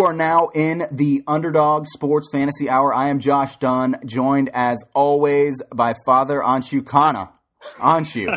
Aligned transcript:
You 0.00 0.06
are 0.06 0.14
now 0.14 0.48
in 0.54 0.84
the 0.90 1.22
Underdog 1.26 1.84
Sports 1.84 2.30
Fantasy 2.32 2.70
Hour. 2.70 2.94
I 2.94 3.10
am 3.10 3.18
Josh 3.18 3.58
Dunn, 3.58 4.00
joined 4.06 4.48
as 4.54 4.82
always 4.94 5.60
by 5.74 5.94
Father 6.06 6.40
Anshu 6.40 6.80
Khanna. 6.80 7.32
Anshu, 7.76 8.34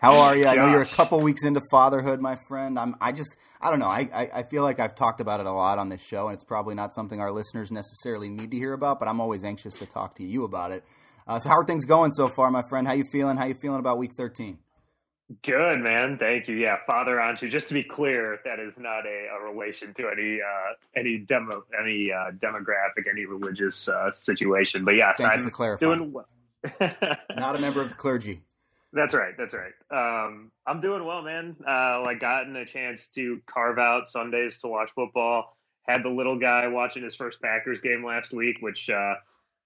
how 0.00 0.18
are 0.18 0.36
you? 0.36 0.46
I 0.46 0.54
know 0.54 0.70
you're 0.70 0.82
a 0.82 0.86
couple 0.86 1.20
weeks 1.20 1.44
into 1.44 1.60
fatherhood, 1.72 2.20
my 2.20 2.38
friend. 2.46 2.78
I'm. 2.78 2.94
I 3.00 3.10
just. 3.10 3.36
I 3.60 3.70
don't 3.70 3.80
know. 3.80 3.88
I, 3.88 4.08
I, 4.14 4.30
I 4.32 4.42
feel 4.44 4.62
like 4.62 4.78
I've 4.78 4.94
talked 4.94 5.20
about 5.20 5.40
it 5.40 5.46
a 5.46 5.50
lot 5.50 5.80
on 5.80 5.88
this 5.88 6.00
show, 6.00 6.28
and 6.28 6.34
it's 6.34 6.44
probably 6.44 6.76
not 6.76 6.94
something 6.94 7.18
our 7.18 7.32
listeners 7.32 7.72
necessarily 7.72 8.28
need 8.28 8.52
to 8.52 8.56
hear 8.56 8.72
about. 8.72 9.00
But 9.00 9.08
I'm 9.08 9.20
always 9.20 9.42
anxious 9.42 9.74
to 9.74 9.86
talk 9.86 10.14
to 10.18 10.24
you 10.24 10.44
about 10.44 10.70
it. 10.70 10.84
Uh, 11.26 11.40
so, 11.40 11.48
how 11.48 11.56
are 11.56 11.64
things 11.64 11.84
going 11.84 12.12
so 12.12 12.28
far, 12.28 12.48
my 12.52 12.62
friend? 12.70 12.86
How 12.86 12.94
you 12.94 13.06
feeling? 13.10 13.36
How 13.36 13.46
you 13.46 13.54
feeling 13.54 13.80
about 13.80 13.98
Week 13.98 14.12
13? 14.16 14.56
Good 15.42 15.80
man, 15.80 16.18
thank 16.18 16.48
you. 16.48 16.56
Yeah, 16.56 16.78
Father 16.86 17.16
Anshu. 17.16 17.50
Just 17.50 17.68
to 17.68 17.74
be 17.74 17.82
clear, 17.84 18.40
that 18.44 18.58
is 18.58 18.78
not 18.78 19.06
a, 19.06 19.28
a 19.38 19.52
relation 19.52 19.94
to 19.94 20.08
any 20.08 20.40
uh, 20.40 20.74
any 20.96 21.18
demo 21.18 21.64
any 21.78 22.10
uh, 22.12 22.32
demographic, 22.32 23.08
any 23.10 23.24
religious 23.24 23.88
uh, 23.88 24.10
situation. 24.12 24.84
But 24.84 24.96
yes, 24.96 25.18
Thank 25.18 25.32
I'm 25.32 25.38
you 25.38 25.44
for 25.44 25.50
clarifying. 25.50 25.98
doing 25.98 26.12
well. 26.12 26.26
Not 27.36 27.56
a 27.56 27.58
member 27.60 27.80
of 27.80 27.88
the 27.88 27.94
clergy. 27.94 28.42
That's 28.92 29.14
right. 29.14 29.34
That's 29.38 29.54
right. 29.54 29.72
Um, 29.90 30.50
I'm 30.66 30.80
doing 30.80 31.04
well, 31.04 31.22
man. 31.22 31.56
Uh, 31.66 32.02
like, 32.02 32.20
gotten 32.20 32.54
a 32.56 32.66
chance 32.66 33.08
to 33.08 33.40
carve 33.46 33.78
out 33.78 34.06
Sundays 34.06 34.58
to 34.58 34.68
watch 34.68 34.90
football. 34.94 35.56
Had 35.82 36.02
the 36.04 36.10
little 36.10 36.38
guy 36.38 36.68
watching 36.68 37.02
his 37.02 37.16
first 37.16 37.40
Packers 37.40 37.80
game 37.80 38.04
last 38.04 38.32
week, 38.32 38.58
which 38.60 38.90
uh, 38.90 39.14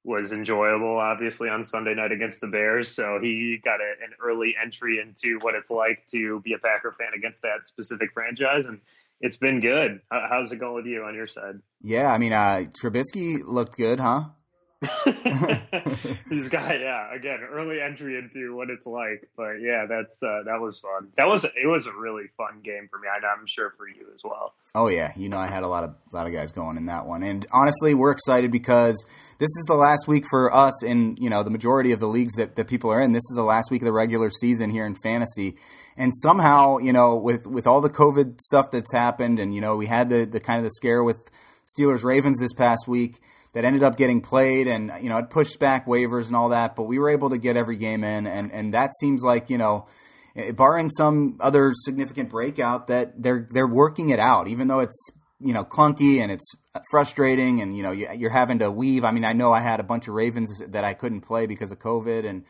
was 0.06 0.32
enjoyable, 0.32 0.98
obviously, 0.98 1.48
on 1.48 1.64
Sunday 1.64 1.94
night 1.94 2.12
against 2.12 2.40
the 2.40 2.46
Bears. 2.46 2.94
So 2.94 3.18
he 3.20 3.60
got 3.64 3.80
a, 3.80 4.04
an 4.04 4.12
early 4.24 4.54
entry 4.62 5.00
into 5.00 5.38
what 5.40 5.56
it's 5.56 5.70
like 5.70 6.06
to 6.12 6.40
be 6.40 6.52
a 6.52 6.58
Packer 6.58 6.94
fan 6.96 7.08
against 7.14 7.42
that 7.42 7.66
specific 7.66 8.12
franchise, 8.14 8.66
and 8.66 8.80
it's 9.20 9.36
been 9.36 9.60
good. 9.60 10.00
How's 10.10 10.52
it 10.52 10.60
going 10.60 10.76
with 10.76 10.86
you 10.86 11.04
on 11.04 11.14
your 11.14 11.26
side? 11.26 11.60
Yeah, 11.82 12.12
I 12.12 12.18
mean, 12.18 12.32
uh, 12.32 12.66
Trubisky 12.80 13.42
looked 13.44 13.76
good, 13.76 13.98
huh? 13.98 14.26
He's 16.28 16.50
got 16.50 16.78
yeah 16.78 17.14
again 17.14 17.38
early 17.50 17.80
entry 17.80 18.18
into 18.18 18.54
what 18.54 18.68
it's 18.68 18.86
like, 18.86 19.26
but 19.34 19.54
yeah, 19.62 19.86
that's 19.88 20.22
uh, 20.22 20.42
that 20.44 20.60
was 20.60 20.78
fun. 20.80 21.10
That 21.16 21.26
was 21.26 21.44
it 21.44 21.66
was 21.66 21.86
a 21.86 21.92
really 21.92 22.24
fun 22.36 22.60
game 22.62 22.86
for 22.90 22.98
me. 22.98 23.08
I, 23.08 23.16
I'm 23.26 23.46
sure 23.46 23.72
for 23.78 23.88
you 23.88 24.06
as 24.14 24.20
well. 24.22 24.52
Oh 24.74 24.88
yeah, 24.88 25.12
you 25.16 25.30
know 25.30 25.38
I 25.38 25.46
had 25.46 25.62
a 25.62 25.66
lot 25.66 25.84
of 25.84 25.94
a 26.12 26.14
lot 26.14 26.26
of 26.26 26.32
guys 26.34 26.52
going 26.52 26.76
in 26.76 26.86
that 26.86 27.06
one, 27.06 27.22
and 27.22 27.46
honestly, 27.54 27.94
we're 27.94 28.10
excited 28.10 28.50
because 28.50 29.02
this 29.38 29.48
is 29.48 29.64
the 29.66 29.76
last 29.76 30.06
week 30.06 30.26
for 30.28 30.54
us 30.54 30.84
in 30.84 31.16
you 31.16 31.30
know 31.30 31.42
the 31.42 31.50
majority 31.50 31.92
of 31.92 32.00
the 32.00 32.08
leagues 32.08 32.34
that, 32.34 32.56
that 32.56 32.68
people 32.68 32.92
are 32.92 33.00
in. 33.00 33.12
This 33.12 33.24
is 33.30 33.34
the 33.34 33.44
last 33.44 33.70
week 33.70 33.80
of 33.80 33.86
the 33.86 33.94
regular 33.94 34.28
season 34.28 34.68
here 34.68 34.84
in 34.84 34.94
fantasy, 34.94 35.56
and 35.96 36.12
somehow 36.14 36.76
you 36.76 36.92
know 36.92 37.16
with 37.16 37.46
with 37.46 37.66
all 37.66 37.80
the 37.80 37.88
COVID 37.88 38.42
stuff 38.42 38.70
that's 38.70 38.92
happened, 38.92 39.40
and 39.40 39.54
you 39.54 39.62
know 39.62 39.74
we 39.74 39.86
had 39.86 40.10
the 40.10 40.26
the 40.26 40.38
kind 40.40 40.58
of 40.58 40.64
the 40.64 40.70
scare 40.72 41.02
with 41.02 41.30
Steelers 41.64 42.04
Ravens 42.04 42.40
this 42.40 42.52
past 42.52 42.86
week 42.86 43.22
that 43.56 43.64
ended 43.64 43.82
up 43.82 43.96
getting 43.96 44.20
played, 44.20 44.68
and 44.68 44.92
you 45.00 45.08
know 45.08 45.16
it 45.16 45.30
pushed 45.30 45.58
back 45.58 45.86
waivers 45.86 46.26
and 46.26 46.36
all 46.36 46.50
that, 46.50 46.76
but 46.76 46.82
we 46.82 46.98
were 46.98 47.08
able 47.08 47.30
to 47.30 47.38
get 47.38 47.56
every 47.56 47.78
game 47.78 48.04
in, 48.04 48.26
and 48.26 48.52
and 48.52 48.74
that 48.74 48.90
seems 49.00 49.22
like 49.22 49.48
you 49.48 49.56
know 49.56 49.86
eh, 50.36 50.52
barring 50.52 50.90
some 50.90 51.38
other 51.40 51.72
significant 51.74 52.28
breakout, 52.28 52.88
that 52.88 53.22
they're 53.22 53.48
they're 53.50 53.66
working 53.66 54.10
it 54.10 54.18
out, 54.18 54.46
even 54.46 54.68
though 54.68 54.80
it's 54.80 55.08
you 55.40 55.54
know 55.54 55.64
clunky 55.64 56.18
and 56.18 56.30
it's 56.30 56.54
frustrating, 56.90 57.62
and 57.62 57.74
you 57.74 57.82
know 57.82 57.92
you're 57.92 58.28
having 58.28 58.58
to 58.58 58.70
weave. 58.70 59.06
I 59.06 59.10
mean, 59.10 59.24
I 59.24 59.32
know 59.32 59.52
I 59.54 59.62
had 59.62 59.80
a 59.80 59.84
bunch 59.84 60.06
of 60.06 60.12
Ravens 60.12 60.60
that 60.68 60.84
I 60.84 60.92
couldn't 60.92 61.22
play 61.22 61.46
because 61.46 61.72
of 61.72 61.78
COVID, 61.78 62.26
and 62.26 62.44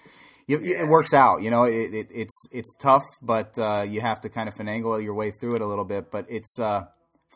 it 0.49 0.89
works 0.89 1.15
out. 1.15 1.41
You 1.41 1.53
know, 1.53 1.62
it, 1.62 1.95
it, 1.95 2.09
it's 2.12 2.49
it's 2.50 2.75
tough, 2.81 3.05
but 3.22 3.56
uh, 3.61 3.87
you 3.89 4.00
have 4.00 4.22
to 4.22 4.28
kind 4.28 4.49
of 4.49 4.56
finagle 4.56 5.00
your 5.00 5.15
way 5.15 5.31
through 5.31 5.55
it 5.55 5.62
a 5.62 5.66
little 5.66 5.84
bit. 5.84 6.11
But 6.11 6.27
it's 6.28 6.59
uh, 6.59 6.87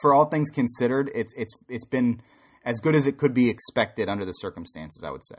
for 0.02 0.12
all 0.12 0.24
things 0.24 0.50
considered, 0.50 1.08
it's 1.14 1.32
it's 1.36 1.54
it's 1.68 1.86
been 1.86 2.20
as 2.64 2.80
good 2.80 2.94
as 2.94 3.06
it 3.06 3.16
could 3.16 3.34
be 3.34 3.48
expected 3.48 4.08
under 4.08 4.24
the 4.24 4.32
circumstances. 4.32 5.02
I 5.02 5.10
would 5.10 5.24
say. 5.24 5.36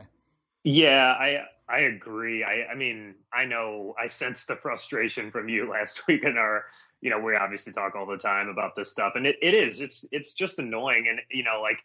Yeah, 0.64 1.12
I 1.18 1.44
I 1.68 1.80
agree. 1.80 2.44
I 2.44 2.72
I 2.72 2.74
mean, 2.74 3.14
I 3.32 3.44
know 3.44 3.94
I 4.02 4.06
sensed 4.06 4.48
the 4.48 4.56
frustration 4.56 5.30
from 5.30 5.48
you 5.48 5.70
last 5.72 6.06
week 6.06 6.24
in 6.24 6.36
our 6.36 6.64
you 7.00 7.10
know, 7.10 7.18
we 7.18 7.34
obviously 7.34 7.72
talk 7.72 7.96
all 7.96 8.06
the 8.06 8.16
time 8.16 8.48
about 8.48 8.76
this 8.76 8.90
stuff 8.90 9.14
and 9.16 9.26
it, 9.26 9.36
it 9.42 9.54
is. 9.54 9.80
It's 9.80 10.04
it's 10.12 10.34
just 10.34 10.58
annoying 10.58 11.06
and 11.08 11.20
you 11.30 11.42
know, 11.42 11.60
like 11.60 11.78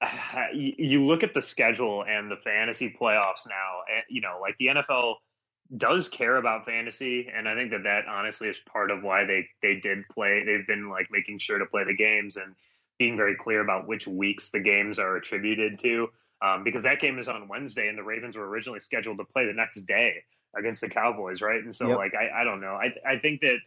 you, 0.54 1.04
look 1.04 1.22
at 1.22 1.34
the 1.34 1.42
schedule 1.42 2.04
and 2.08 2.30
the 2.30 2.36
fantasy 2.36 2.94
playoffs 3.00 3.46
now, 3.46 3.82
and 3.94 4.04
you 4.08 4.20
know, 4.20 4.38
like 4.40 4.56
the 4.58 4.68
NFL 4.68 5.16
does 5.76 6.08
care 6.08 6.36
about 6.36 6.64
fantasy 6.64 7.28
and 7.34 7.46
I 7.46 7.54
think 7.54 7.72
that 7.72 7.82
that 7.82 8.06
honestly 8.08 8.48
is 8.48 8.56
part 8.72 8.90
of 8.90 9.02
why 9.02 9.24
they 9.26 9.46
they 9.62 9.80
did 9.80 10.08
play. 10.08 10.42
They've 10.46 10.66
been 10.66 10.88
like 10.88 11.08
making 11.10 11.40
sure 11.40 11.58
to 11.58 11.66
play 11.66 11.84
the 11.84 11.94
games 11.94 12.36
and 12.36 12.54
being 12.98 13.16
very 13.16 13.36
clear 13.36 13.60
about 13.60 13.86
which 13.86 14.06
weeks 14.06 14.50
the 14.50 14.60
games 14.60 14.98
are 14.98 15.16
attributed 15.16 15.78
to. 15.80 16.08
Um, 16.40 16.62
because 16.62 16.84
that 16.84 17.00
game 17.00 17.18
is 17.18 17.26
on 17.26 17.48
Wednesday, 17.48 17.88
and 17.88 17.98
the 17.98 18.02
Ravens 18.02 18.36
were 18.36 18.48
originally 18.48 18.78
scheduled 18.78 19.18
to 19.18 19.24
play 19.24 19.46
the 19.46 19.52
next 19.52 19.82
day 19.86 20.22
against 20.56 20.80
the 20.80 20.88
Cowboys, 20.88 21.40
right? 21.40 21.62
And 21.62 21.74
so, 21.74 21.88
Yep. 21.88 21.96
like, 21.96 22.12
I, 22.14 22.42
I 22.42 22.44
don't 22.44 22.60
know. 22.60 22.74
I 22.74 22.94
I 23.04 23.18
think 23.18 23.40
that 23.40 23.58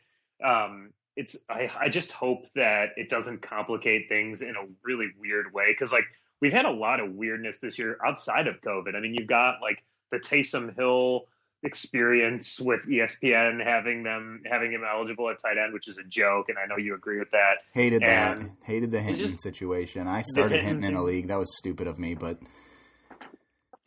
um, 0.47 0.91
it's 1.15 1.35
I, 1.49 1.69
I 1.77 1.89
just 1.89 2.11
hope 2.11 2.45
that 2.55 2.89
it 2.95 3.09
doesn't 3.09 3.41
complicate 3.41 4.07
things 4.07 4.41
in 4.41 4.55
a 4.55 4.65
really 4.83 5.09
weird 5.19 5.53
way 5.53 5.65
because 5.71 5.91
like 5.91 6.05
we've 6.41 6.53
had 6.53 6.65
a 6.65 6.71
lot 6.71 6.99
of 6.99 7.13
weirdness 7.13 7.59
this 7.59 7.77
year 7.77 7.97
outside 8.05 8.47
of 8.47 8.61
COVID. 8.61 8.95
I 8.95 8.99
mean, 8.99 9.13
you've 9.13 9.27
got 9.27 9.61
like 9.61 9.83
the 10.11 10.19
Taysom 10.19 10.75
Hill 10.75 11.25
experience 11.63 12.59
with 12.59 12.87
ESPN 12.87 13.63
having 13.63 14.03
them 14.03 14.41
having 14.49 14.71
him 14.71 14.81
eligible 14.89 15.29
at 15.29 15.39
tight 15.41 15.57
end, 15.63 15.73
which 15.73 15.87
is 15.87 15.97
a 15.97 16.03
joke, 16.07 16.49
and 16.49 16.57
I 16.57 16.65
know 16.65 16.77
you 16.77 16.95
agree 16.95 17.19
with 17.19 17.31
that. 17.31 17.57
Hated 17.73 18.01
that. 18.01 18.39
Hated 18.63 18.91
the 18.91 18.99
Hinton 19.01 19.27
just- 19.27 19.43
situation. 19.43 20.07
I 20.07 20.21
started 20.25 20.63
Hinton 20.63 20.83
in 20.83 20.95
a 20.95 21.03
league. 21.03 21.27
That 21.27 21.39
was 21.39 21.55
stupid 21.57 21.87
of 21.87 21.99
me, 21.99 22.15
but 22.15 22.39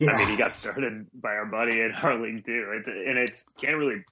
I 0.01 0.05
mean, 0.05 0.19
yeah, 0.19 0.29
he 0.29 0.37
got 0.37 0.53
started 0.53 1.07
by 1.13 1.29
our 1.29 1.45
buddy 1.45 1.79
in 1.81 1.91
our 2.01 2.19
league 2.19 2.45
too, 2.45 2.81
it, 2.85 2.87
and 2.87 3.17
it's 3.17 3.45
can't 3.59 3.77
really. 3.77 4.03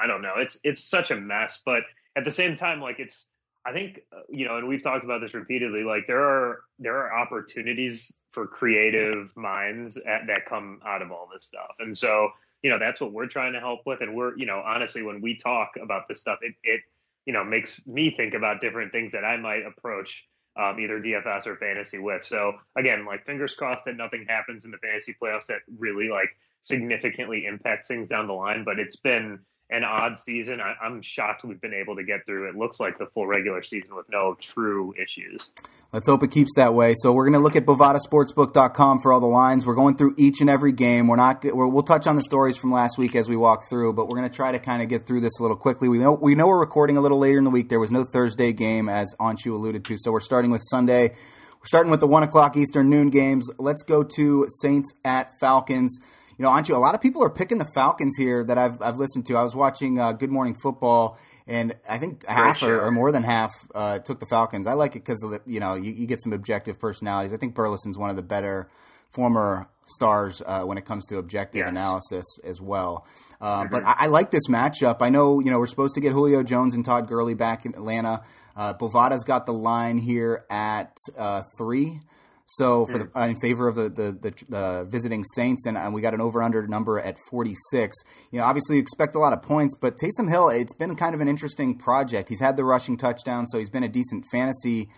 I 0.00 0.06
don't 0.06 0.22
know. 0.22 0.34
It's 0.36 0.58
it's 0.62 0.88
such 0.88 1.10
a 1.10 1.16
mess, 1.16 1.60
but 1.64 1.80
at 2.16 2.24
the 2.24 2.30
same 2.30 2.56
time, 2.56 2.80
like 2.80 2.96
it's. 2.98 3.26
I 3.66 3.72
think 3.72 4.00
uh, 4.12 4.20
you 4.28 4.46
know, 4.46 4.58
and 4.58 4.68
we've 4.68 4.82
talked 4.82 5.04
about 5.04 5.20
this 5.20 5.34
repeatedly. 5.34 5.82
Like 5.84 6.06
there 6.06 6.22
are 6.22 6.60
there 6.78 6.96
are 6.98 7.18
opportunities 7.18 8.12
for 8.32 8.46
creative 8.46 9.30
minds 9.36 9.96
at, 9.96 10.26
that 10.26 10.46
come 10.48 10.80
out 10.86 11.02
of 11.02 11.10
all 11.10 11.28
this 11.32 11.46
stuff, 11.46 11.74
and 11.80 11.96
so 11.96 12.28
you 12.64 12.70
know 12.70 12.78
that's 12.78 12.98
what 12.98 13.12
we're 13.12 13.28
trying 13.28 13.52
to 13.52 13.60
help 13.60 13.80
with. 13.84 14.00
And 14.00 14.16
we're 14.16 14.36
you 14.38 14.46
know 14.46 14.60
honestly, 14.64 15.02
when 15.02 15.20
we 15.20 15.36
talk 15.36 15.72
about 15.80 16.08
this 16.08 16.22
stuff, 16.22 16.38
it 16.40 16.54
it 16.64 16.80
you 17.26 17.32
know 17.34 17.44
makes 17.44 17.80
me 17.86 18.10
think 18.10 18.32
about 18.32 18.62
different 18.62 18.90
things 18.90 19.12
that 19.12 19.22
I 19.22 19.36
might 19.36 19.64
approach 19.66 20.24
um, 20.56 20.80
either 20.80 20.98
DFS 20.98 21.46
or 21.46 21.56
fantasy 21.56 21.98
with. 21.98 22.24
So 22.24 22.54
again, 22.76 23.04
like 23.04 23.26
fingers 23.26 23.54
crossed 23.54 23.84
that 23.84 23.98
nothing 23.98 24.24
happens 24.26 24.64
in 24.64 24.70
the 24.70 24.78
fantasy 24.78 25.14
playoffs 25.22 25.46
that 25.48 25.58
really 25.78 26.08
like 26.08 26.30
significantly 26.62 27.44
impacts 27.44 27.86
things 27.86 28.08
down 28.08 28.26
the 28.26 28.32
line. 28.32 28.64
But 28.64 28.78
it's 28.78 28.96
been 28.96 29.40
an 29.70 29.82
odd 29.82 30.18
season. 30.18 30.60
I, 30.60 30.74
I'm 30.84 31.00
shocked 31.02 31.44
we've 31.44 31.60
been 31.60 31.74
able 31.74 31.96
to 31.96 32.04
get 32.04 32.26
through. 32.26 32.48
It 32.48 32.56
looks 32.56 32.78
like 32.78 32.98
the 32.98 33.06
full 33.06 33.26
regular 33.26 33.62
season 33.62 33.94
with 33.94 34.06
no 34.10 34.36
true 34.40 34.94
issues. 35.02 35.50
let's 35.92 36.06
hope 36.06 36.22
it 36.22 36.30
keeps 36.30 36.52
that 36.56 36.74
way. 36.74 36.94
So 36.96 37.12
we're 37.12 37.24
going 37.24 37.34
to 37.34 37.38
look 37.38 37.56
at 37.56 37.64
bovadasportsbook.com 37.64 39.00
for 39.00 39.12
all 39.12 39.20
the 39.20 39.26
lines. 39.26 39.64
We're 39.64 39.74
going 39.74 39.96
through 39.96 40.14
each 40.18 40.40
and 40.40 40.50
every 40.50 40.72
game. 40.72 41.08
We're 41.08 41.16
not. 41.16 41.44
We're, 41.44 41.66
we'll 41.66 41.82
touch 41.82 42.06
on 42.06 42.16
the 42.16 42.22
stories 42.22 42.56
from 42.56 42.72
last 42.72 42.98
week 42.98 43.16
as 43.16 43.28
we 43.28 43.36
walk 43.36 43.68
through, 43.68 43.94
but 43.94 44.06
we're 44.08 44.18
going 44.18 44.28
to 44.28 44.36
try 44.36 44.52
to 44.52 44.58
kind 44.58 44.82
of 44.82 44.88
get 44.88 45.06
through 45.06 45.20
this 45.20 45.38
a 45.38 45.42
little 45.42 45.56
quickly. 45.56 45.88
We 45.88 45.98
know 45.98 46.12
we 46.12 46.34
know 46.34 46.46
we're 46.46 46.60
recording 46.60 46.96
a 46.96 47.00
little 47.00 47.18
later 47.18 47.38
in 47.38 47.44
the 47.44 47.50
week. 47.50 47.68
There 47.68 47.80
was 47.80 47.90
no 47.90 48.04
Thursday 48.04 48.52
game, 48.52 48.88
as 48.88 49.14
Anshu 49.18 49.52
alluded 49.52 49.84
to, 49.86 49.96
so 49.98 50.12
we're 50.12 50.20
starting 50.20 50.50
with 50.50 50.62
Sunday. 50.64 51.08
We're 51.08 51.68
starting 51.68 51.90
with 51.90 52.00
the 52.00 52.06
one 52.06 52.22
o'clock 52.22 52.58
Eastern 52.58 52.90
noon 52.90 53.08
games. 53.08 53.50
Let's 53.58 53.82
go 53.82 54.02
to 54.16 54.46
Saints 54.60 54.92
at 55.04 55.30
Falcons. 55.40 55.98
You 56.38 56.42
know, 56.42 56.50
Anshu, 56.50 56.74
a 56.74 56.78
lot 56.78 56.94
of 56.94 57.00
people 57.00 57.22
are 57.22 57.30
picking 57.30 57.58
the 57.58 57.68
Falcons 57.74 58.16
here 58.16 58.42
that 58.44 58.58
I've 58.58 58.80
I've 58.82 58.96
listened 58.96 59.26
to. 59.26 59.36
I 59.36 59.42
was 59.42 59.54
watching 59.54 59.98
uh, 59.98 60.12
Good 60.12 60.30
Morning 60.30 60.54
Football, 60.54 61.18
and 61.46 61.76
I 61.88 61.98
think 61.98 62.26
half 62.26 62.62
or, 62.62 62.86
or, 62.86 62.90
more 62.90 63.12
than 63.12 63.22
half 63.22 63.52
uh, 63.74 63.98
took 64.00 64.18
the 64.18 64.26
Falcons. 64.26 64.66
I 64.66 64.72
like 64.72 64.96
it 64.96 65.04
because 65.04 65.24
you 65.46 65.60
know 65.60 65.74
you, 65.74 65.92
you, 65.92 66.06
get 66.06 66.20
some 66.20 66.32
objective 66.32 66.80
personalities. 66.80 67.32
I 67.32 67.36
think 67.36 67.54
Burleson's 67.54 67.96
one 67.96 68.10
of 68.10 68.16
the 68.16 68.22
better 68.22 68.68
former 69.10 69.68
stars 69.86 70.42
uh, 70.44 70.64
when 70.64 70.78
it 70.78 70.84
comes 70.84 71.06
to 71.06 71.18
objective 71.18 71.60
yes. 71.60 71.68
analysis 71.68 72.24
as 72.42 72.60
well. 72.60 73.06
Uh, 73.40 73.62
mm-hmm. 73.62 73.70
But 73.70 73.84
I, 73.84 73.94
I, 74.00 74.06
like 74.06 74.30
this 74.30 74.48
matchup. 74.48 75.02
I 75.02 75.10
know 75.10 75.40
you 75.40 75.50
know 75.50 75.58
we're 75.58 75.66
supposed 75.66 75.94
to 75.94 76.00
get 76.00 76.12
Julio 76.12 76.42
Jones 76.42 76.74
and 76.74 76.84
Todd 76.84 77.08
Gurley 77.08 77.34
back 77.34 77.64
in 77.64 77.74
Atlanta. 77.74 78.22
Uh, 78.56 78.72
Bovada's 78.72 79.24
got 79.24 79.46
the 79.46 79.52
line 79.52 79.98
here 79.98 80.44
at 80.50 80.96
uh, 81.16 81.42
three. 81.58 82.00
So 82.46 82.84
for 82.84 82.98
the, 82.98 83.10
uh, 83.18 83.26
in 83.26 83.36
favor 83.36 83.68
of 83.68 83.76
the 83.76 83.88
the, 83.88 84.12
the, 84.12 84.44
the 84.48 84.86
visiting 84.88 85.24
Saints, 85.24 85.64
and, 85.66 85.78
and, 85.78 85.94
we 85.94 86.02
got 86.02 86.12
an 86.12 86.20
over 86.20 86.42
under 86.42 86.66
number 86.66 87.00
at 87.00 87.16
46. 87.30 87.96
You 88.30 88.38
know, 88.38 88.44
obviously 88.44 88.76
you 88.76 88.82
expect 88.82 89.14
a 89.14 89.18
lot 89.18 89.32
of 89.32 89.40
points, 89.40 89.74
but 89.80 89.96
Taysom 89.96 90.28
Hill, 90.28 90.50
it's 90.50 90.74
been 90.74 90.94
kind 90.94 91.14
of 91.14 91.22
an 91.22 91.28
interesting 91.28 91.78
project. 91.78 92.28
He's 92.28 92.40
had 92.40 92.56
the 92.56 92.64
rushing 92.64 92.98
touchdown, 92.98 93.46
so 93.46 93.58
he's 93.58 93.70
been 93.70 93.82
a 93.82 93.88
decent 93.88 94.26
fantasy 94.30 94.90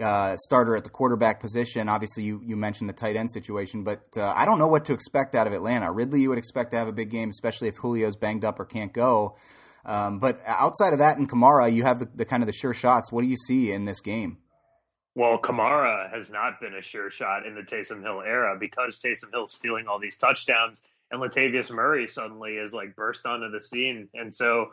uh, 0.00 0.36
starter 0.36 0.76
at 0.76 0.84
the 0.84 0.90
quarterback 0.90 1.40
position. 1.40 1.88
Obviously, 1.88 2.22
you 2.22 2.40
you 2.44 2.56
mentioned 2.56 2.88
the 2.88 2.94
tight 2.94 3.16
end 3.16 3.32
situation, 3.32 3.82
but 3.82 4.04
uh, 4.16 4.32
I 4.36 4.44
don't 4.44 4.60
know 4.60 4.68
what 4.68 4.84
to 4.86 4.92
expect 4.92 5.34
out 5.34 5.48
of 5.48 5.52
Atlanta. 5.52 5.90
Ridley, 5.90 6.20
you 6.20 6.28
would 6.28 6.38
expect 6.38 6.70
to 6.72 6.76
have 6.76 6.88
a 6.88 6.92
big 6.92 7.10
game, 7.10 7.28
especially 7.28 7.68
if 7.68 7.80
Julio's 7.80 8.16
banged 8.16 8.44
up 8.44 8.60
or 8.60 8.64
can't 8.64 8.92
go. 8.92 9.36
Um, 9.84 10.18
but 10.18 10.40
outside 10.46 10.92
of 10.92 11.00
that, 11.00 11.18
in 11.18 11.26
Kamara, 11.26 11.72
you 11.72 11.82
have 11.82 11.98
the, 11.98 12.08
the 12.14 12.24
kind 12.24 12.42
of 12.42 12.46
the 12.46 12.52
sure 12.52 12.72
shots. 12.72 13.12
What 13.12 13.22
do 13.22 13.26
you 13.26 13.36
see 13.36 13.70
in 13.70 13.84
this 13.84 14.00
game? 14.00 14.38
Well, 15.14 15.38
Kamara 15.38 16.10
has 16.10 16.28
not 16.28 16.60
been 16.60 16.74
a 16.74 16.82
sure 16.82 17.10
shot 17.10 17.46
in 17.46 17.54
the 17.54 17.62
Taysom 17.62 18.02
Hill 18.02 18.22
era 18.22 18.56
because 18.58 18.98
Taysom 18.98 19.30
Hill's 19.32 19.52
stealing 19.52 19.86
all 19.86 20.00
these 20.00 20.18
touchdowns, 20.18 20.82
and 21.10 21.20
Latavius 21.20 21.70
Murray 21.70 22.08
suddenly 22.08 22.54
is 22.54 22.74
like 22.74 22.96
burst 22.96 23.24
onto 23.24 23.50
the 23.50 23.62
scene, 23.62 24.08
and 24.14 24.34
so 24.34 24.70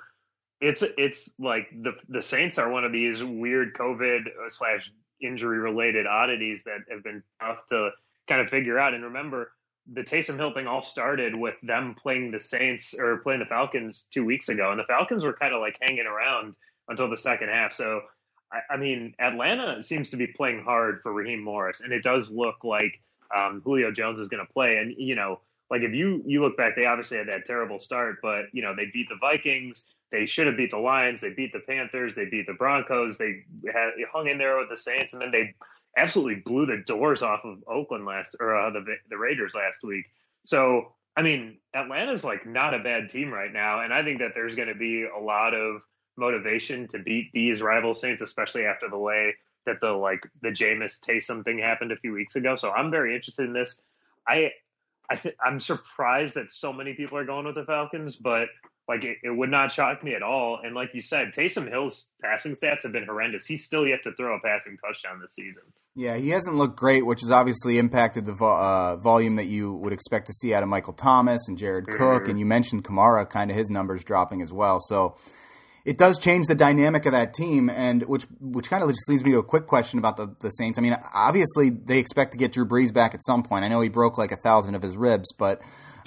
it's 0.60 0.84
it's 0.98 1.34
like 1.38 1.70
the 1.82 1.92
the 2.10 2.22
Saints 2.22 2.58
are 2.58 2.72
one 2.72 2.86
of 2.86 2.92
these 2.92 3.24
weird 3.24 3.76
COVID 3.76 4.28
uh, 4.28 4.50
slash 4.50 4.92
injury 5.22 5.60
related 5.60 6.08
oddities 6.08 6.64
that 6.64 6.80
have 6.90 7.04
been 7.04 7.22
tough 7.40 7.66
to 7.68 7.92
kind 8.28 8.42
of 8.42 8.50
figure 8.50 8.80
out. 8.80 8.96
And 8.96 9.04
remember, 9.04 9.52
the 9.92 10.02
Taysom 10.02 10.38
Hill 10.38 10.54
thing 10.54 10.66
all 10.66 10.82
started 10.82 11.36
with 11.36 11.56
them 11.62 11.96
playing 12.02 12.32
the 12.32 12.40
Saints 12.40 12.96
or 12.98 13.18
playing 13.18 13.42
the 13.42 13.46
Falcons 13.46 14.08
two 14.12 14.26
weeks 14.26 14.50
ago, 14.50 14.72
and 14.72 14.80
the 14.80 14.86
Falcons 14.86 15.24
were 15.24 15.34
kind 15.34 15.54
of 15.54 15.62
like 15.62 15.78
hanging 15.80 16.08
around 16.08 16.56
until 16.88 17.10
the 17.10 17.18
second 17.18 17.50
half. 17.50 17.74
So 17.74 18.02
I, 18.70 18.78
mean, 18.78 19.16
Atlanta 19.20 19.82
seems 19.82 20.10
to 20.12 20.18
be 20.18 20.28
playing 20.28 20.64
hard 20.64 21.02
for 21.02 21.14
Raheem 21.14 21.42
Morris, 21.44 21.82
and 21.82 21.94
it 21.94 22.04
does 22.04 22.30
look 22.30 22.64
like 22.64 23.00
um, 23.36 23.62
Julio 23.64 23.92
Jones 23.92 24.20
is 24.20 24.28
going 24.28 24.46
to 24.46 24.54
play. 24.54 24.78
And 24.78 24.94
you 24.98 25.16
know, 25.16 25.40
like 25.70 25.82
if 25.82 25.94
you 25.94 26.22
you 26.26 26.42
look 26.42 26.58
back, 26.58 26.76
they 26.76 26.86
obviously 26.86 27.18
had 27.18 27.28
that 27.30 27.46
terrible 27.46 27.80
start, 27.80 28.18
but 28.22 28.46
you 28.52 28.62
know 28.62 28.76
they 28.76 28.88
beat 28.94 29.08
the 29.10 29.18
Vikings. 29.20 29.86
They 30.12 30.26
should 30.26 30.48
have 30.48 30.58
beat 30.58 30.72
the 30.72 30.78
Lions. 30.78 31.22
They 31.22 31.30
beat 31.30 31.54
the 31.54 31.62
Panthers. 31.62 32.14
They 32.16 32.26
beat 32.26 32.46
the 32.46 32.54
Broncos. 32.54 33.18
They 33.18 33.46
had 33.74 33.92
hung 34.12 34.28
in 34.28 34.38
there 34.38 34.58
with 34.58 34.70
the 34.70 34.76
Saints, 34.76 35.14
and 35.14 35.22
then 35.22 35.32
they 35.32 35.54
absolutely 35.98 36.42
blew 36.46 36.66
the 36.66 36.84
doors 36.86 37.22
off 37.22 37.46
of 37.46 37.60
Oakland 37.68 38.06
last 38.06 38.36
or 38.40 38.56
uh, 38.56 38.70
the 38.72 38.84
the 39.10 39.18
Raiders 39.18 39.54
last 39.56 39.84
week. 39.84 40.06
So 40.46 40.94
I 41.16 41.22
mean, 41.22 41.58
Atlanta's 41.74 42.24
like 42.24 42.46
not 42.46 42.74
a 42.74 42.80
bad 42.80 43.10
team 43.10 43.34
right 43.34 43.52
now, 43.52 43.82
and 43.82 43.94
I 43.94 44.04
think 44.04 44.20
that 44.20 44.32
there's 44.36 44.56
going 44.56 44.70
to 44.70 44.76
be 44.76 45.06
a 45.06 45.20
lot 45.20 45.54
of 45.54 45.82
motivation 46.18 46.88
to 46.90 47.00
beat 47.00 47.32
these 47.34 47.62
rival 47.62 47.96
Saints, 47.96 48.22
especially 48.22 48.66
after 48.66 48.90
the 48.90 48.98
way 48.98 49.36
that 49.66 49.80
the 49.82 49.92
like 49.92 50.22
the 50.42 50.50
Jameis 50.50 51.00
Taysom 51.00 51.44
thing 51.44 51.60
happened 51.60 51.92
a 51.92 51.98
few 51.98 52.14
weeks 52.14 52.36
ago. 52.36 52.56
So 52.56 52.72
I'm 52.72 52.92
very 52.92 53.16
interested 53.16 53.46
in 53.46 53.54
this. 53.54 53.80
I 54.28 54.52
I 55.10 55.16
th- 55.16 55.36
I'm 55.44 55.60
surprised 55.60 56.36
that 56.36 56.52
so 56.52 56.72
many 56.72 56.94
people 56.94 57.18
are 57.18 57.26
going 57.26 57.46
with 57.46 57.56
the 57.56 57.66
Falcons, 57.66 58.16
but 58.16 58.48
like 58.88 59.04
it, 59.04 59.18
it, 59.24 59.30
would 59.30 59.52
not 59.52 59.72
shock 59.72 60.04
me 60.04 60.16
at 60.16 60.24
all. 60.24 60.60
And 60.64 60.74
like 60.74 60.94
you 60.94 61.02
said, 61.02 61.34
Taysom 61.34 61.70
Hill's 61.70 62.12
passing 62.22 62.54
stats 62.54 62.84
have 62.84 62.92
been 62.92 63.06
horrendous. 63.06 63.46
He's 63.46 63.64
still 63.64 63.86
yet 63.86 64.04
to 64.04 64.14
throw 64.14 64.36
a 64.36 64.40
passing 64.40 64.78
touchdown 64.78 65.22
this 65.22 65.36
season. 65.36 65.62
Yeah, 65.96 66.18
he 66.18 66.30
hasn't 66.30 66.56
looked 66.56 66.78
great, 66.78 67.06
which 67.06 67.22
has 67.22 67.32
obviously 67.32 67.78
impacted 67.78 68.26
the 68.26 68.34
vo- 68.34 68.58
uh, 68.58 68.98
volume 68.98 69.36
that 69.36 69.46
you 69.46 69.74
would 69.74 69.94
expect 69.94 70.28
to 70.28 70.34
see 70.34 70.54
out 70.54 70.64
of 70.64 70.70
Michael 70.70 70.94
Thomas 70.94 71.48
and 71.48 71.58
Jared 71.58 71.86
mm-hmm. 71.86 71.98
Cook. 71.98 72.28
And 72.28 72.40
you 72.40 72.46
mentioned 72.46 72.84
Kamara, 72.84 73.30
kind 73.30 73.52
of 73.52 73.58
his 73.58 73.70
numbers 73.70 74.04
dropping 74.04 74.42
as 74.42 74.52
well. 74.52 74.80
So 74.80 75.16
it 75.86 75.98
does 75.98 76.20
change 76.20 76.48
the 76.48 76.56
dynamic 76.56 77.06
of 77.06 77.14
that 77.14 77.34
team, 77.34 77.70
and 77.70 78.04
which 78.06 78.26
which 78.40 78.70
kind 78.70 78.84
of 78.84 78.90
just 78.90 79.10
leads 79.10 79.24
me 79.24 79.32
to 79.32 79.40
a 79.40 79.44
quick 79.44 79.68
question 79.68 80.00
about 80.00 80.18
the, 80.18 80.36
the 80.40 80.50
Saints. 80.50 80.78
I 80.78 80.82
mean, 80.82 80.98
obviously 81.14 81.70
they 81.70 81.98
expect 81.98 82.34
to 82.34 82.38
get 82.38 82.52
Drew 82.52 82.66
Brees 82.66 82.94
back 82.94 83.14
at 83.14 83.24
some 83.24 83.44
point. 83.44 83.66
I 83.66 83.68
know 83.68 83.82
he 83.82 83.90
broke 83.90 84.18
like 84.18 84.32
a 84.32 84.38
thousand 84.38 84.76
of 84.76 84.82
his 84.82 84.96
ribs, 84.96 85.34
but 85.38 85.62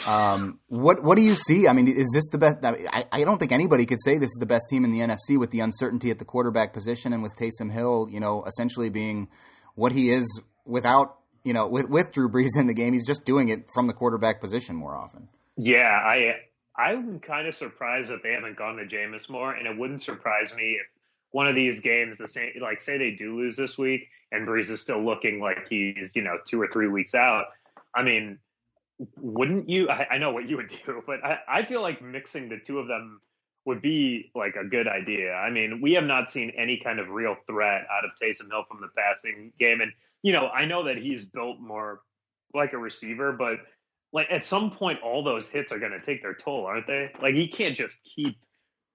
um, 0.07 0.61
what 0.69 1.03
what 1.03 1.17
do 1.17 1.23
you 1.23 1.35
see? 1.35 1.67
I 1.69 1.73
mean, 1.73 1.89
is 1.89 2.11
this 2.13 2.29
the 2.31 2.39
best? 2.39 2.65
I, 2.65 3.05
I 3.11 3.25
don't 3.25 3.39
think 3.39 3.53
anybody 3.53 3.87
could 3.87 4.03
say 4.03 4.19
this 4.19 4.31
is 4.31 4.39
the 4.39 4.47
best 4.47 4.67
team 4.71 4.85
in 4.85 4.93
the 4.93 5.01
NFC 5.01 5.39
with 5.39 5.51
the 5.51 5.61
uncertainty 5.61 6.11
at 6.11 6.19
the 6.19 6.25
quarterback 6.25 6.73
position 6.73 7.13
and 7.13 7.23
with 7.23 7.35
Taysom 7.37 7.71
Hill, 7.71 8.09
you 8.11 8.21
know, 8.21 8.45
essentially 8.45 8.91
being 8.91 9.29
what 9.75 9.93
he 9.93 10.11
is 10.11 10.41
without, 10.65 11.19
you 11.43 11.53
know, 11.53 11.67
with 11.67 11.89
with 11.89 12.13
Drew 12.13 12.29
Brees 12.29 12.59
in 12.59 12.67
the 12.67 12.75
game. 12.75 12.93
He's 12.93 13.07
just 13.07 13.25
doing 13.25 13.49
it 13.49 13.67
from 13.75 13.87
the 13.87 13.93
quarterback 13.93 14.41
position 14.41 14.77
more 14.77 14.95
often. 14.95 15.29
Yeah, 15.57 15.83
I 15.83 16.35
I'm 16.77 17.21
kind 17.21 17.47
of 17.47 17.55
surprised 17.55 18.11
that 18.11 18.23
they 18.23 18.33
haven't 18.33 18.57
gone 18.57 18.77
to 18.77 18.85
Jameis 18.85 19.29
more, 19.29 19.53
and 19.53 19.67
it 19.67 19.77
wouldn't 19.77 20.03
surprise 20.03 20.53
me 20.57 20.79
if 20.81 20.87
one 21.31 21.47
of 21.47 21.55
these 21.55 21.81
games, 21.81 22.19
the 22.19 22.29
same, 22.29 22.53
like 22.61 22.81
say 22.81 22.99
they 22.99 23.13
do 23.13 23.37
lose 23.37 23.57
this 23.57 23.79
week, 23.79 24.09
and 24.33 24.47
Brees 24.47 24.71
is 24.71 24.81
still 24.81 25.05
looking 25.05 25.41
like 25.41 25.69
he's 25.69 26.15
you 26.15 26.23
know 26.23 26.39
two 26.45 26.61
or 26.61 26.69
three 26.69 26.89
weeks 26.89 27.15
out. 27.15 27.47
I 27.95 28.03
mean, 28.03 28.39
wouldn't 29.17 29.69
you? 29.69 29.89
I, 29.89 30.07
I 30.13 30.19
know 30.19 30.33
what 30.33 30.49
you 30.49 30.57
would 30.57 30.69
do, 30.87 31.03
but 31.07 31.25
I, 31.25 31.39
I 31.49 31.65
feel 31.65 31.83
like 31.83 32.03
mixing 32.03 32.49
the 32.49 32.59
two 32.59 32.79
of 32.79 32.89
them 32.89 33.21
would 33.65 33.81
be 33.81 34.31
like 34.35 34.57
a 34.57 34.65
good 34.65 34.89
idea. 34.89 35.33
I 35.33 35.51
mean, 35.51 35.81
we 35.81 35.93
have 35.95 36.05
not 36.05 36.31
seen 36.31 36.51
any 36.51 36.77
kind 36.77 37.01
of 37.01 37.09
real 37.09 37.37
threat 37.47 37.87
out 37.91 38.05
of 38.05 38.11
Taysom 38.21 38.51
Hill 38.51 38.65
from 38.69 38.81
the 38.81 38.89
passing 38.97 39.53
game, 39.59 39.81
and 39.81 39.93
you 40.23 40.33
know, 40.33 40.49
I 40.49 40.65
know 40.65 40.85
that 40.85 40.99
he's 40.99 41.25
built 41.25 41.61
more 41.61 42.01
like 42.55 42.73
a 42.73 42.79
receiver, 42.79 43.33
but 43.33 43.59
like 44.15 44.29
at 44.31 44.45
some 44.45 44.71
point 44.71 45.01
all 45.03 45.25
those 45.25 45.49
hits 45.49 45.73
are 45.73 45.79
going 45.81 45.93
to 45.93 46.01
take 46.01 46.23
their 46.23 46.35
toll, 46.35 46.65
aren't 46.65 46.87
they? 46.87 47.11
Like 47.21 47.35
he 47.35 47.49
can't 47.49 47.77
just 47.77 47.99
keep 48.05 48.39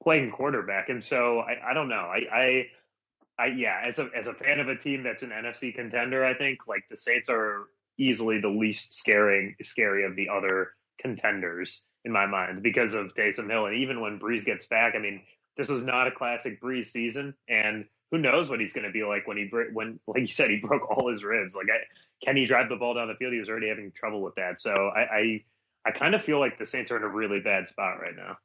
playing 0.02 0.32
quarterback, 0.32 0.88
and 0.88 1.04
so 1.04 1.40
I, 1.40 1.72
I 1.72 1.74
don't 1.74 1.90
know. 1.90 1.96
I, 1.96 2.22
I, 2.34 2.66
I, 3.38 3.46
yeah, 3.48 3.82
as 3.86 4.00
a 4.00 4.10
as 4.18 4.28
a 4.28 4.34
fan 4.34 4.62
of 4.62 4.70
a 4.70 4.78
team 4.78 5.04
that's 5.04 5.22
an 5.22 5.32
NFC 5.32 5.76
contender, 5.76 6.26
I 6.26 6.34
think 6.34 6.68
like 6.68 6.86
the 6.90 6.96
Saints 6.96 7.30
are 7.30 7.68
easily 7.98 8.40
the 8.40 8.48
least 8.48 8.94
scary 8.94 9.58
scary 9.62 10.06
of 10.06 10.16
the 10.16 10.30
other 10.30 10.72
contenders 11.02 11.84
in 12.06 12.14
my 12.14 12.26
mind 12.26 12.64
because 12.64 12.94
of 12.94 13.14
Taysom 13.14 13.50
Hill, 13.50 13.66
and 13.66 13.76
even 13.76 14.00
when 14.00 14.20
Brees 14.20 14.46
gets 14.46 14.68
back, 14.68 14.94
I 14.96 15.00
mean, 15.00 15.22
this 15.58 15.68
was 15.68 15.84
not 15.84 16.08
a 16.08 16.12
classic 16.12 16.62
Brees 16.62 16.88
season, 16.88 17.34
and 17.50 17.84
who 18.12 18.18
knows 18.18 18.50
what 18.50 18.60
he's 18.60 18.74
going 18.74 18.86
to 18.86 18.92
be 18.92 19.04
like 19.04 19.28
when 19.28 19.38
he 19.38 19.50
when 19.74 20.00
like 20.08 20.22
you 20.22 20.28
said 20.28 20.50
he 20.50 20.58
broke 20.64 20.90
all 20.90 21.12
his 21.12 21.24
ribs. 21.24 21.56
Like, 21.56 21.68
I, 21.68 21.86
can 22.24 22.36
he 22.36 22.46
drive 22.46 22.70
the 22.70 22.76
ball 22.76 22.96
down 22.96 23.08
the 23.08 23.16
field? 23.16 23.34
He 23.34 23.40
was 23.40 23.50
already 23.50 23.70
having 23.70 23.92
trouble 23.92 24.22
with 24.22 24.36
that. 24.36 24.62
So 24.62 24.72
I 24.72 25.02
I, 25.02 25.44
I 25.86 25.92
kind 25.92 26.16
of 26.16 26.24
feel 26.24 26.40
like 26.40 26.58
the 26.58 26.66
Saints 26.66 26.92
are 26.92 26.98
in 26.98 27.04
a 27.04 27.10
really 27.10 27.40
bad 27.40 27.70
spot 27.70 28.00
right 28.02 28.16
now. 28.16 28.38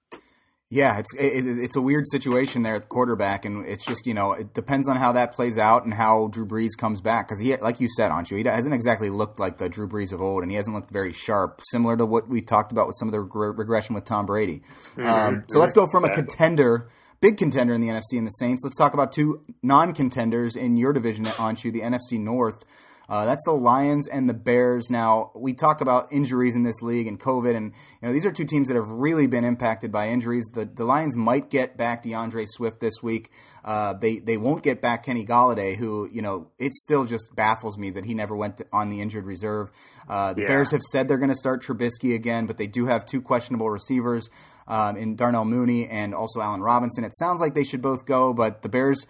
Yeah, 0.70 0.98
it's 0.98 1.14
it, 1.14 1.46
it's 1.46 1.76
a 1.76 1.80
weird 1.80 2.04
situation 2.10 2.62
there 2.62 2.74
at 2.74 2.80
the 2.82 2.86
quarterback, 2.88 3.44
and 3.44 3.64
it's 3.64 3.84
just 3.84 4.06
you 4.06 4.14
know 4.14 4.32
it 4.32 4.54
depends 4.54 4.88
on 4.88 4.96
how 4.96 5.12
that 5.12 5.32
plays 5.32 5.56
out 5.56 5.84
and 5.84 5.94
how 5.94 6.28
Drew 6.28 6.46
Brees 6.46 6.70
comes 6.76 7.00
back 7.00 7.28
because 7.28 7.38
he, 7.38 7.54
like 7.56 7.80
you 7.80 7.88
said, 7.88 8.10
Anshu, 8.10 8.36
he 8.36 8.42
hasn't 8.42 8.74
exactly 8.74 9.08
looked 9.08 9.38
like 9.38 9.58
the 9.58 9.68
Drew 9.68 9.86
Brees 9.86 10.12
of 10.12 10.20
old, 10.20 10.42
and 10.42 10.50
he 10.50 10.56
hasn't 10.56 10.74
looked 10.74 10.90
very 10.90 11.12
sharp, 11.12 11.60
similar 11.70 11.96
to 11.96 12.06
what 12.06 12.28
we 12.28 12.40
talked 12.40 12.72
about 12.72 12.86
with 12.86 12.96
some 12.98 13.08
of 13.08 13.12
the 13.12 13.20
regression 13.20 13.94
with 13.94 14.04
Tom 14.04 14.26
Brady. 14.26 14.62
Mm-hmm. 14.96 15.06
Um, 15.06 15.44
so 15.48 15.60
let's 15.60 15.74
go 15.74 15.86
from 15.86 16.04
a 16.04 16.12
contender 16.12 16.88
big 17.20 17.36
contender 17.36 17.74
in 17.74 17.80
the 17.80 17.88
NFC 17.88 18.18
and 18.18 18.26
the 18.26 18.32
Saints. 18.32 18.62
Let's 18.64 18.76
talk 18.76 18.94
about 18.94 19.12
two 19.12 19.42
non-contenders 19.62 20.56
in 20.56 20.76
your 20.76 20.92
division, 20.92 21.24
Anshu, 21.24 21.72
the 21.72 21.80
NFC 21.80 22.18
North. 22.18 22.64
Uh, 23.08 23.24
that's 23.26 23.44
the 23.44 23.52
Lions 23.52 24.08
and 24.08 24.28
the 24.28 24.34
Bears. 24.34 24.90
Now 24.90 25.30
we 25.34 25.52
talk 25.52 25.80
about 25.80 26.12
injuries 26.12 26.56
in 26.56 26.62
this 26.62 26.80
league 26.80 27.06
and 27.06 27.20
COVID, 27.20 27.54
and 27.54 27.72
you 28.00 28.08
know 28.08 28.12
these 28.12 28.24
are 28.24 28.32
two 28.32 28.44
teams 28.44 28.68
that 28.68 28.76
have 28.76 28.88
really 28.88 29.26
been 29.26 29.44
impacted 29.44 29.92
by 29.92 30.08
injuries. 30.08 30.44
The 30.52 30.64
the 30.64 30.84
Lions 30.84 31.14
might 31.14 31.50
get 31.50 31.76
back 31.76 32.02
DeAndre 32.02 32.46
Swift 32.48 32.80
this 32.80 33.02
week. 33.02 33.30
Uh, 33.64 33.92
they 33.94 34.18
they 34.18 34.36
won't 34.36 34.62
get 34.62 34.80
back 34.80 35.04
Kenny 35.04 35.26
Golladay, 35.26 35.76
who 35.76 36.08
you 36.10 36.22
know 36.22 36.48
it 36.58 36.72
still 36.72 37.04
just 37.04 37.34
baffles 37.34 37.76
me 37.76 37.90
that 37.90 38.06
he 38.06 38.14
never 38.14 38.34
went 38.34 38.58
to, 38.58 38.66
on 38.72 38.88
the 38.88 39.00
injured 39.00 39.26
reserve. 39.26 39.70
Uh, 40.08 40.32
the 40.32 40.42
yeah. 40.42 40.48
Bears 40.48 40.70
have 40.70 40.82
said 40.82 41.08
they're 41.08 41.18
going 41.18 41.30
to 41.30 41.36
start 41.36 41.62
Trubisky 41.62 42.14
again, 42.14 42.46
but 42.46 42.56
they 42.56 42.66
do 42.66 42.86
have 42.86 43.04
two 43.04 43.20
questionable 43.20 43.68
receivers 43.68 44.30
um, 44.66 44.96
in 44.96 45.16
Darnell 45.16 45.44
Mooney 45.44 45.86
and 45.88 46.14
also 46.14 46.40
Allen 46.40 46.60
Robinson. 46.60 47.04
It 47.04 47.14
sounds 47.16 47.40
like 47.40 47.54
they 47.54 47.64
should 47.64 47.82
both 47.82 48.06
go, 48.06 48.32
but 48.32 48.62
the 48.62 48.68
Bears 48.68 49.06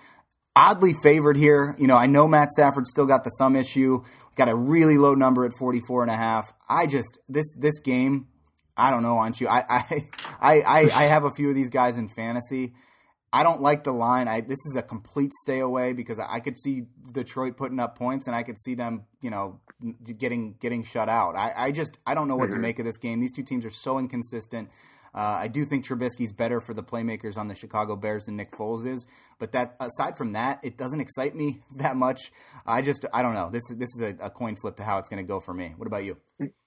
oddly 0.57 0.93
favored 1.03 1.37
here. 1.37 1.75
You 1.79 1.87
know, 1.87 1.97
I 1.97 2.07
know 2.07 2.29
Matt 2.29 2.51
Stafford 2.51 2.87
still 2.87 3.07
got 3.07 3.25
the 3.25 3.31
thumb 3.39 3.57
issue. 3.57 4.03
Got 4.37 4.49
a 4.49 4.55
really 4.55 4.99
low 4.99 5.15
number 5.15 5.45
at 5.45 5.53
44 5.59 6.03
and 6.03 6.11
a 6.11 6.17
half. 6.17 6.53
I 6.69 6.87
just 6.87 7.19
this 7.29 7.55
this 7.55 7.79
game, 7.81 8.29
I 8.77 8.91
don't 8.91 9.03
know, 9.03 9.19
aren't 9.19 9.41
you? 9.41 9.49
I 9.49 9.65
I 9.69 9.83
I, 10.41 10.61
I, 10.61 10.79
I 10.81 11.03
have 11.05 11.25
a 11.25 11.31
few 11.31 11.49
of 11.49 11.55
these 11.55 11.71
guys 11.71 11.99
in 11.99 12.09
fantasy. 12.09 12.75
I 13.33 13.43
don't 13.43 13.61
like 13.61 13.83
the 13.83 13.93
line. 13.93 14.29
I 14.29 14.43
this 14.43 14.65
is 14.67 14.77
a 14.77 14.83
complete 14.83 15.33
stay 15.33 15.59
away 15.59 15.93
because 15.93 16.21
I 16.21 16.39
could 16.39 16.57
see 16.57 16.83
Detroit 17.11 17.57
putting 17.57 17.81
up 17.81 17.99
points 17.99 18.29
and 18.29 18.37
I 18.37 18.45
could 18.45 18.59
see 18.59 18.75
them, 18.75 19.07
you 19.21 19.31
know, 19.31 19.61
getting 20.19 20.55
getting 20.55 20.85
shut 20.85 21.09
out. 21.09 21.35
I, 21.35 21.53
I 21.57 21.71
just 21.73 21.99
I 22.07 22.15
don't 22.15 22.29
know 22.29 22.37
what 22.37 22.53
to 22.53 22.59
make 22.59 22.79
of 22.79 22.85
this 22.85 22.97
game. 22.97 23.21
These 23.21 23.33
two 23.33 23.43
teams 23.43 23.65
are 23.65 23.71
so 23.71 23.99
inconsistent. 23.99 24.71
Uh, 25.15 25.39
I 25.43 25.49
do 25.49 25.65
think 25.65 25.87
Trubisky's 25.87 26.33
better 26.33 26.61
for 26.61 26.75
the 26.75 26.83
playmakers 26.83 27.37
on 27.37 27.47
the 27.49 27.55
Chicago 27.55 27.95
Bears 27.95 28.25
than 28.25 28.37
Nick 28.37 28.51
Foles 28.53 28.85
is, 28.85 29.07
but 29.39 29.53
that 29.53 29.77
aside 29.79 30.17
from 30.17 30.33
that, 30.33 30.59
it 30.65 30.77
doesn't 30.77 31.01
excite 31.01 31.37
me 31.37 31.61
that 31.77 31.97
much. 31.97 32.33
I 32.67 32.83
just 32.83 33.05
I 33.13 33.23
don't 33.23 33.35
know. 33.35 33.51
This 33.51 33.71
is 33.71 33.77
this 33.77 33.91
is 33.95 34.01
a, 34.01 34.25
a 34.25 34.31
coin 34.31 34.57
flip 34.57 34.77
to 34.77 34.85
how 34.85 34.99
it's 34.99 35.09
going 35.09 35.25
to 35.25 35.29
go 35.29 35.41
for 35.41 35.55
me. 35.55 35.75
What 35.77 35.87
about 35.87 36.05
you? 36.05 36.17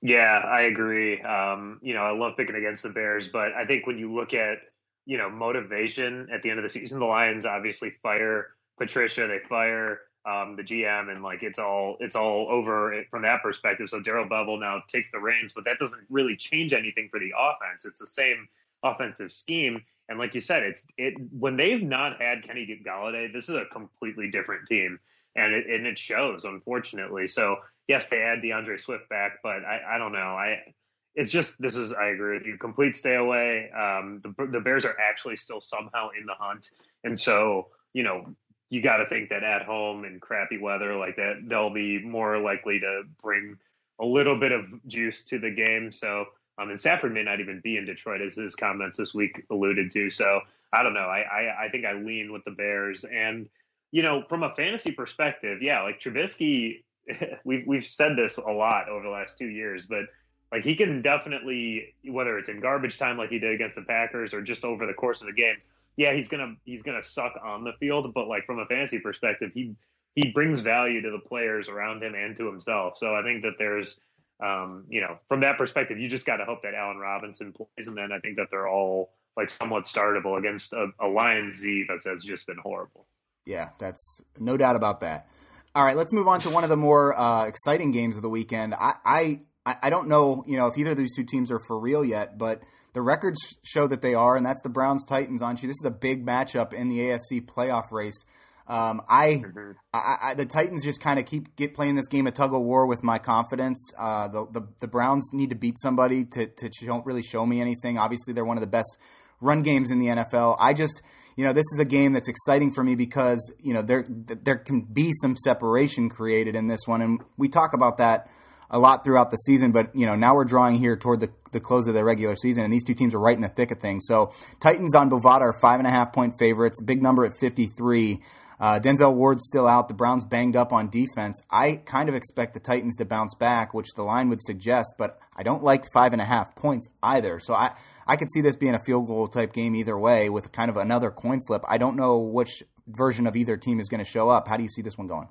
Yeah, 0.02 0.42
I 0.46 0.62
agree. 0.64 1.22
Um, 1.22 1.80
you 1.82 1.94
know, 1.94 2.02
I 2.02 2.18
love 2.18 2.38
picking 2.38 2.56
against 2.56 2.84
the 2.84 2.90
Bears, 2.90 3.28
but 3.28 3.54
I 3.54 3.66
think 3.66 3.86
when 3.86 3.98
you 3.98 4.16
look 4.16 4.34
at 4.34 4.60
you 5.06 5.18
know 5.18 5.30
motivation 5.30 6.28
at 6.34 6.42
the 6.42 6.50
end 6.50 6.60
of 6.60 6.64
the 6.64 6.70
season, 6.70 7.00
the 7.00 7.06
Lions 7.06 7.46
obviously 7.46 7.94
fire 8.02 8.48
Patricia, 8.78 9.28
they 9.28 9.40
fire 9.50 10.00
um, 10.28 10.58
the 10.58 10.64
GM, 10.64 11.10
and 11.10 11.24
like 11.24 11.42
it's 11.42 11.58
all 11.58 11.98
it's 12.02 12.16
all 12.16 12.48
over 12.50 13.04
from 13.10 13.22
that 13.22 13.42
perspective. 13.42 13.90
So 13.90 14.02
Darrell 14.02 14.28
Bevell 14.28 14.60
now 14.60 14.84
takes 14.90 15.10
the 15.12 15.20
reins, 15.20 15.54
but 15.54 15.64
that 15.66 15.80
doesn't 15.80 16.04
really 16.10 16.36
change 16.36 16.74
anything 16.74 17.08
for 17.10 17.20
the 17.20 17.32
offense. 17.38 17.86
It's 17.86 18.00
the 18.00 18.08
same 18.08 18.48
offensive 18.84 19.32
scheme, 19.32 19.84
and 20.10 20.20
like 20.20 20.36
you 20.36 20.42
said, 20.42 20.64
it's 20.64 20.86
it 20.98 21.14
when 21.32 21.56
they've 21.56 21.82
not 21.82 22.22
had 22.22 22.44
Kenny 22.44 22.68
Golladay, 22.86 23.32
this 23.32 23.48
is 23.48 23.56
a 23.56 23.66
completely 23.72 24.30
different 24.30 24.68
team, 24.68 25.00
and 25.36 25.54
it 25.54 25.68
and 25.68 25.88
it 25.88 25.98
shows 25.98 26.44
unfortunately. 26.44 27.30
So 27.30 27.58
yes, 27.88 28.10
they 28.10 28.22
add 28.22 28.42
DeAndre 28.42 28.82
Swift 28.82 29.08
back, 29.08 29.40
but 29.42 29.64
I 29.64 29.96
I 29.96 29.98
don't 29.98 30.12
know 30.12 30.20
I. 30.20 30.74
It's 31.16 31.32
just 31.32 31.60
this 31.60 31.76
is 31.76 31.94
I 31.94 32.10
agree 32.10 32.38
with 32.38 32.46
you. 32.46 32.58
Complete 32.58 32.96
stay 32.96 33.16
away. 33.16 33.72
Um, 33.72 34.22
the 34.22 34.48
the 34.48 34.60
Bears 34.60 34.86
are 34.86 34.96
actually 35.00 35.38
still 35.38 35.62
somehow 35.62 36.10
in 36.20 36.28
the 36.28 36.36
hunt, 36.38 36.70
and 37.04 37.20
so 37.20 37.70
you 37.94 38.04
know 38.04 38.36
you 38.70 38.82
got 38.82 38.98
to 38.98 39.08
think 39.08 39.30
that 39.30 39.44
at 39.44 39.64
home 39.64 40.06
in 40.06 40.20
crappy 40.20 40.58
weather 40.58 40.96
like 40.96 41.16
that, 41.16 41.44
they'll 41.48 41.74
be 41.74 42.04
more 42.04 42.38
likely 42.40 42.80
to 42.80 43.04
bring 43.22 43.58
a 44.00 44.06
little 44.06 44.40
bit 44.40 44.52
of 44.52 44.66
juice 44.88 45.24
to 45.26 45.40
the 45.40 45.52
game. 45.52 45.92
So, 45.92 46.26
um, 46.58 46.70
and 46.70 46.80
Stafford 46.80 47.14
may 47.14 47.24
not 47.24 47.40
even 47.40 47.62
be 47.64 47.78
in 47.78 47.86
Detroit, 47.86 48.22
as 48.22 48.36
his 48.36 48.56
comments 48.56 48.98
this 48.98 49.14
week 49.14 49.46
alluded 49.50 49.92
to. 49.92 50.10
So, 50.12 50.42
I 50.74 50.84
don't 50.84 50.94
know. 50.94 51.00
I, 51.00 51.20
I, 51.20 51.66
I 51.66 51.70
think 51.70 51.86
I 51.86 51.94
lean 51.94 52.32
with 52.32 52.44
the 52.44 52.52
Bears. 52.52 53.06
And, 53.06 53.48
you 53.92 54.04
know, 54.04 54.24
from 54.28 54.44
a 54.44 54.54
fantasy 54.56 54.92
perspective, 54.92 55.62
yeah, 55.62 55.82
like 55.84 56.00
Trubisky, 56.02 56.84
we've, 57.46 57.66
we've 57.66 57.86
said 57.86 58.18
this 58.18 58.38
a 58.38 58.52
lot 58.52 58.90
over 58.90 59.04
the 59.04 59.10
last 59.10 59.38
two 59.38 59.48
years, 59.48 59.86
but 59.86 60.06
like 60.52 60.64
he 60.64 60.76
can 60.76 61.02
definitely, 61.02 61.96
whether 62.06 62.38
it's 62.38 62.50
in 62.50 62.60
garbage 62.60 62.98
time 62.98 63.18
like 63.18 63.30
he 63.30 63.40
did 63.40 63.54
against 63.54 63.76
the 63.76 63.82
Packers 63.82 64.34
or 64.34 64.42
just 64.42 64.64
over 64.64 64.86
the 64.86 64.94
course 64.94 65.22
of 65.22 65.28
the 65.28 65.34
game, 65.34 65.56
yeah, 65.98 66.14
he's 66.16 66.30
gonna 66.30 66.56
he's 66.64 66.84
gonna 66.84 67.04
suck 67.04 67.34
on 67.44 67.64
the 67.64 67.74
field, 67.80 68.14
but 68.14 68.28
like 68.28 68.46
from 68.46 68.60
a 68.60 68.66
fantasy 68.66 69.00
perspective, 69.00 69.52
he 69.54 69.76
he 70.16 70.32
brings 70.32 70.62
value 70.62 71.02
to 71.02 71.12
the 71.12 71.20
players 71.20 71.68
around 71.68 72.02
him 72.02 72.16
and 72.16 72.36
to 72.38 72.46
himself. 72.46 72.94
So 72.98 73.14
I 73.14 73.24
think 73.24 73.44
that 73.44 73.54
there's 73.60 74.00
um, 74.40 74.86
you 74.88 75.02
know, 75.02 75.18
from 75.28 75.42
that 75.42 75.58
perspective, 75.58 75.98
you 75.98 76.08
just 76.10 76.26
got 76.26 76.38
to 76.38 76.46
hope 76.46 76.62
that 76.62 76.76
Allen 76.76 76.98
Robinson 76.98 77.54
plays, 77.54 77.88
and 77.88 77.98
then 77.98 78.12
I 78.12 78.20
think 78.20 78.38
that 78.38 78.48
they're 78.52 78.68
all 78.68 79.14
like 79.36 79.50
somewhat 79.60 79.86
startable 79.86 80.38
against 80.38 80.74
a, 80.74 80.88
a 81.00 81.08
Lions 81.08 81.58
Z 81.58 81.86
that's, 81.88 82.06
that's 82.06 82.24
just 82.24 82.46
been 82.46 82.58
horrible. 82.58 83.08
Yeah, 83.46 83.70
that's 83.80 84.22
no 84.40 84.58
doubt 84.58 84.76
about 84.76 85.02
that. 85.02 85.28
All 85.74 85.84
right, 85.84 85.96
let's 85.96 86.14
move 86.14 86.28
on 86.28 86.40
to 86.42 86.50
one 86.50 86.64
of 86.64 86.70
the 86.70 86.78
more 86.78 87.18
uh, 87.18 87.46
exciting 87.46 87.92
games 87.92 88.16
of 88.16 88.22
the 88.22 88.30
weekend. 88.30 88.74
I, 88.74 88.94
I 89.06 89.42
I 89.82 89.90
don't 89.90 90.08
know, 90.08 90.44
you 90.48 90.56
know, 90.56 90.68
if 90.68 90.78
either 90.78 90.92
of 90.92 90.98
these 90.98 91.16
two 91.16 91.26
teams 91.26 91.52
are 91.52 91.60
for 91.60 91.78
real 91.78 92.04
yet, 92.06 92.38
but 92.38 92.62
the 92.94 93.02
records 93.02 93.40
show 93.64 93.88
that 93.88 94.02
they 94.02 94.14
are, 94.14 94.36
and 94.36 94.46
that's 94.46 94.62
the 94.62 94.70
Browns 94.70 95.06
Titans. 95.06 95.42
On 95.42 95.56
you, 95.58 95.68
this 95.68 95.78
is 95.78 95.86
a 95.86 95.92
big 95.92 96.26
matchup 96.26 96.74
in 96.74 96.90
the 96.90 97.00
AFC 97.00 97.46
playoff 97.46 97.92
race. 97.92 98.26
Um, 98.68 99.02
I, 99.08 99.44
mm-hmm. 99.46 99.72
I, 99.94 100.16
I, 100.22 100.34
the 100.34 100.46
Titans 100.46 100.84
just 100.84 101.00
kind 101.00 101.20
of 101.20 101.26
keep 101.26 101.56
get 101.56 101.74
playing 101.74 101.96
this 101.96 102.08
game 102.08 102.28
of 102.28 102.34
tug 102.34 102.54
of 102.54 102.62
war 102.62 102.86
with 102.86 103.02
my 103.02 103.18
confidence. 103.18 103.92
Uh, 103.98 104.28
the, 104.28 104.46
the, 104.52 104.68
the 104.82 104.88
Browns 104.88 105.32
need 105.34 105.52
to 105.52 105.56
beat 105.56 105.80
somebody 105.80 106.26
to 106.26 106.48
to 106.48 106.70
don't 106.86 107.06
really 107.06 107.24
show 107.24 107.46
me 107.46 107.62
anything. 107.62 107.98
Obviously, 107.98 108.34
they're 108.34 108.46
one 108.46 108.58
of 108.58 108.62
the 108.62 108.68
best 108.68 108.98
run 109.40 109.62
games 109.62 109.90
in 109.90 110.00
the 110.00 110.08
NFL. 110.08 110.58
I 110.60 110.74
just 110.74 111.02
you 111.38 111.46
know 111.46 111.54
this 111.54 111.66
is 111.74 111.80
a 111.80 111.86
game 111.86 112.12
that's 112.12 112.28
exciting 112.28 112.74
for 112.74 112.84
me 112.84 112.96
because 112.96 113.54
you 113.62 113.74
know 113.74 113.82
there 113.82 114.06
there 114.10 114.58
can 114.58 114.82
be 114.82 115.12
some 115.22 115.38
separation 115.38 116.10
created 116.10 116.56
in 116.56 116.68
this 116.68 116.82
one, 116.86 117.02
and 117.02 117.22
we 117.38 117.48
talk 117.48 117.74
about 117.74 117.98
that 118.00 118.30
a 118.70 118.80
lot 118.80 119.04
throughout 119.04 119.32
the 119.32 119.38
season. 119.38 119.72
But 119.72 119.96
you 119.96 120.06
know, 120.06 120.16
now 120.16 120.36
we're 120.36 120.46
drawing 120.46 120.78
here 120.78 120.98
toward 120.98 121.20
the, 121.20 121.30
the 121.52 121.60
close 121.60 121.88
of 121.88 121.94
the 121.94 122.04
regular 122.04 122.36
season, 122.36 122.64
and 122.64 122.74
these 122.74 122.84
two 122.84 122.94
teams 122.94 123.14
are 123.14 123.20
right 123.20 123.36
in 123.36 123.42
the 123.42 123.50
thick 123.50 123.72
of 123.72 123.80
things. 123.80 124.06
So 124.08 124.32
Titans 124.60 124.96
on 124.96 125.10
Bovada 125.10 125.42
are 125.42 125.60
five 125.62 125.80
and 125.80 125.88
a 125.88 125.92
half 125.92 126.14
point 126.14 126.34
favorites, 126.38 126.82
big 126.82 127.02
number 127.02 127.26
at 127.26 127.32
fifty 127.40 127.68
three. 127.68 128.22
Uh, 128.60 128.80
Denzel 128.80 129.14
Ward's 129.14 129.46
still 129.48 129.68
out. 129.68 129.88
The 129.88 129.94
Browns 129.94 130.26
banged 130.26 130.56
up 130.56 130.74
on 130.74 130.90
defense. 130.90 131.40
I 131.52 131.76
kind 131.86 132.10
of 132.10 132.16
expect 132.16 132.56
the 132.56 132.60
Titans 132.60 132.96
to 132.96 133.06
bounce 133.06 133.36
back, 133.36 133.72
which 133.72 133.86
the 133.96 134.02
line 134.02 134.30
would 134.30 134.42
suggest, 134.42 134.96
but 134.98 135.20
I 135.36 135.44
don't 135.44 135.64
like 135.64 135.86
five 135.94 136.12
and 136.12 136.22
a 136.22 136.26
half 136.26 136.56
points 136.56 136.88
either. 137.04 137.40
So 137.40 137.54
I, 137.54 137.76
I 138.08 138.16
could 138.16 138.32
see 138.32 138.42
this 138.42 138.56
being 138.56 138.74
a 138.74 138.80
field 138.80 139.06
goal 139.06 139.28
type 139.28 139.54
game 139.54 139.76
either 139.76 139.96
way 139.96 140.28
with 140.32 140.52
kind 140.52 140.72
of 140.72 140.78
another 140.78 141.12
coin 141.12 141.40
flip. 141.46 141.62
I 141.68 141.78
don't 141.78 141.96
know 141.96 142.18
which 142.18 142.64
version 142.88 143.28
of 143.28 143.36
either 143.36 143.58
team 143.58 143.80
is 143.80 143.90
going 143.90 144.04
to 144.04 144.10
show 144.10 144.28
up. 144.28 144.48
How 144.48 144.58
do 144.58 144.64
you 144.64 144.70
see 144.70 144.82
this 144.82 144.98
one 144.98 145.06
going? 145.06 145.28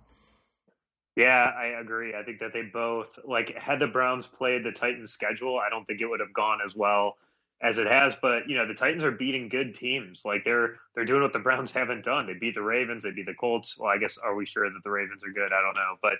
Yeah, 1.16 1.50
I 1.56 1.80
agree. 1.80 2.14
I 2.14 2.22
think 2.22 2.40
that 2.40 2.52
they 2.52 2.62
both 2.62 3.18
like 3.24 3.56
had 3.56 3.78
the 3.78 3.86
Browns 3.86 4.26
played 4.26 4.64
the 4.64 4.72
Titans 4.72 5.12
schedule, 5.12 5.58
I 5.58 5.70
don't 5.70 5.86
think 5.86 6.00
it 6.02 6.06
would 6.06 6.20
have 6.20 6.34
gone 6.34 6.58
as 6.64 6.76
well 6.76 7.16
as 7.62 7.78
it 7.78 7.86
has, 7.86 8.14
but 8.20 8.46
you 8.48 8.54
know, 8.56 8.66
the 8.68 8.74
Titans 8.74 9.02
are 9.02 9.10
beating 9.10 9.48
good 9.48 9.74
teams. 9.74 10.22
Like 10.26 10.44
they're 10.44 10.76
they're 10.94 11.06
doing 11.06 11.22
what 11.22 11.32
the 11.32 11.38
Browns 11.38 11.72
haven't 11.72 12.04
done. 12.04 12.26
They 12.26 12.34
beat 12.34 12.54
the 12.54 12.62
Ravens, 12.62 13.02
they 13.02 13.12
beat 13.12 13.26
the 13.26 13.34
Colts. 13.34 13.78
Well, 13.78 13.88
I 13.88 13.96
guess 13.98 14.18
are 14.18 14.34
we 14.34 14.44
sure 14.44 14.68
that 14.68 14.80
the 14.84 14.90
Ravens 14.90 15.24
are 15.24 15.32
good? 15.32 15.52
I 15.52 15.62
don't 15.62 15.74
know. 15.74 15.96
But 16.02 16.18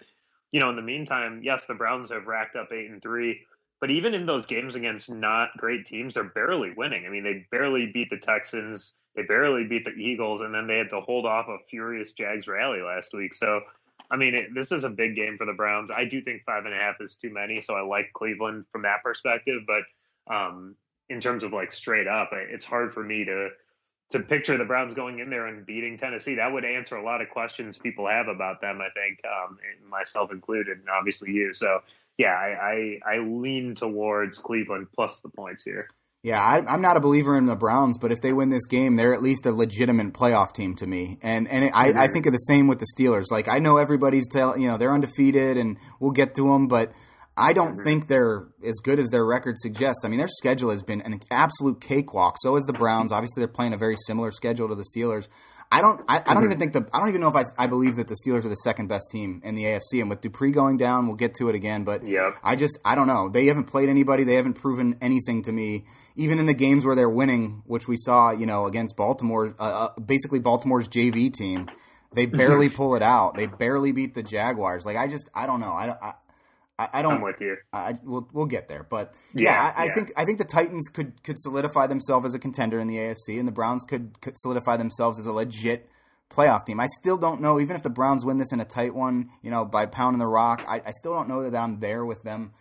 you 0.53 0.61
know, 0.61 0.71
in 0.71 0.77
the 0.77 0.83
meantime, 0.83 1.41
yes, 1.45 1.67
the 1.67 1.75
Browns 1.75 2.11
have 2.11 2.27
racked 2.27 2.57
up 2.57 2.73
8 2.73 2.91
and 2.91 3.03
3, 3.03 3.39
but 3.81 3.91
even 3.91 4.15
in 4.15 4.25
those 4.25 4.47
games 4.47 4.77
against 4.77 5.11
not 5.11 5.51
great 5.59 5.85
teams, 5.85 6.15
they're 6.15 6.25
barely 6.25 6.73
winning. 6.75 7.05
I 7.05 7.11
mean, 7.11 7.25
they 7.25 7.45
barely 7.51 7.91
beat 7.93 8.09
the 8.09 8.17
Texans, 8.17 8.95
they 9.15 9.23
barely 9.25 9.65
beat 9.65 9.85
the 9.85 9.91
Eagles, 9.91 10.41
and 10.41 10.55
then 10.55 10.67
they 10.67 10.79
had 10.79 10.89
to 10.91 11.01
hold 11.03 11.27
off 11.27 11.49
a 11.49 11.59
furious 11.69 12.13
Jags 12.13 12.47
rally 12.49 12.81
last 12.81 13.13
week. 13.13 13.35
So 13.35 13.61
I 14.11 14.17
mean, 14.17 14.35
it, 14.35 14.55
this 14.55 14.73
is 14.73 14.85
a 14.85 14.91
big 14.91 15.17
game 15.17 15.37
for 15.37 15.47
the 15.47 15.53
Browns. 15.53 15.91
I 15.91 16.05
do 16.05 16.23
think 16.23 16.45
five 16.45 16.65
and 16.65 16.75
a 16.75 16.77
half 16.77 17.01
is 17.01 17.17
too 17.17 17.31
many, 17.31 17.61
so 17.61 17.75
I 17.75 17.83
like 17.83 18.13
Cleveland 18.13 18.67
from 18.71 18.83
that 18.83 19.03
perspective. 19.03 19.63
But 19.67 20.33
um, 20.33 20.77
in 21.09 21.21
terms 21.21 21.45
of 21.45 21.53
like 21.53 21.73
straight 21.73 22.07
up, 22.07 22.31
it's 22.33 22.65
hard 22.65 22.93
for 22.93 23.03
me 23.03 23.25
to 23.25 23.49
to 24.13 24.21
picture 24.21 24.57
the 24.57 24.65
Browns 24.65 24.95
going 24.95 25.19
in 25.19 25.31
there 25.31 25.47
and 25.47 25.67
beating 25.67 25.99
Tennessee. 25.99 26.37
That 26.37 26.53
would 26.53 26.65
answer 26.65 26.97
a 26.97 27.05
lot 27.05 27.21
of 27.21 27.29
questions 27.29 27.77
people 27.77 28.07
have 28.07 28.29
about 28.29 28.61
them. 28.61 28.81
I 28.81 28.89
think, 28.91 29.21
um, 29.27 29.59
myself 29.89 30.31
included, 30.31 30.79
and 30.79 30.89
obviously 30.89 31.33
you. 31.33 31.53
So 31.55 31.81
yeah, 32.19 32.35
I, 32.35 33.01
I 33.07 33.15
I 33.17 33.19
lean 33.19 33.75
towards 33.75 34.39
Cleveland 34.39 34.89
plus 34.95 35.21
the 35.21 35.29
points 35.29 35.65
here. 35.65 35.89
Yeah, 36.27 36.43
I, 36.43 36.75
am 36.75 36.83
not 36.83 36.97
a 36.97 37.01
believer 37.01 37.39
in 37.39 37.47
the 37.47 37.55
Browns, 37.55 37.99
but 37.99 38.11
if 38.11 38.21
they 38.21 38.33
win 38.33 38.49
this 38.51 38.67
game, 38.67 38.97
they're 38.97 39.15
at 39.15 39.23
least 39.23 39.47
a 39.47 39.53
legitimate 39.53 40.13
playoff 40.13 40.53
team 40.53 40.75
to 40.75 40.85
me. 40.85 41.19
And 41.23 41.47
and 41.47 41.67
it, 41.67 41.73
I, 41.73 41.91
I 41.91 42.09
think 42.09 42.27
of 42.27 42.33
the 42.33 42.39
same 42.39 42.67
with 42.67 42.81
the 42.81 42.87
Steelers. 42.99 43.31
Like 43.31 43.47
I 43.47 43.61
know 43.61 43.77
everybody's 43.77 44.27
tell 44.27 44.59
you 44.59 44.67
know 44.67 44.77
they're 44.77 44.93
undefeated, 44.93 45.57
and 45.57 45.77
we'll 46.01 46.11
get 46.11 46.35
to 46.35 46.43
them, 46.43 46.67
but 46.67 46.93
I 47.37 47.53
don't 47.53 47.77
think 47.85 48.09
they're 48.09 48.49
as 48.65 48.81
good 48.83 48.99
as 48.99 49.11
their 49.11 49.25
record 49.25 49.57
suggests. 49.57 50.05
I 50.05 50.09
mean, 50.09 50.19
their 50.19 50.27
schedule 50.27 50.71
has 50.71 50.83
been 50.83 51.01
an 51.03 51.21
absolute 51.31 51.81
cakewalk. 51.81 52.39
So 52.41 52.57
is 52.57 52.65
the 52.65 52.73
Browns. 52.73 53.13
Obviously, 53.13 53.43
they're 53.43 53.47
playing 53.47 53.75
a 53.75 53.79
very 53.79 53.97
similar 53.97 54.33
schedule 54.33 54.69
to 54.69 54.75
the 54.75 54.87
Steelers. 54.97 55.29
I 55.71 55.81
don't. 55.81 56.01
I, 56.09 56.23
I, 56.25 56.35
don't 56.35 56.45
even 56.45 56.59
think 56.59 56.73
the. 56.73 56.87
I 56.93 57.01
don't 57.01 57.09
even 57.09 57.21
know 57.21 57.29
if 57.29 57.35
I, 57.35 57.45
I. 57.59 57.67
believe 57.67 57.97
that 57.97 58.07
the 58.09 58.15
Steelers 58.15 58.45
are 58.45 58.49
the 58.49 58.57
second 58.57 58.87
best 58.87 59.11
team 59.11 59.41
in 59.45 59.57
the 59.57 59.65
AFC. 59.65 60.01
And 60.01 60.09
with 60.09 60.21
Dupree 60.21 60.53
going 60.53 60.77
down, 60.77 61.07
we'll 61.07 61.17
get 61.17 61.35
to 61.35 61.49
it 61.49 61.55
again. 61.55 61.85
But. 61.85 62.05
I 62.43 62.55
just. 62.57 62.79
I 62.85 62.95
don't 62.95 63.09
know. 63.09 63.29
They 63.29 63.47
haven't 63.47 63.65
played 63.65 63.89
anybody. 63.89 64.25
They 64.25 64.35
haven't 64.35 64.55
proven 64.55 64.97
anything 65.01 65.43
to 65.43 65.53
me. 65.53 65.85
Even 66.15 66.39
in 66.39 66.47
the 66.47 66.55
games 66.55 66.87
where 66.87 66.95
they're 66.95 67.11
winning, 67.11 67.63
which 67.67 67.89
we 67.89 67.97
saw, 67.97 68.31
you 68.31 68.47
know, 68.47 68.67
against 68.67 68.97
Baltimore, 68.97 69.55
uh, 69.59 69.91
uh 69.97 70.01
basically 70.01 70.39
Baltimore's 70.39 70.89
JV 70.89 71.33
team, 71.33 71.69
they 72.15 72.27
barely 72.27 72.69
pull 72.71 72.95
it 72.95 73.03
out. 73.03 73.37
They 73.37 73.47
barely 73.47 73.93
beat 73.93 74.15
the 74.15 74.23
Jaguars. 74.23 74.87
Like 74.87 74.97
I 74.97 75.09
just. 75.09 75.29
I 75.35 75.47
don't 75.47 75.61
know. 75.61 75.73
I. 75.73 75.87
Don't 75.87 75.99
I 76.01 76.15
I, 76.79 76.89
I, 76.95 77.03
don't. 77.03 77.15
I'm 77.15 77.23
with 77.23 77.41
you. 77.41 77.57
I, 77.73 77.95
we'll 78.03 78.29
we'll 78.33 78.47
get 78.47 78.69
there, 78.69 78.83
but 78.83 79.15
yeah, 79.35 79.51
yeah, 79.51 79.73
I, 79.77 79.85
I 79.85 79.89
think 79.95 80.13
I 80.17 80.25
think 80.25 80.39
the 80.39 80.45
Titans 80.45 80.89
could 80.89 81.23
could 81.23 81.39
solidify 81.39 81.87
themselves 81.87 82.27
as 82.27 82.35
a 82.35 82.39
contender 82.39 82.79
in 82.79 82.87
the 82.87 82.97
AFC, 82.97 83.39
and 83.39 83.49
the 83.49 83.53
Browns 83.53 83.85
could, 83.85 84.21
could 84.21 84.37
solidify 84.37 84.77
themselves 84.77 85.19
as 85.19 85.27
a 85.27 85.33
legit 85.33 85.89
playoff 86.29 86.67
team. 86.67 86.81
I 86.81 86.87
still 86.87 87.17
don't 87.17 87.41
know, 87.41 87.61
even 87.61 87.77
if 87.77 87.83
the 87.83 87.91
Browns 87.91 88.25
win 88.25 88.39
this 88.39 88.53
in 88.53 88.61
a 88.61 88.65
tight 88.65 88.95
one, 88.95 89.31
you 89.43 89.51
know, 89.51 89.65
by 89.65 89.87
pounding 89.87 90.19
the 90.19 90.27
rock, 90.27 90.65
I, 90.67 90.83
I 90.85 90.91
still 90.91 91.15
don't 91.15 91.29
know 91.29 91.49
that 91.49 91.57
I'm 91.57 91.81
there 91.81 92.05
with 92.05 92.23
them, 92.23 92.53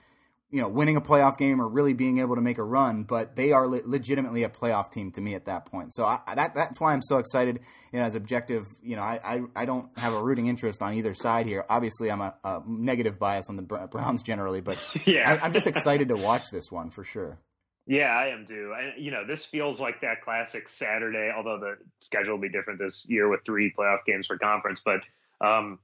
you 0.51 0.61
know, 0.61 0.67
winning 0.67 0.95
a 0.95 1.01
playoff 1.01 1.37
game 1.37 1.61
or 1.61 1.67
really 1.67 1.93
being 1.93 2.19
able 2.19 2.35
to 2.35 2.41
make 2.41 2.57
a 2.57 2.63
run. 2.63 3.03
But 3.03 3.35
they 3.35 3.51
are 3.51 3.67
le- 3.67 3.81
legitimately 3.83 4.43
a 4.43 4.49
playoff 4.49 4.91
team 4.91 5.11
to 5.11 5.21
me 5.21 5.35
at 5.35 5.45
that 5.45 5.65
point. 5.65 5.93
So 5.93 6.05
I, 6.05 6.19
that 6.35 6.53
that's 6.53 6.79
why 6.79 6.93
I'm 6.93 7.01
so 7.01 7.17
excited. 7.17 7.59
You 7.91 7.99
know, 7.99 8.05
as 8.05 8.15
objective, 8.15 8.65
you 8.81 8.95
know, 8.95 9.01
I, 9.01 9.19
I, 9.23 9.41
I 9.55 9.65
don't 9.65 9.89
have 9.97 10.13
a 10.13 10.21
rooting 10.21 10.47
interest 10.47 10.81
on 10.81 10.93
either 10.93 11.13
side 11.13 11.45
here. 11.45 11.65
Obviously, 11.69 12.11
I'm 12.11 12.21
a, 12.21 12.35
a 12.43 12.61
negative 12.67 13.19
bias 13.19 13.49
on 13.49 13.55
the 13.55 13.63
Browns 13.63 14.23
generally, 14.23 14.61
but 14.61 14.77
yeah, 15.05 15.31
I, 15.31 15.45
I'm 15.45 15.53
just 15.53 15.67
excited 15.67 16.09
to 16.09 16.15
watch 16.15 16.49
this 16.51 16.71
one 16.71 16.89
for 16.89 17.03
sure. 17.03 17.39
Yeah, 17.87 18.09
I 18.09 18.27
am 18.27 18.47
too. 18.47 18.73
And 18.77 19.03
you 19.03 19.11
know, 19.11 19.25
this 19.27 19.45
feels 19.45 19.79
like 19.79 20.01
that 20.01 20.21
classic 20.23 20.67
Saturday, 20.67 21.31
although 21.35 21.59
the 21.59 21.77
schedule 22.01 22.33
will 22.33 22.41
be 22.41 22.49
different 22.49 22.79
this 22.79 23.05
year 23.07 23.29
with 23.29 23.41
three 23.45 23.73
playoff 23.77 24.05
games 24.05 24.27
for 24.27 24.37
conference, 24.37 24.81
but 24.83 25.01
um 25.45 25.79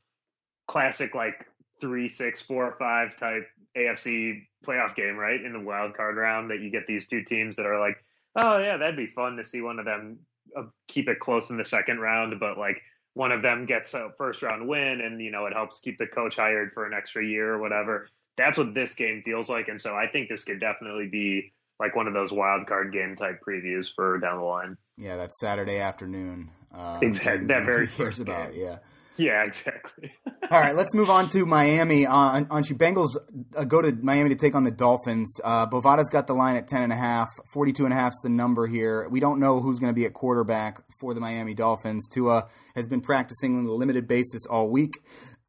classic 0.67 1.13
like 1.13 1.45
three, 1.81 2.07
six, 2.07 2.41
four, 2.41 2.75
five 2.79 3.17
type 3.17 3.47
AFC 3.77 4.43
playoff 4.65 4.95
game, 4.95 5.17
right? 5.17 5.43
In 5.43 5.53
the 5.53 5.59
wild 5.59 5.95
card 5.95 6.17
round, 6.17 6.51
that 6.51 6.59
you 6.59 6.71
get 6.71 6.87
these 6.87 7.07
two 7.07 7.23
teams 7.23 7.55
that 7.55 7.65
are 7.65 7.79
like, 7.79 8.03
oh 8.35 8.57
yeah, 8.57 8.77
that'd 8.77 8.97
be 8.97 9.07
fun 9.07 9.37
to 9.37 9.45
see 9.45 9.61
one 9.61 9.79
of 9.79 9.85
them 9.85 10.19
uh, 10.57 10.63
keep 10.87 11.07
it 11.07 11.19
close 11.19 11.49
in 11.49 11.57
the 11.57 11.65
second 11.65 11.99
round, 11.99 12.39
but 12.39 12.57
like 12.57 12.81
one 13.13 13.31
of 13.31 13.41
them 13.41 13.65
gets 13.65 13.93
a 13.93 14.09
first 14.17 14.41
round 14.41 14.67
win, 14.67 15.01
and 15.01 15.21
you 15.21 15.31
know 15.31 15.45
it 15.45 15.53
helps 15.53 15.79
keep 15.79 15.97
the 15.97 16.07
coach 16.07 16.35
hired 16.35 16.71
for 16.73 16.85
an 16.85 16.93
extra 16.93 17.25
year 17.25 17.53
or 17.53 17.59
whatever. 17.59 18.07
That's 18.37 18.57
what 18.57 18.73
this 18.73 18.93
game 18.93 19.21
feels 19.23 19.49
like, 19.49 19.67
and 19.67 19.81
so 19.81 19.95
I 19.95 20.07
think 20.07 20.29
this 20.29 20.43
could 20.43 20.59
definitely 20.59 21.07
be 21.07 21.53
like 21.79 21.95
one 21.95 22.07
of 22.07 22.13
those 22.13 22.31
wild 22.31 22.67
card 22.67 22.93
game 22.93 23.15
type 23.15 23.41
previews 23.45 23.87
for 23.93 24.19
down 24.19 24.37
the 24.37 24.45
line. 24.45 24.77
Yeah, 24.97 25.17
that 25.17 25.33
Saturday 25.33 25.79
afternoon. 25.79 26.51
Um, 26.73 26.99
exactly. 27.01 27.47
That 27.47 27.65
very 27.65 27.87
cares 27.87 28.19
about. 28.19 28.53
Game. 28.53 28.61
Yeah. 28.61 28.77
Yeah, 29.17 29.43
exactly. 29.43 30.13
All 30.49 30.59
right, 30.59 30.73
let's 30.73 30.95
move 30.95 31.09
on 31.09 31.27
to 31.29 31.45
Miami. 31.45 32.05
Uh, 32.05 32.45
on 32.49 32.63
you 32.63 32.75
Bengals 32.75 33.17
uh, 33.55 33.63
go 33.65 33.81
to 33.81 33.91
Miami 34.01 34.29
to 34.29 34.35
take 34.35 34.55
on 34.55 34.63
the 34.63 34.71
Dolphins. 34.71 35.39
Uh, 35.43 35.65
Bovada's 35.65 36.09
got 36.09 36.27
the 36.27 36.33
line 36.33 36.55
at 36.55 36.67
10.5. 36.67 37.27
42.5 37.53 38.07
is 38.07 38.19
the 38.23 38.29
number 38.29 38.67
here. 38.67 39.07
We 39.09 39.19
don't 39.19 39.39
know 39.39 39.59
who's 39.59 39.79
going 39.79 39.93
to 39.93 39.95
be 39.95 40.05
at 40.05 40.13
quarterback 40.13 40.81
for 40.99 41.13
the 41.13 41.19
Miami 41.19 41.53
Dolphins. 41.53 42.07
Tua 42.09 42.47
has 42.75 42.87
been 42.87 43.01
practicing 43.01 43.59
on 43.59 43.65
a 43.65 43.71
limited 43.71 44.07
basis 44.07 44.45
all 44.45 44.69
week. 44.69 44.97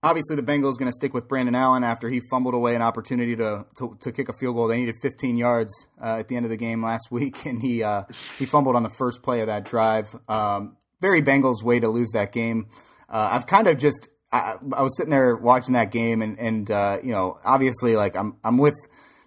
Obviously, 0.05 0.35
the 0.35 0.43
Bengals 0.43 0.79
going 0.79 0.91
to 0.91 0.97
stick 0.97 1.15
with 1.15 1.29
Brandon 1.29 1.55
Allen 1.55 1.85
after 1.85 2.09
he 2.09 2.21
fumbled 2.29 2.55
away 2.55 2.75
an 2.75 2.83
opportunity 2.83 3.37
to 3.37 3.65
to, 3.79 3.97
to 4.01 4.11
kick 4.11 4.29
a 4.29 4.33
field 4.33 4.57
goal. 4.57 4.67
They 4.67 4.79
needed 4.79 4.97
15 5.01 5.37
yards 5.37 5.87
uh, 6.03 6.17
at 6.19 6.27
the 6.27 6.35
end 6.35 6.45
of 6.45 6.51
the 6.51 6.57
game 6.57 6.83
last 6.83 7.09
week, 7.13 7.47
and 7.47 7.63
he 7.63 7.85
uh, 7.85 8.03
he 8.37 8.45
fumbled 8.45 8.75
on 8.75 8.83
the 8.83 8.91
first 8.91 9.23
play 9.23 9.41
of 9.41 9.47
that 9.47 9.65
drive. 9.65 10.15
Um, 10.29 10.77
very 11.01 11.23
Bengals 11.23 11.63
way 11.63 11.81
to 11.81 11.89
lose 11.89 12.11
that 12.13 12.33
game 12.33 12.67
uh, 13.13 13.29
I've 13.33 13.47
kind 13.47 13.69
of 13.69 13.77
just 13.77 14.09
I, 14.33 14.55
I, 14.73 14.83
was 14.83 14.97
sitting 14.97 15.11
there 15.11 15.37
watching 15.37 15.75
that 15.75 15.91
game, 15.91 16.23
and 16.23 16.39
and 16.39 16.71
uh, 16.71 16.99
you 17.03 17.13
know, 17.13 17.39
obviously, 17.45 17.95
like 17.95 18.17
I'm 18.17 18.39
I'm 18.43 18.57
with 18.57 18.75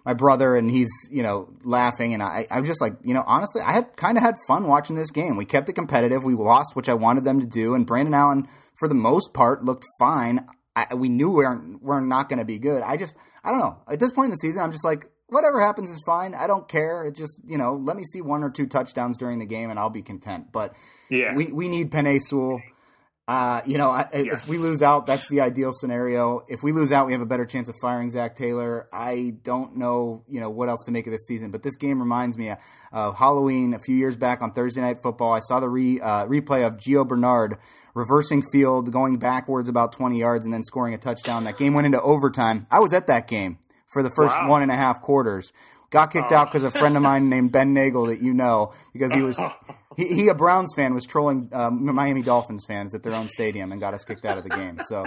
my 0.04 0.12
brother, 0.12 0.56
and 0.56 0.68
he's 0.68 0.90
you 1.10 1.22
know 1.22 1.48
laughing, 1.62 2.12
and 2.12 2.22
I 2.22 2.46
I 2.50 2.58
was 2.58 2.68
just 2.68 2.80
like 2.80 2.94
you 3.04 3.14
know 3.14 3.22
honestly, 3.24 3.62
I 3.64 3.72
had 3.72 3.96
kind 3.96 4.18
of 4.18 4.24
had 4.24 4.34
fun 4.48 4.66
watching 4.66 4.96
this 4.96 5.12
game. 5.12 5.36
We 5.36 5.44
kept 5.44 5.68
it 5.68 5.74
competitive. 5.74 6.24
We 6.24 6.34
lost, 6.34 6.74
which 6.74 6.88
I 6.88 6.94
wanted 6.94 7.22
them 7.22 7.38
to 7.40 7.46
do, 7.46 7.74
and 7.74 7.86
Brandon 7.86 8.14
Allen, 8.14 8.48
for 8.74 8.88
the 8.88 8.94
most 8.94 9.32
part, 9.32 9.64
looked 9.64 9.84
fine. 10.00 10.44
I, 10.74 10.94
we 10.94 11.08
knew 11.08 11.28
we 11.28 11.36
we're 11.36 11.78
we're 11.80 12.00
not 12.00 12.28
going 12.28 12.40
to 12.40 12.44
be 12.44 12.58
good. 12.58 12.82
I 12.82 12.96
just 12.96 13.14
I 13.44 13.50
don't 13.50 13.60
know. 13.60 13.78
At 13.88 14.00
this 14.00 14.10
point 14.10 14.26
in 14.26 14.30
the 14.32 14.36
season, 14.38 14.62
I'm 14.62 14.72
just 14.72 14.84
like 14.84 15.08
whatever 15.28 15.60
happens 15.60 15.90
is 15.90 16.02
fine. 16.04 16.34
I 16.34 16.48
don't 16.48 16.68
care. 16.68 17.04
It 17.04 17.14
just 17.14 17.40
you 17.46 17.56
know 17.56 17.74
let 17.74 17.96
me 17.96 18.02
see 18.02 18.20
one 18.20 18.42
or 18.42 18.50
two 18.50 18.66
touchdowns 18.66 19.16
during 19.16 19.38
the 19.38 19.46
game, 19.46 19.70
and 19.70 19.78
I'll 19.78 19.90
be 19.90 20.02
content. 20.02 20.50
But 20.50 20.74
yeah, 21.08 21.34
we 21.36 21.52
we 21.52 21.68
need 21.68 21.92
Penei 21.92 22.20
Sewell 22.20 22.60
uh, 23.28 23.60
you 23.66 23.76
know, 23.76 23.90
I, 23.90 24.08
yes. 24.14 24.42
if 24.44 24.48
we 24.48 24.56
lose 24.56 24.82
out, 24.82 25.06
that's 25.06 25.28
the 25.28 25.40
ideal 25.40 25.72
scenario. 25.72 26.44
If 26.46 26.62
we 26.62 26.70
lose 26.70 26.92
out, 26.92 27.06
we 27.06 27.12
have 27.12 27.22
a 27.22 27.26
better 27.26 27.44
chance 27.44 27.68
of 27.68 27.74
firing 27.82 28.08
Zac 28.08 28.36
Taylor. 28.36 28.88
I 28.92 29.34
don't 29.42 29.76
know, 29.76 30.22
you 30.28 30.38
know, 30.38 30.48
what 30.48 30.68
else 30.68 30.84
to 30.84 30.92
make 30.92 31.06
of 31.06 31.12
this 31.12 31.26
season, 31.26 31.50
but 31.50 31.64
this 31.64 31.74
game 31.74 31.98
reminds 31.98 32.38
me 32.38 32.54
of 32.92 33.16
Halloween 33.16 33.74
a 33.74 33.80
few 33.80 33.96
years 33.96 34.16
back 34.16 34.42
on 34.42 34.52
Thursday 34.52 34.80
Night 34.80 35.02
Football. 35.02 35.32
I 35.32 35.40
saw 35.40 35.58
the 35.58 35.68
re, 35.68 36.00
uh, 36.00 36.26
replay 36.26 36.64
of 36.64 36.76
Gio 36.76 37.06
Bernard 37.06 37.56
reversing 37.94 38.42
field, 38.52 38.92
going 38.92 39.18
backwards 39.18 39.68
about 39.68 39.90
20 39.90 40.18
yards, 40.18 40.44
and 40.44 40.54
then 40.54 40.62
scoring 40.62 40.94
a 40.94 40.98
touchdown. 40.98 41.44
That 41.44 41.56
game 41.56 41.74
went 41.74 41.86
into 41.86 42.00
overtime. 42.00 42.68
I 42.70 42.78
was 42.78 42.92
at 42.92 43.08
that 43.08 43.26
game 43.26 43.58
for 43.92 44.04
the 44.04 44.10
first 44.10 44.36
wow. 44.38 44.50
one 44.50 44.62
and 44.62 44.70
a 44.70 44.76
half 44.76 45.02
quarters. 45.02 45.52
Got 45.90 46.12
kicked 46.12 46.30
oh. 46.30 46.36
out 46.36 46.48
because 46.48 46.62
a 46.62 46.70
friend 46.70 46.96
of 46.96 47.02
mine 47.02 47.28
named 47.28 47.50
Ben 47.52 47.72
Nagel 47.72 48.06
that 48.06 48.22
you 48.22 48.34
know 48.34 48.72
because 48.92 49.12
he 49.12 49.22
was 49.22 49.42
he, 49.96 50.08
he 50.08 50.28
a 50.28 50.34
Browns 50.34 50.72
fan 50.74 50.94
was 50.94 51.04
trolling 51.04 51.48
uh, 51.52 51.70
Miami 51.70 52.22
Dolphins 52.22 52.64
fans 52.66 52.94
at 52.94 53.02
their 53.02 53.14
own 53.14 53.28
stadium 53.28 53.72
and 53.72 53.80
got 53.80 53.94
us 53.94 54.04
kicked 54.04 54.24
out 54.24 54.38
of 54.38 54.44
the 54.44 54.50
game. 54.50 54.80
So 54.86 55.04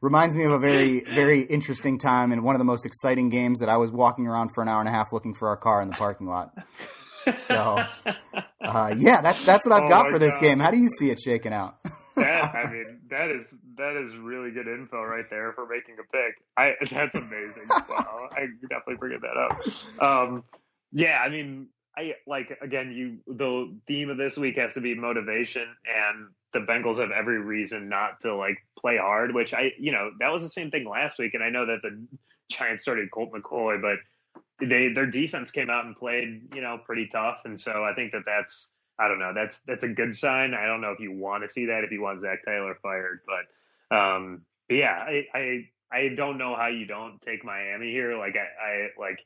reminds 0.00 0.36
me 0.36 0.44
of 0.44 0.52
a 0.52 0.58
very 0.58 1.00
very 1.00 1.42
interesting 1.42 1.98
time 1.98 2.32
and 2.32 2.44
one 2.44 2.54
of 2.54 2.58
the 2.58 2.64
most 2.64 2.86
exciting 2.86 3.30
games 3.30 3.60
that 3.60 3.68
I 3.68 3.76
was 3.76 3.90
walking 3.90 4.26
around 4.26 4.50
for 4.54 4.62
an 4.62 4.68
hour 4.68 4.80
and 4.80 4.88
a 4.88 4.92
half 4.92 5.12
looking 5.12 5.34
for 5.34 5.48
our 5.48 5.56
car 5.56 5.82
in 5.82 5.88
the 5.88 5.94
parking 5.94 6.26
lot. 6.26 6.52
So 7.36 7.84
uh, 8.60 8.94
yeah, 8.96 9.20
that's 9.20 9.44
that's 9.44 9.66
what 9.66 9.74
I've 9.74 9.84
oh 9.84 9.88
got 9.88 10.10
for 10.10 10.18
this 10.18 10.38
game. 10.38 10.58
How 10.58 10.70
do 10.70 10.78
you 10.78 10.88
see 10.88 11.10
it 11.10 11.18
shaking 11.20 11.52
out? 11.52 11.76
that 12.16 12.54
I 12.54 12.70
mean, 12.70 13.00
that 13.10 13.30
is 13.30 13.56
that 13.76 13.96
is 13.96 14.14
really 14.16 14.50
good 14.50 14.66
info 14.66 15.02
right 15.02 15.28
there 15.30 15.52
for 15.52 15.66
making 15.66 15.96
a 15.98 16.12
pick. 16.12 16.36
I 16.56 16.74
that's 16.80 17.14
amazing. 17.14 17.68
wow, 17.88 18.28
I 18.32 18.46
definitely 18.68 18.96
bringing 18.96 19.20
that 19.20 19.36
up. 19.36 20.02
Um, 20.02 20.44
yeah, 20.92 21.20
I 21.24 21.28
mean, 21.28 21.68
I 21.98 22.14
like 22.26 22.56
again, 22.62 22.92
you 22.92 23.34
the 23.34 23.76
theme 23.88 24.10
of 24.10 24.16
this 24.16 24.36
week 24.36 24.56
has 24.56 24.74
to 24.74 24.80
be 24.80 24.94
motivation, 24.94 25.62
and 25.62 26.28
the 26.52 26.60
Bengals 26.60 26.98
have 26.98 27.10
every 27.10 27.40
reason 27.40 27.88
not 27.88 28.20
to 28.20 28.34
like 28.36 28.58
play 28.78 28.96
hard. 28.96 29.34
Which 29.34 29.52
I, 29.52 29.72
you 29.78 29.90
know, 29.90 30.10
that 30.20 30.28
was 30.28 30.42
the 30.42 30.48
same 30.48 30.70
thing 30.70 30.88
last 30.88 31.18
week, 31.18 31.34
and 31.34 31.42
I 31.42 31.50
know 31.50 31.66
that 31.66 31.82
the 31.82 32.06
Giants 32.50 32.82
started 32.82 33.10
Colt 33.10 33.32
McCoy, 33.32 33.82
but 33.82 33.98
they 34.60 34.92
their 34.94 35.06
defense 35.06 35.50
came 35.50 35.70
out 35.70 35.86
and 35.86 35.96
played, 35.96 36.54
you 36.54 36.60
know, 36.60 36.78
pretty 36.84 37.08
tough, 37.08 37.38
and 37.44 37.58
so 37.58 37.84
I 37.84 37.94
think 37.94 38.12
that 38.12 38.22
that's 38.24 38.72
I 38.98 39.08
don't 39.08 39.18
know. 39.18 39.32
That's 39.34 39.62
that's 39.62 39.84
a 39.84 39.88
good 39.88 40.14
sign. 40.14 40.54
I 40.54 40.66
don't 40.66 40.80
know 40.80 40.92
if 40.92 41.00
you 41.00 41.12
want 41.12 41.42
to 41.42 41.50
see 41.50 41.66
that 41.66 41.82
if 41.84 41.90
you 41.90 42.00
want 42.00 42.20
Zac 42.20 42.44
Taylor 42.44 42.78
fired, 42.80 43.20
but 43.26 43.96
um, 43.96 44.42
but 44.68 44.76
yeah, 44.76 44.94
I, 44.94 45.24
I 45.34 45.68
I 45.90 46.08
don't 46.16 46.38
know 46.38 46.54
how 46.54 46.68
you 46.68 46.86
don't 46.86 47.20
take 47.22 47.44
Miami 47.44 47.90
here. 47.90 48.16
Like 48.16 48.36
I, 48.36 48.64
I 48.64 48.88
like 49.00 49.18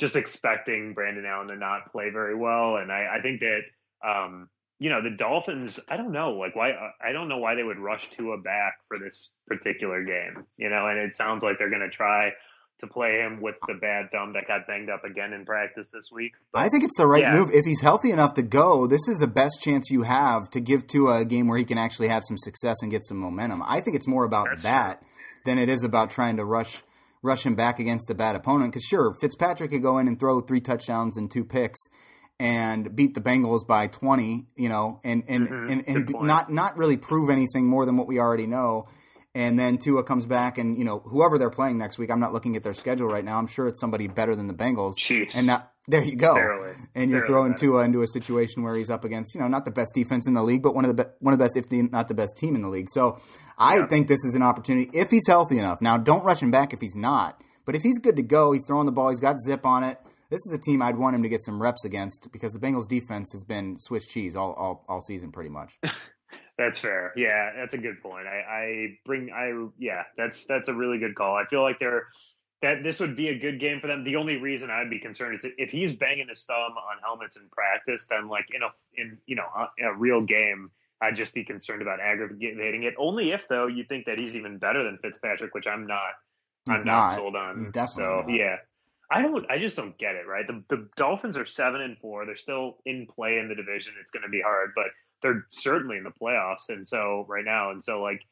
just 0.00 0.16
expecting 0.16 0.94
Brandon 0.94 1.26
Allen 1.26 1.48
to 1.48 1.56
not 1.56 1.92
play 1.92 2.10
very 2.10 2.34
well, 2.34 2.76
and 2.76 2.90
I, 2.90 3.18
I 3.18 3.20
think 3.20 3.40
that 3.40 3.60
um, 4.02 4.48
you 4.78 4.90
know 4.90 5.02
the 5.02 5.14
Dolphins. 5.16 5.78
I 5.88 5.96
don't 5.96 6.12
know, 6.12 6.32
like 6.32 6.56
why 6.56 6.72
I 7.00 7.12
don't 7.12 7.28
know 7.28 7.38
why 7.38 7.54
they 7.54 7.62
would 7.62 7.78
rush 7.78 8.08
Tua 8.16 8.38
back 8.38 8.78
for 8.88 8.98
this 8.98 9.30
particular 9.46 10.02
game. 10.02 10.46
You 10.56 10.70
know, 10.70 10.86
and 10.86 10.98
it 10.98 11.16
sounds 11.16 11.44
like 11.44 11.58
they're 11.58 11.70
going 11.70 11.82
to 11.82 11.90
try 11.90 12.32
to 12.80 12.86
play 12.86 13.18
him 13.20 13.42
with 13.42 13.56
the 13.68 13.74
bad 13.74 14.10
thumb 14.10 14.32
that 14.32 14.48
got 14.48 14.66
banged 14.66 14.88
up 14.88 15.04
again 15.04 15.34
in 15.34 15.44
practice 15.44 15.88
this 15.92 16.08
week. 16.10 16.32
But, 16.50 16.60
I 16.60 16.68
think 16.68 16.84
it's 16.84 16.96
the 16.96 17.06
right 17.06 17.22
yeah. 17.22 17.34
move. 17.34 17.50
If 17.52 17.66
he's 17.66 17.82
healthy 17.82 18.10
enough 18.10 18.32
to 18.34 18.42
go, 18.42 18.86
this 18.86 19.06
is 19.06 19.18
the 19.18 19.26
best 19.26 19.60
chance 19.60 19.90
you 19.90 20.02
have 20.02 20.50
to 20.52 20.60
give 20.60 20.86
to 20.88 21.10
a 21.10 21.26
game 21.26 21.46
where 21.46 21.58
he 21.58 21.66
can 21.66 21.76
actually 21.76 22.08
have 22.08 22.22
some 22.26 22.38
success 22.38 22.76
and 22.80 22.90
get 22.90 23.04
some 23.04 23.18
momentum. 23.18 23.62
I 23.66 23.80
think 23.80 23.96
it's 23.96 24.08
more 24.08 24.24
about 24.24 24.46
That's 24.48 24.62
that 24.62 25.00
true. 25.00 25.08
than 25.44 25.58
it 25.58 25.68
is 25.68 25.84
about 25.84 26.10
trying 26.10 26.38
to 26.38 26.44
rush 26.46 26.82
rush 27.22 27.44
him 27.44 27.54
back 27.54 27.78
against 27.78 28.10
a 28.10 28.14
bad 28.14 28.36
opponent. 28.36 28.72
Because 28.72 28.84
sure, 28.84 29.14
Fitzpatrick 29.20 29.70
could 29.70 29.82
go 29.82 29.98
in 29.98 30.08
and 30.08 30.18
throw 30.18 30.40
three 30.40 30.60
touchdowns 30.60 31.16
and 31.16 31.30
two 31.30 31.44
picks 31.44 31.78
and 32.38 32.94
beat 32.96 33.14
the 33.14 33.20
Bengals 33.20 33.66
by 33.66 33.86
twenty, 33.86 34.46
you 34.56 34.68
know, 34.68 35.00
and 35.04 35.24
and 35.28 35.48
mm-hmm. 35.48 35.70
and, 35.70 35.88
and 35.88 36.10
not 36.20 36.50
not 36.50 36.76
really 36.76 36.96
prove 36.96 37.30
anything 37.30 37.66
more 37.66 37.86
than 37.86 37.96
what 37.96 38.06
we 38.06 38.18
already 38.18 38.46
know 38.46 38.88
and 39.34 39.58
then 39.58 39.78
Tua 39.78 40.02
comes 40.02 40.26
back, 40.26 40.58
and 40.58 40.76
you 40.76 40.84
know 40.84 41.00
whoever 41.00 41.38
they're 41.38 41.50
playing 41.50 41.78
next 41.78 41.98
week. 41.98 42.10
I'm 42.10 42.20
not 42.20 42.32
looking 42.32 42.56
at 42.56 42.62
their 42.62 42.74
schedule 42.74 43.06
right 43.06 43.24
now. 43.24 43.38
I'm 43.38 43.46
sure 43.46 43.68
it's 43.68 43.80
somebody 43.80 44.08
better 44.08 44.34
than 44.34 44.46
the 44.46 44.54
Bengals. 44.54 44.94
Chiefs. 44.96 45.36
And 45.36 45.46
now, 45.46 45.68
there 45.90 46.04
you 46.04 46.16
go. 46.16 46.34
Barely. 46.34 46.72
And 46.94 47.10
you're 47.10 47.20
Barely 47.20 47.32
throwing 47.32 47.52
better. 47.52 47.66
Tua 47.66 47.84
into 47.84 48.02
a 48.02 48.08
situation 48.08 48.62
where 48.62 48.74
he's 48.74 48.90
up 48.90 49.04
against 49.04 49.34
you 49.34 49.40
know 49.40 49.48
not 49.48 49.64
the 49.64 49.70
best 49.70 49.94
defense 49.94 50.26
in 50.26 50.34
the 50.34 50.42
league, 50.42 50.62
but 50.62 50.74
one 50.74 50.84
of 50.84 50.96
the 50.96 51.04
be- 51.04 51.10
one 51.20 51.32
of 51.32 51.38
the 51.38 51.44
best, 51.44 51.56
if 51.56 51.68
the, 51.68 51.82
not 51.82 52.08
the 52.08 52.14
best 52.14 52.36
team 52.36 52.54
in 52.54 52.62
the 52.62 52.68
league. 52.68 52.88
So 52.90 53.18
I 53.58 53.76
yeah. 53.76 53.86
think 53.86 54.08
this 54.08 54.24
is 54.24 54.34
an 54.34 54.42
opportunity 54.42 54.90
if 54.96 55.10
he's 55.10 55.26
healthy 55.26 55.58
enough. 55.58 55.80
Now, 55.80 55.98
don't 55.98 56.24
rush 56.24 56.40
him 56.40 56.50
back 56.50 56.72
if 56.72 56.80
he's 56.80 56.96
not. 56.96 57.42
But 57.66 57.76
if 57.76 57.82
he's 57.82 57.98
good 57.98 58.16
to 58.16 58.22
go, 58.22 58.52
he's 58.52 58.64
throwing 58.66 58.86
the 58.86 58.92
ball. 58.92 59.10
He's 59.10 59.20
got 59.20 59.38
zip 59.38 59.66
on 59.66 59.84
it. 59.84 59.98
This 60.30 60.40
is 60.46 60.52
a 60.52 60.58
team 60.58 60.80
I'd 60.80 60.96
want 60.96 61.14
him 61.14 61.22
to 61.22 61.28
get 61.28 61.42
some 61.42 61.60
reps 61.60 61.84
against 61.84 62.28
because 62.32 62.52
the 62.52 62.58
Bengals 62.58 62.88
defense 62.88 63.32
has 63.32 63.44
been 63.44 63.76
Swiss 63.78 64.06
cheese 64.06 64.36
all 64.36 64.52
all, 64.54 64.84
all 64.88 65.00
season 65.00 65.32
pretty 65.32 65.50
much. 65.50 65.78
That's 66.58 66.78
fair. 66.78 67.14
Yeah, 67.16 67.52
that's 67.56 67.72
a 67.72 67.78
good 67.78 68.02
point. 68.02 68.26
I, 68.26 68.42
I 68.46 68.86
bring 69.06 69.30
I 69.34 69.68
yeah, 69.78 70.02
that's 70.18 70.44
that's 70.44 70.68
a 70.68 70.74
really 70.74 70.98
good 70.98 71.14
call. 71.14 71.34
I 71.34 71.46
feel 71.48 71.62
like 71.62 71.78
they're 71.80 72.08
that 72.62 72.82
this 72.82 73.00
would 73.00 73.16
be 73.16 73.28
a 73.28 73.38
good 73.38 73.58
game 73.58 73.80
for 73.80 73.86
them. 73.86 74.04
The 74.04 74.16
only 74.16 74.36
reason 74.36 74.70
I'd 74.70 74.90
be 74.90 74.98
concerned 74.98 75.40
is 75.42 75.50
if 75.56 75.70
he's 75.70 75.94
banging 75.94 76.28
his 76.28 76.44
thumb 76.44 76.56
on 76.76 76.98
helmets 77.02 77.36
in 77.36 77.48
practice, 77.50 78.06
then 78.08 78.28
like 78.28 78.46
in 78.52 78.62
a 78.62 78.68
in 78.94 79.18
you 79.26 79.36
know 79.36 79.46
in 79.78 79.86
a 79.86 79.94
real 79.94 80.20
game, 80.20 80.70
I'd 81.00 81.16
just 81.16 81.32
be 81.32 81.44
concerned 81.44 81.82
about 81.82 82.00
aggravating 82.00 82.82
it. 82.82 82.94
Only 82.98 83.32
if 83.32 83.42
though 83.48 83.66
you 83.66 83.84
think 83.84 84.06
that 84.06 84.18
he's 84.18 84.34
even 84.34 84.58
better 84.58 84.84
than 84.84 84.98
Fitzpatrick, 84.98 85.54
which 85.54 85.66
I'm 85.66 85.86
not. 85.86 86.12
He's 86.66 86.80
I'm 86.80 86.84
not, 86.84 87.10
not 87.10 87.16
sold 87.16 87.36
on. 87.36 87.60
He's 87.60 87.70
definitely 87.70 88.04
so 88.04 88.20
not. 88.20 88.36
yeah. 88.36 88.56
I 89.10 89.22
don't. 89.22 89.50
I 89.50 89.58
just 89.58 89.76
don't 89.76 89.96
get 89.98 90.14
it. 90.14 90.26
Right. 90.28 90.46
The 90.46 90.62
the 90.68 90.88
Dolphins 90.96 91.36
are 91.36 91.46
seven 91.46 91.80
and 91.80 91.98
four. 91.98 92.26
They're 92.26 92.36
still 92.36 92.78
in 92.84 93.06
play 93.06 93.38
in 93.38 93.48
the 93.48 93.54
division. 93.54 93.94
It's 94.00 94.10
going 94.10 94.22
to 94.22 94.28
be 94.28 94.40
hard, 94.40 94.70
but 94.76 94.86
they're 95.22 95.46
certainly 95.50 95.96
in 95.96 96.04
the 96.04 96.10
playoffs. 96.10 96.68
And 96.68 96.86
so 96.86 97.26
right 97.28 97.44
now, 97.44 97.70
and 97.70 97.82
so 97.82 98.00
like, 98.00 98.22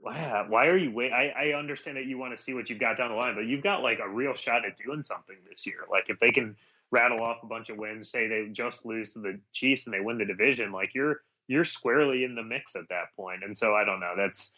why, 0.00 0.44
why 0.48 0.66
are 0.66 0.76
you 0.76 0.92
wait? 0.92 1.12
I, 1.12 1.28
I 1.28 1.58
understand 1.58 1.96
that 1.96 2.06
you 2.06 2.18
want 2.18 2.36
to 2.36 2.42
see 2.42 2.54
what 2.54 2.70
you've 2.70 2.78
got 2.78 2.96
down 2.96 3.10
the 3.10 3.16
line, 3.16 3.34
but 3.34 3.46
you've 3.46 3.62
got 3.62 3.82
like 3.82 3.98
a 3.98 4.08
real 4.08 4.34
shot 4.36 4.64
at 4.64 4.76
doing 4.76 5.02
something 5.02 5.36
this 5.48 5.66
year. 5.66 5.80
Like 5.90 6.04
if 6.08 6.20
they 6.20 6.30
can 6.30 6.56
rattle 6.90 7.22
off 7.22 7.38
a 7.42 7.46
bunch 7.46 7.68
of 7.70 7.76
wins, 7.76 8.10
say 8.10 8.28
they 8.28 8.48
just 8.52 8.86
lose 8.86 9.12
to 9.12 9.18
the 9.20 9.40
Chiefs 9.52 9.86
and 9.86 9.94
they 9.94 10.00
win 10.00 10.18
the 10.18 10.24
division, 10.24 10.72
like 10.72 10.94
you're 10.94 11.22
you're 11.48 11.64
squarely 11.64 12.24
in 12.24 12.34
the 12.34 12.42
mix 12.42 12.76
at 12.76 12.88
that 12.90 13.14
point. 13.16 13.42
And 13.42 13.58
so 13.58 13.74
I 13.74 13.84
don't 13.84 14.00
know. 14.00 14.14
That's 14.16 14.52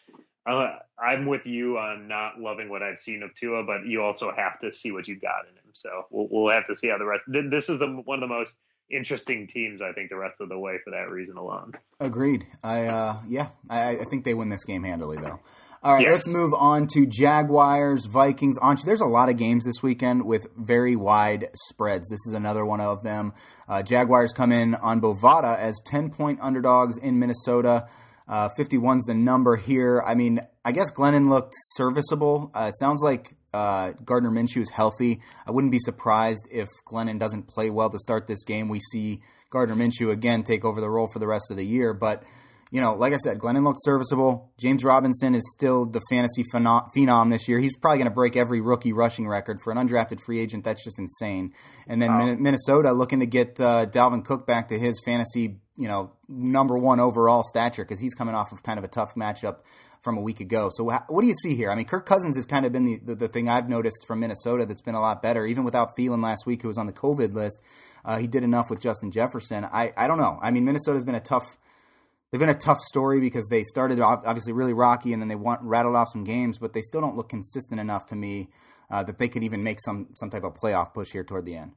uh, 0.45 0.77
I'm 0.99 1.25
with 1.25 1.45
you 1.45 1.77
on 1.77 2.07
not 2.07 2.39
loving 2.39 2.69
what 2.69 2.83
I've 2.83 2.99
seen 2.99 3.23
of 3.23 3.33
Tua, 3.35 3.63
but 3.63 3.85
you 3.85 4.01
also 4.01 4.31
have 4.35 4.59
to 4.59 4.75
see 4.75 4.91
what 4.91 5.07
you've 5.07 5.21
got 5.21 5.45
in 5.49 5.55
him. 5.55 5.71
So 5.73 6.05
we'll, 6.09 6.27
we'll 6.29 6.53
have 6.53 6.67
to 6.67 6.75
see 6.75 6.89
how 6.89 6.97
the 6.97 7.05
rest. 7.05 7.23
This 7.27 7.69
is 7.69 7.79
the 7.79 7.87
one 7.87 8.21
of 8.21 8.29
the 8.29 8.33
most 8.33 8.57
interesting 8.91 9.47
teams. 9.47 9.81
I 9.81 9.93
think 9.93 10.09
the 10.09 10.17
rest 10.17 10.41
of 10.41 10.49
the 10.49 10.57
way 10.57 10.77
for 10.83 10.91
that 10.91 11.09
reason 11.09 11.37
alone. 11.37 11.73
Agreed. 11.99 12.45
I 12.63 12.85
uh, 12.85 13.17
yeah, 13.27 13.49
I, 13.69 13.91
I 13.91 14.03
think 14.05 14.23
they 14.23 14.33
win 14.33 14.49
this 14.49 14.63
game 14.63 14.83
handily 14.83 15.17
though. 15.17 15.39
All 15.83 15.95
right, 15.95 16.03
yes. 16.03 16.11
let's 16.11 16.27
move 16.27 16.53
on 16.53 16.85
to 16.93 17.07
Jaguars, 17.07 18.05
Vikings. 18.05 18.59
Anshu, 18.59 18.83
there's 18.83 19.01
a 19.01 19.07
lot 19.07 19.29
of 19.29 19.37
games 19.37 19.65
this 19.65 19.81
weekend 19.81 20.23
with 20.25 20.45
very 20.55 20.95
wide 20.95 21.49
spreads. 21.69 22.07
This 22.07 22.19
is 22.27 22.35
another 22.35 22.63
one 22.63 22.79
of 22.79 23.01
them. 23.01 23.33
Uh, 23.67 23.81
Jaguars 23.81 24.31
come 24.31 24.51
in 24.51 24.75
on 24.75 25.01
Bovada 25.01 25.57
as 25.57 25.81
10 25.87 26.11
point 26.11 26.37
underdogs 26.39 26.99
in 26.99 27.17
Minnesota. 27.17 27.87
Uh, 28.27 28.49
51's 28.49 29.05
the 29.05 29.15
number 29.15 29.55
here. 29.55 30.03
I 30.05 30.13
mean, 30.13 30.41
I 30.63 30.71
guess 30.71 30.91
Glennon 30.91 31.29
looked 31.29 31.55
serviceable. 31.73 32.51
Uh, 32.53 32.69
it 32.69 32.77
sounds 32.77 33.01
like 33.01 33.33
uh, 33.53 33.91
Gardner 34.03 34.31
Minshew 34.31 34.61
is 34.61 34.69
healthy. 34.69 35.21
I 35.45 35.51
wouldn't 35.51 35.71
be 35.71 35.79
surprised 35.79 36.47
if 36.51 36.67
Glennon 36.87 37.19
doesn't 37.19 37.47
play 37.47 37.69
well 37.69 37.89
to 37.89 37.99
start 37.99 38.27
this 38.27 38.43
game. 38.43 38.69
We 38.69 38.79
see 38.79 39.21
Gardner 39.49 39.75
Minshew 39.75 40.11
again 40.11 40.43
take 40.43 40.63
over 40.63 40.79
the 40.79 40.89
role 40.89 41.07
for 41.11 41.19
the 41.19 41.27
rest 41.27 41.51
of 41.51 41.57
the 41.57 41.65
year, 41.65 41.93
but 41.93 42.23
you 42.71 42.79
know, 42.79 42.95
like 42.95 43.11
I 43.11 43.17
said, 43.17 43.37
Glennon 43.37 43.65
looks 43.65 43.83
serviceable. 43.83 44.49
James 44.57 44.85
Robinson 44.85 45.35
is 45.35 45.43
still 45.51 45.85
the 45.85 45.99
fantasy 46.09 46.45
phenom 46.53 47.29
this 47.29 47.49
year. 47.49 47.59
He's 47.59 47.75
probably 47.75 47.97
going 47.97 48.07
to 48.07 48.15
break 48.15 48.37
every 48.37 48.61
rookie 48.61 48.93
rushing 48.93 49.27
record 49.27 49.59
for 49.61 49.71
an 49.71 49.77
undrafted 49.77 50.21
free 50.21 50.39
agent. 50.39 50.63
That's 50.63 50.81
just 50.81 50.97
insane. 50.97 51.53
And 51.85 52.01
then 52.01 52.11
wow. 52.11 52.35
Minnesota 52.35 52.93
looking 52.93 53.19
to 53.19 53.25
get 53.25 53.59
uh, 53.59 53.87
Dalvin 53.87 54.23
Cook 54.23 54.47
back 54.47 54.69
to 54.69 54.79
his 54.79 55.01
fantasy, 55.03 55.59
you 55.75 55.89
know, 55.89 56.13
number 56.29 56.77
one 56.77 57.01
overall 57.01 57.43
stature 57.43 57.83
because 57.83 57.99
he's 57.99 58.15
coming 58.15 58.35
off 58.35 58.53
of 58.53 58.63
kind 58.63 58.79
of 58.79 58.85
a 58.85 58.87
tough 58.87 59.15
matchup 59.15 59.57
from 60.01 60.17
a 60.17 60.21
week 60.21 60.39
ago. 60.39 60.69
So 60.71 60.83
what 60.83 61.21
do 61.21 61.27
you 61.27 61.35
see 61.35 61.55
here? 61.55 61.69
I 61.69 61.75
mean, 61.75 61.85
Kirk 61.85 62.05
Cousins 62.05 62.35
has 62.35 62.45
kind 62.45 62.65
of 62.65 62.71
been 62.71 62.85
the, 62.85 62.97
the, 62.97 63.15
the, 63.15 63.27
thing 63.27 63.47
I've 63.47 63.69
noticed 63.69 64.05
from 64.07 64.19
Minnesota 64.19 64.65
that's 64.65 64.81
been 64.81 64.95
a 64.95 64.99
lot 64.99 65.21
better. 65.21 65.45
Even 65.45 65.63
without 65.63 65.95
Thielen 65.95 66.23
last 66.23 66.45
week, 66.47 66.63
who 66.63 66.67
was 66.67 66.77
on 66.77 66.87
the 66.87 66.93
COVID 66.93 67.33
list, 67.33 67.61
uh, 68.03 68.17
he 68.17 68.27
did 68.27 68.43
enough 68.43 68.69
with 68.69 68.81
Justin 68.81 69.11
Jefferson. 69.11 69.63
I, 69.63 69.93
I 69.95 70.07
don't 70.07 70.17
know. 70.17 70.39
I 70.41 70.51
mean, 70.51 70.65
Minnesota's 70.65 71.03
been 71.03 71.15
a 71.15 71.19
tough– 71.19 71.45
they've 72.31 72.39
been 72.39 72.49
a 72.49 72.55
tough 72.55 72.79
story 72.79 73.19
because 73.19 73.47
they 73.49 73.63
started 73.63 73.99
off 73.99 74.23
obviously 74.25 74.53
really 74.53 74.73
rocky 74.73 75.13
and 75.13 75.21
then 75.21 75.27
they 75.27 75.35
want, 75.35 75.61
rattled 75.61 75.95
off 75.95 76.07
some 76.11 76.23
games, 76.23 76.57
but 76.57 76.73
they 76.73 76.81
still 76.81 77.01
don't 77.01 77.15
look 77.15 77.29
consistent 77.29 77.79
enough 77.79 78.07
to 78.07 78.15
me 78.15 78.49
uh, 78.89 79.03
that 79.03 79.17
they 79.17 79.27
could 79.27 79.43
even 79.43 79.63
make 79.63 79.79
some 79.81 80.07
some 80.15 80.29
type 80.29 80.43
of 80.43 80.53
playoff 80.53 80.93
push 80.93 81.11
here 81.11 81.23
toward 81.23 81.45
the 81.45 81.55
end. 81.55 81.73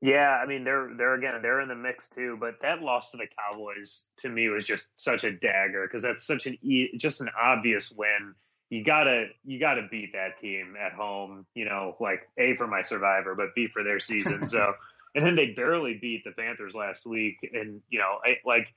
Yeah, 0.00 0.38
I 0.42 0.46
mean 0.46 0.62
they're 0.62 0.90
they're 0.96 1.14
again 1.14 1.34
they're 1.42 1.60
in 1.60 1.68
the 1.68 1.74
mix 1.74 2.08
too, 2.08 2.36
but 2.38 2.54
that 2.62 2.82
loss 2.82 3.10
to 3.10 3.16
the 3.16 3.26
Cowboys 3.26 4.04
to 4.18 4.28
me 4.28 4.48
was 4.48 4.64
just 4.64 4.88
such 4.96 5.24
a 5.24 5.32
dagger 5.32 5.86
because 5.86 6.04
that's 6.04 6.24
such 6.24 6.46
an 6.46 6.56
just 6.98 7.20
an 7.20 7.30
obvious 7.40 7.90
win. 7.90 8.34
You 8.70 8.84
gotta 8.84 9.26
you 9.44 9.58
gotta 9.58 9.88
beat 9.90 10.12
that 10.12 10.38
team 10.38 10.74
at 10.80 10.92
home, 10.92 11.46
you 11.54 11.64
know, 11.64 11.96
like 11.98 12.28
a 12.38 12.54
for 12.56 12.68
my 12.68 12.82
survivor, 12.82 13.34
but 13.34 13.56
b 13.56 13.66
for 13.72 13.82
their 13.82 13.98
season. 13.98 14.46
So, 14.46 14.72
and 15.16 15.26
then 15.26 15.34
they 15.34 15.50
barely 15.50 15.98
beat 16.00 16.22
the 16.24 16.30
Panthers 16.30 16.74
last 16.74 17.04
week, 17.04 17.36
and 17.52 17.80
you 17.88 17.98
know, 17.98 18.18
I, 18.24 18.36
like 18.46 18.68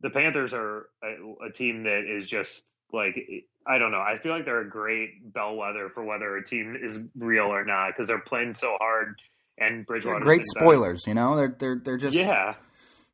the 0.00 0.10
Panthers 0.10 0.54
are 0.54 0.88
a, 1.04 1.46
a, 1.48 1.52
team 1.52 1.84
that 1.84 2.04
is 2.08 2.26
just 2.26 2.64
like 2.94 3.14
I 3.66 3.76
don't 3.76 3.90
know. 3.90 4.00
I 4.00 4.18
feel 4.22 4.32
like 4.32 4.46
they're 4.46 4.60
a 4.60 4.70
great 4.70 5.32
bellwether 5.34 5.90
for 5.90 6.02
whether 6.02 6.34
a 6.36 6.44
team 6.44 6.78
is 6.80 7.00
real 7.14 7.46
or 7.46 7.64
not 7.66 7.88
because 7.88 8.08
they're 8.08 8.20
playing 8.20 8.54
so 8.54 8.76
hard. 8.80 9.16
And 9.58 9.86
Bridgewater, 9.86 10.20
great 10.20 10.44
spoilers. 10.44 11.04
You 11.06 11.14
know, 11.14 11.36
they're 11.36 11.54
they're 11.58 11.80
they're 11.82 11.96
just 11.96 12.16
yeah, 12.16 12.54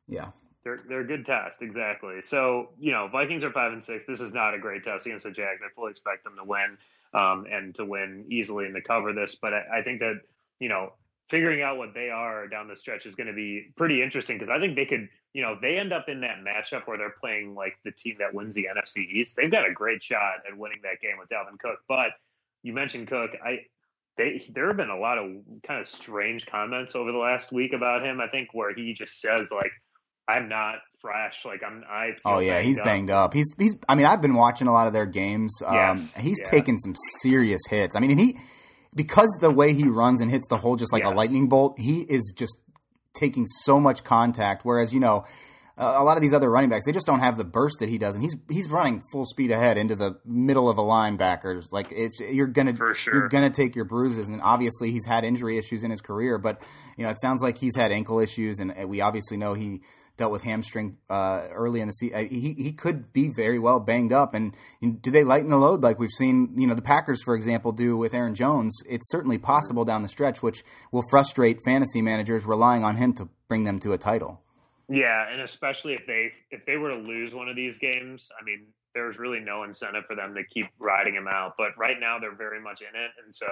yeah. 0.07 0.29
They're 0.63 0.81
they're 0.87 1.01
a 1.01 1.07
good 1.07 1.25
test 1.25 1.61
exactly. 1.61 2.21
So 2.21 2.69
you 2.79 2.91
know, 2.91 3.07
Vikings 3.11 3.43
are 3.43 3.51
five 3.51 3.73
and 3.73 3.83
six. 3.83 4.05
This 4.05 4.21
is 4.21 4.33
not 4.33 4.53
a 4.53 4.59
great 4.59 4.83
test 4.83 5.05
against 5.05 5.25
the 5.25 5.31
Jags. 5.31 5.61
I 5.63 5.67
fully 5.75 5.91
expect 5.91 6.23
them 6.23 6.35
to 6.37 6.43
win 6.43 6.77
um, 7.13 7.45
and 7.51 7.75
to 7.75 7.85
win 7.85 8.25
easily 8.29 8.65
and 8.65 8.75
to 8.75 8.81
cover 8.81 9.13
this. 9.13 9.35
But 9.35 9.53
I, 9.53 9.79
I 9.79 9.81
think 9.83 9.99
that 9.99 10.21
you 10.59 10.69
know 10.69 10.93
figuring 11.29 11.61
out 11.61 11.77
what 11.77 11.93
they 11.93 12.09
are 12.09 12.47
down 12.47 12.67
the 12.67 12.75
stretch 12.75 13.05
is 13.05 13.15
going 13.15 13.27
to 13.27 13.33
be 13.33 13.71
pretty 13.77 14.01
interesting 14.01 14.37
because 14.37 14.49
I 14.49 14.59
think 14.59 14.75
they 14.75 14.85
could, 14.85 15.07
you 15.33 15.43
know, 15.43 15.55
they 15.61 15.77
end 15.77 15.93
up 15.93 16.05
in 16.09 16.21
that 16.21 16.37
matchup 16.43 16.87
where 16.87 16.97
they're 16.97 17.15
playing 17.21 17.53
like 17.53 17.77
the 17.83 17.91
team 17.91 18.15
that 18.19 18.33
wins 18.33 18.55
the 18.55 18.65
NFC 18.65 19.07
East. 19.07 19.35
They've 19.35 19.51
got 19.51 19.69
a 19.69 19.73
great 19.73 20.03
shot 20.03 20.41
at 20.47 20.57
winning 20.57 20.79
that 20.83 20.99
game 21.01 21.17
with 21.19 21.29
Dalvin 21.29 21.59
Cook. 21.59 21.79
But 21.87 22.09
you 22.63 22.73
mentioned 22.73 23.07
Cook. 23.07 23.31
I 23.43 23.59
they 24.17 24.41
there 24.53 24.67
have 24.67 24.77
been 24.77 24.89
a 24.89 24.99
lot 24.99 25.17
of 25.17 25.25
kind 25.65 25.79
of 25.79 25.87
strange 25.87 26.45
comments 26.45 26.95
over 26.95 27.11
the 27.11 27.17
last 27.17 27.51
week 27.51 27.73
about 27.73 28.05
him. 28.05 28.19
I 28.19 28.27
think 28.27 28.49
where 28.53 28.73
he 28.73 28.93
just 28.93 29.19
says 29.19 29.49
like, 29.51 29.71
"I'm 30.27 30.49
not 30.49 30.75
fresh. 31.01 31.45
Like 31.45 31.61
I'm. 31.65 31.83
I 31.89 32.11
oh 32.25 32.39
yeah, 32.39 32.61
he's 32.61 32.79
up. 32.79 32.85
banged 32.85 33.09
up. 33.09 33.33
He's 33.33 33.53
he's. 33.57 33.75
I 33.87 33.95
mean, 33.95 34.05
I've 34.05 34.21
been 34.21 34.35
watching 34.35 34.67
a 34.67 34.73
lot 34.73 34.87
of 34.87 34.93
their 34.93 35.05
games. 35.05 35.61
Um, 35.65 35.97
he's 36.19 36.39
yeah. 36.43 36.49
taken 36.49 36.77
some 36.77 36.95
serious 37.21 37.61
hits. 37.69 37.95
I 37.95 37.99
mean, 37.99 38.11
and 38.11 38.19
he 38.19 38.37
because 38.95 39.37
the 39.39 39.51
way 39.51 39.73
he 39.73 39.87
runs 39.87 40.21
and 40.21 40.29
hits 40.29 40.47
the 40.47 40.57
hole 40.57 40.75
just 40.75 40.91
like 40.91 41.03
yes. 41.03 41.11
a 41.11 41.15
lightning 41.15 41.47
bolt, 41.47 41.79
he 41.79 42.01
is 42.01 42.33
just 42.35 42.57
taking 43.13 43.45
so 43.45 43.79
much 43.79 44.03
contact. 44.03 44.65
Whereas 44.65 44.93
you 44.93 44.99
know 44.99 45.25
a 45.79 46.03
lot 46.03 46.17
of 46.17 46.21
these 46.21 46.33
other 46.33 46.49
running 46.49 46.69
backs, 46.69 46.85
they 46.85 46.91
just 46.91 47.07
don't 47.07 47.21
have 47.21 47.37
the 47.37 47.45
burst 47.45 47.79
that 47.79 47.87
he 47.89 47.97
does, 47.97 48.15
and 48.15 48.23
he's 48.23 48.35
he's 48.49 48.69
running 48.69 49.01
full 49.11 49.25
speed 49.25 49.49
ahead 49.49 49.77
into 49.77 49.95
the 49.95 50.19
middle 50.25 50.69
of 50.69 50.77
a 50.77 50.81
linebackers. 50.81 51.71
Like 51.71 51.91
it's 51.91 52.19
you're 52.19 52.47
gonna 52.47 52.75
sure. 52.95 53.13
you're 53.13 53.29
gonna 53.29 53.49
take 53.49 53.75
your 53.75 53.85
bruises, 53.85 54.27
and 54.27 54.41
obviously 54.41 54.91
he's 54.91 55.05
had 55.05 55.23
injury 55.23 55.57
issues 55.57 55.83
in 55.83 55.91
his 55.91 56.01
career, 56.01 56.37
but 56.37 56.61
you 56.97 57.03
know 57.05 57.09
it 57.09 57.19
sounds 57.21 57.41
like 57.41 57.57
he's 57.57 57.75
had 57.77 57.91
ankle 57.91 58.19
issues, 58.19 58.59
and 58.59 58.73
we 58.89 58.99
obviously 58.99 59.37
know 59.37 59.53
he 59.53 59.81
dealt 60.17 60.33
with 60.33 60.43
hamstring 60.43 60.97
uh, 61.09 61.47
early 61.53 61.79
in 61.79 61.87
the 61.87 61.93
season. 61.93 62.27
He 62.27 62.53
he 62.53 62.73
could 62.73 63.13
be 63.13 63.29
very 63.29 63.57
well 63.57 63.79
banged 63.79 64.11
up. 64.11 64.33
And 64.33 64.53
do 65.01 65.09
they 65.09 65.23
lighten 65.23 65.49
the 65.49 65.57
load 65.57 65.81
like 65.81 65.97
we've 65.97 66.09
seen? 66.11 66.53
You 66.57 66.67
know, 66.67 66.75
the 66.75 66.81
Packers, 66.81 67.23
for 67.23 67.35
example, 67.35 67.71
do 67.71 67.95
with 67.95 68.13
Aaron 68.13 68.35
Jones. 68.35 68.77
It's 68.87 69.09
certainly 69.09 69.37
possible 69.37 69.85
down 69.85 70.03
the 70.03 70.09
stretch, 70.09 70.43
which 70.43 70.61
will 70.91 71.05
frustrate 71.09 71.59
fantasy 71.63 72.01
managers 72.01 72.45
relying 72.45 72.83
on 72.83 72.97
him 72.97 73.13
to 73.13 73.29
bring 73.47 73.63
them 73.63 73.79
to 73.79 73.93
a 73.93 73.97
title. 73.97 74.43
Yeah, 74.89 75.29
and 75.31 75.41
especially 75.41 75.93
if 75.93 76.05
they 76.07 76.31
if 76.49 76.65
they 76.65 76.77
were 76.77 76.89
to 76.89 76.95
lose 76.95 77.33
one 77.33 77.47
of 77.47 77.55
these 77.55 77.77
games, 77.77 78.27
I 78.39 78.43
mean, 78.43 78.65
there's 78.95 79.19
really 79.19 79.39
no 79.39 79.63
incentive 79.63 80.05
for 80.07 80.15
them 80.15 80.33
to 80.33 80.43
keep 80.43 80.65
riding 80.79 81.13
him 81.13 81.27
out. 81.27 81.53
But 81.57 81.77
right 81.77 81.97
now, 81.99 82.17
they're 82.19 82.35
very 82.35 82.59
much 82.59 82.81
in 82.81 82.99
it, 82.99 83.11
and 83.23 83.33
so 83.33 83.45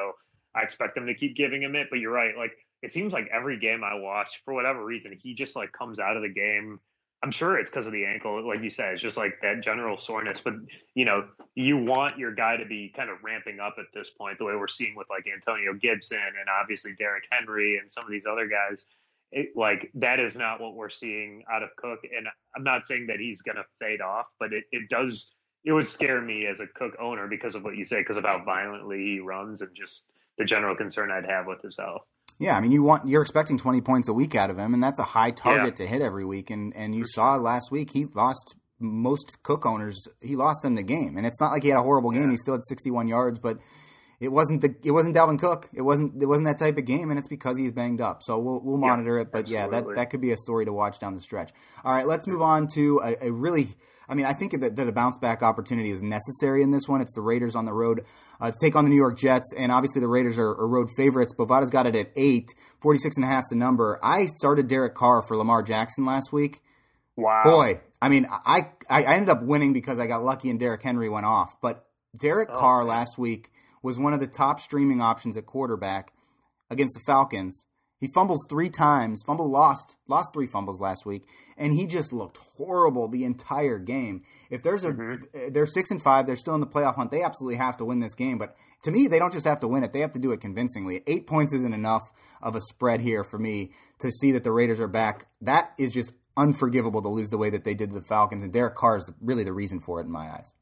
I 0.56 0.64
expect 0.64 0.96
them 0.96 1.06
to 1.06 1.14
keep 1.14 1.36
giving 1.36 1.62
him 1.62 1.76
it. 1.76 1.88
But 1.92 2.00
you're 2.00 2.12
right, 2.12 2.36
like 2.36 2.54
it 2.82 2.92
seems 2.92 3.14
like 3.14 3.30
every 3.32 3.60
game 3.60 3.84
I 3.84 3.94
watch, 3.94 4.42
for 4.46 4.54
whatever 4.56 4.84
reason, 4.84 5.18
he 5.22 5.36
just 5.36 5.56
like 5.56 5.72
comes 5.74 6.00
out 6.00 6.18
of 6.18 6.24
the 6.24 6.30
game. 6.30 6.80
I'm 7.24 7.32
sure 7.32 7.58
it's 7.58 7.72
because 7.72 7.88
of 7.88 7.94
the 7.94 8.06
ankle, 8.06 8.48
like 8.48 8.62
you 8.62 8.70
said, 8.70 8.94
it's 8.94 9.02
just 9.02 9.18
like 9.18 9.40
that 9.42 9.62
general 9.64 9.98
soreness. 9.98 10.40
But 10.44 10.54
you 10.96 11.06
know, 11.06 11.26
you 11.54 11.78
want 11.78 12.18
your 12.18 12.34
guy 12.34 12.58
to 12.58 12.66
be 12.66 12.92
kind 12.96 13.12
of 13.12 13.18
ramping 13.24 13.60
up 13.60 13.76
at 13.78 13.86
this 13.94 14.10
point, 14.10 14.40
the 14.40 14.46
way 14.46 14.56
we're 14.56 14.68
seeing 14.68 14.96
with 14.96 15.08
like 15.10 15.26
Antonio 15.32 15.76
Gibson 15.76 16.18
and 16.18 16.50
obviously 16.60 16.94
Derrick 16.98 17.26
Henry 17.32 17.78
and 17.78 17.92
some 17.92 18.06
of 18.06 18.12
these 18.12 18.26
other 18.26 18.48
guys. 18.48 18.88
It, 19.32 19.50
like 19.56 19.92
that 19.96 20.20
is 20.20 20.36
not 20.36 20.62
what 20.62 20.76
we're 20.76 20.90
seeing 20.90 21.44
out 21.52 21.64
of 21.64 21.70
Cook, 21.76 22.00
and 22.04 22.28
I'm 22.56 22.64
not 22.64 22.86
saying 22.86 23.08
that 23.08 23.20
he's 23.20 23.42
going 23.42 23.58
to 23.58 23.66
fade 23.80 24.02
off, 24.02 24.26
but 24.40 24.54
it, 24.54 24.64
it 24.72 24.90
does. 24.90 25.32
It 25.66 25.74
would 25.74 25.88
scare 25.88 26.22
me 26.22 26.48
as 26.48 26.62
a 26.62 26.68
Cook 26.68 26.94
owner 27.02 27.28
because 27.28 27.56
of 27.56 27.64
what 27.64 27.76
you 27.76 27.86
say, 27.86 27.98
because 27.98 28.16
of 28.16 28.24
how 28.24 28.42
violently 28.46 29.00
he 29.00 29.20
runs, 29.20 29.62
and 29.62 29.72
just 29.76 30.06
the 30.38 30.46
general 30.46 30.76
concern 30.76 31.12
I'd 31.12 31.30
have 31.30 31.46
with 31.46 31.62
his 31.62 31.76
health. 31.78 32.04
Yeah, 32.40 32.56
I 32.56 32.60
mean, 32.60 32.72
you 32.72 32.84
want 32.84 33.08
you're 33.08 33.22
expecting 33.22 33.58
20 33.58 33.82
points 33.82 34.08
a 34.08 34.14
week 34.14 34.36
out 34.36 34.50
of 34.50 34.58
him, 34.58 34.74
and 34.74 34.82
that's 34.82 35.00
a 35.00 35.04
high 35.04 35.32
target 35.32 35.80
yeah. 35.80 35.86
to 35.86 35.88
hit 35.88 36.02
every 36.02 36.24
week. 36.24 36.50
And 36.50 36.76
and 36.76 36.96
you 36.96 37.06
saw 37.06 37.36
last 37.36 37.72
week 37.72 37.92
he 37.92 38.06
lost 38.06 38.56
most 38.80 39.42
Cook 39.44 39.66
owners. 39.66 40.08
He 40.22 40.36
lost 40.36 40.62
them 40.62 40.76
the 40.76 40.84
game, 40.84 41.18
and 41.18 41.26
it's 41.26 41.42
not 41.42 41.52
like 41.52 41.64
he 41.64 41.70
had 41.70 41.80
a 41.80 41.84
horrible 41.84 42.12
game. 42.12 42.24
Yeah. 42.24 42.32
He 42.32 42.38
still 42.38 42.54
had 42.54 42.64
61 42.64 43.08
yards, 43.08 43.40
but 43.40 43.58
it 44.20 44.30
wasn't 44.30 44.62
the 44.62 44.76
it 44.84 44.92
wasn't 44.92 45.16
Dalvin 45.16 45.40
Cook. 45.40 45.70
It 45.74 45.84
wasn't 45.84 46.22
it 46.22 46.26
wasn't 46.26 46.48
that 46.48 46.58
type 46.58 46.78
of 46.78 46.86
game, 46.86 47.12
and 47.12 47.20
it's 47.20 47.28
because 47.28 47.58
he's 47.58 47.72
banged 47.72 48.02
up. 48.02 48.24
So 48.24 48.40
we'll 48.40 48.62
we'll 48.64 48.78
monitor 48.78 49.20
it. 49.20 49.32
But 49.32 49.42
absolutely. 49.42 49.54
yeah, 49.54 49.68
that 49.68 49.96
that 49.96 50.10
could 50.10 50.22
be 50.22 50.32
a 50.32 50.38
story 50.38 50.66
to 50.66 50.74
watch 50.74 50.98
down 50.98 51.14
the 51.14 51.22
stretch. 51.22 51.52
All 51.84 51.94
right, 51.94 52.08
let's 52.08 52.26
move 52.28 52.42
on 52.42 52.68
to 52.74 53.00
a, 53.04 53.28
a 53.28 53.32
really. 53.32 53.68
I 54.10 54.16
mean, 54.16 54.26
I 54.26 54.32
think 54.32 54.58
that, 54.62 54.78
that 54.78 54.88
a 54.88 54.92
bounce 54.94 55.18
back 55.18 55.44
opportunity 55.44 55.92
is 55.92 56.02
necessary 56.02 56.64
in 56.64 56.72
this 56.72 56.88
one. 56.88 57.02
It's 57.02 57.14
the 57.14 57.22
Raiders 57.22 57.58
on 57.58 57.66
the 57.66 57.74
road 57.74 58.06
uh, 58.40 58.52
to 58.52 58.58
take 58.60 58.76
on 58.76 58.86
the 58.86 58.90
New 58.90 58.96
York 58.96 59.18
Jets, 59.18 59.54
and 59.56 59.70
obviously 59.70 60.00
the 60.00 60.08
Raiders 60.08 60.40
are, 60.40 60.50
are 60.50 60.68
road 60.68 60.88
favorites. 60.96 61.34
Bovada's 61.34 61.70
got 61.70 61.88
it 61.88 61.96
at 61.96 62.12
eight, 62.16 62.56
46 62.82 63.18
and 63.18 63.26
a 63.26 63.28
half 63.28 63.42
is 63.42 63.50
the 63.50 63.58
number. 63.58 64.00
I 64.02 64.28
started 64.28 64.68
Derek 64.68 64.96
Carr 64.96 65.22
for 65.22 65.36
Lamar 65.36 65.62
Jackson 65.62 66.06
last 66.06 66.32
week. 66.32 66.62
Wow, 67.18 67.42
boy! 67.44 67.82
I 68.02 68.10
mean, 68.10 68.28
I 68.32 68.70
I 68.90 69.04
ended 69.04 69.30
up 69.30 69.44
winning 69.44 69.74
because 69.74 70.00
I 70.00 70.08
got 70.08 70.24
lucky 70.24 70.50
and 70.50 70.60
Derrick 70.60 70.82
Henry 70.82 71.10
went 71.10 71.26
off, 71.26 71.60
but 71.62 71.86
Derek 72.16 72.50
oh, 72.52 72.60
Carr 72.60 72.80
man. 72.80 72.88
last 72.88 73.18
week 73.18 73.52
was 73.82 74.00
one 74.00 74.14
of 74.14 74.20
the 74.20 74.28
top 74.28 74.60
streaming 74.60 75.02
options 75.02 75.38
at 75.38 75.46
quarterback 75.46 76.14
against 76.70 76.96
the 76.96 77.04
Falcons. 77.06 77.66
He 78.00 78.08
fumbles 78.08 78.46
three 78.48 78.70
times, 78.70 79.24
fumble 79.26 79.50
lost, 79.50 79.96
lost 80.08 80.32
three 80.32 80.46
fumbles 80.46 80.80
last 80.80 81.04
week, 81.06 81.24
and 81.58 81.74
he 81.74 81.88
just 81.88 82.14
looked 82.14 82.38
horrible 82.38 83.08
the 83.08 83.26
entire 83.26 83.80
game. 83.80 84.22
If 84.52 84.62
there's 84.62 84.84
a, 84.84 84.92
mm-hmm. 84.92 85.52
they're 85.52 85.66
six 85.66 85.90
and 85.90 86.02
five, 86.02 86.28
they're 86.28 86.36
still 86.36 86.54
in 86.54 86.62
the 86.62 86.68
playoff 86.68 86.96
hunt. 86.96 87.10
They 87.10 87.24
absolutely 87.24 87.58
have 87.58 87.78
to 87.78 87.86
win 87.86 88.00
this 88.00 88.14
game. 88.14 88.38
But 88.38 88.56
to 88.84 88.92
me, 88.92 89.08
they 89.08 89.18
don't 89.18 89.34
just 89.34 89.48
have 89.48 89.62
to 89.62 89.68
win 89.68 89.84
it; 89.84 89.94
they 89.94 90.02
have 90.02 90.12
to 90.12 90.20
do 90.20 90.32
it 90.32 90.42
convincingly. 90.42 91.02
Eight 91.08 91.26
points 91.26 91.54
isn't 91.54 91.74
enough 91.74 92.12
of 92.40 92.56
a 92.56 92.62
spread 92.62 93.00
here 93.00 93.24
for 93.24 93.40
me 93.40 93.72
to 94.00 94.12
see 94.12 94.32
that 94.34 94.44
the 94.44 94.52
Raiders 94.52 94.80
are 94.80 94.88
back. 94.88 95.26
That 95.42 95.72
is 95.80 95.92
just 95.92 96.14
unforgivable 96.36 97.02
to 97.02 97.10
lose 97.10 97.30
the 97.30 97.40
way 97.40 97.50
that 97.50 97.64
they 97.64 97.74
did 97.74 97.92
the 97.92 98.04
Falcons, 98.04 98.44
and 98.44 98.54
Derek 98.54 98.76
Carr 98.76 98.98
is 98.98 99.12
really 99.20 99.44
the 99.44 99.54
reason 99.54 99.80
for 99.80 100.00
it 100.00 100.06
in 100.06 100.12
my 100.12 100.30
eyes. 100.30 100.54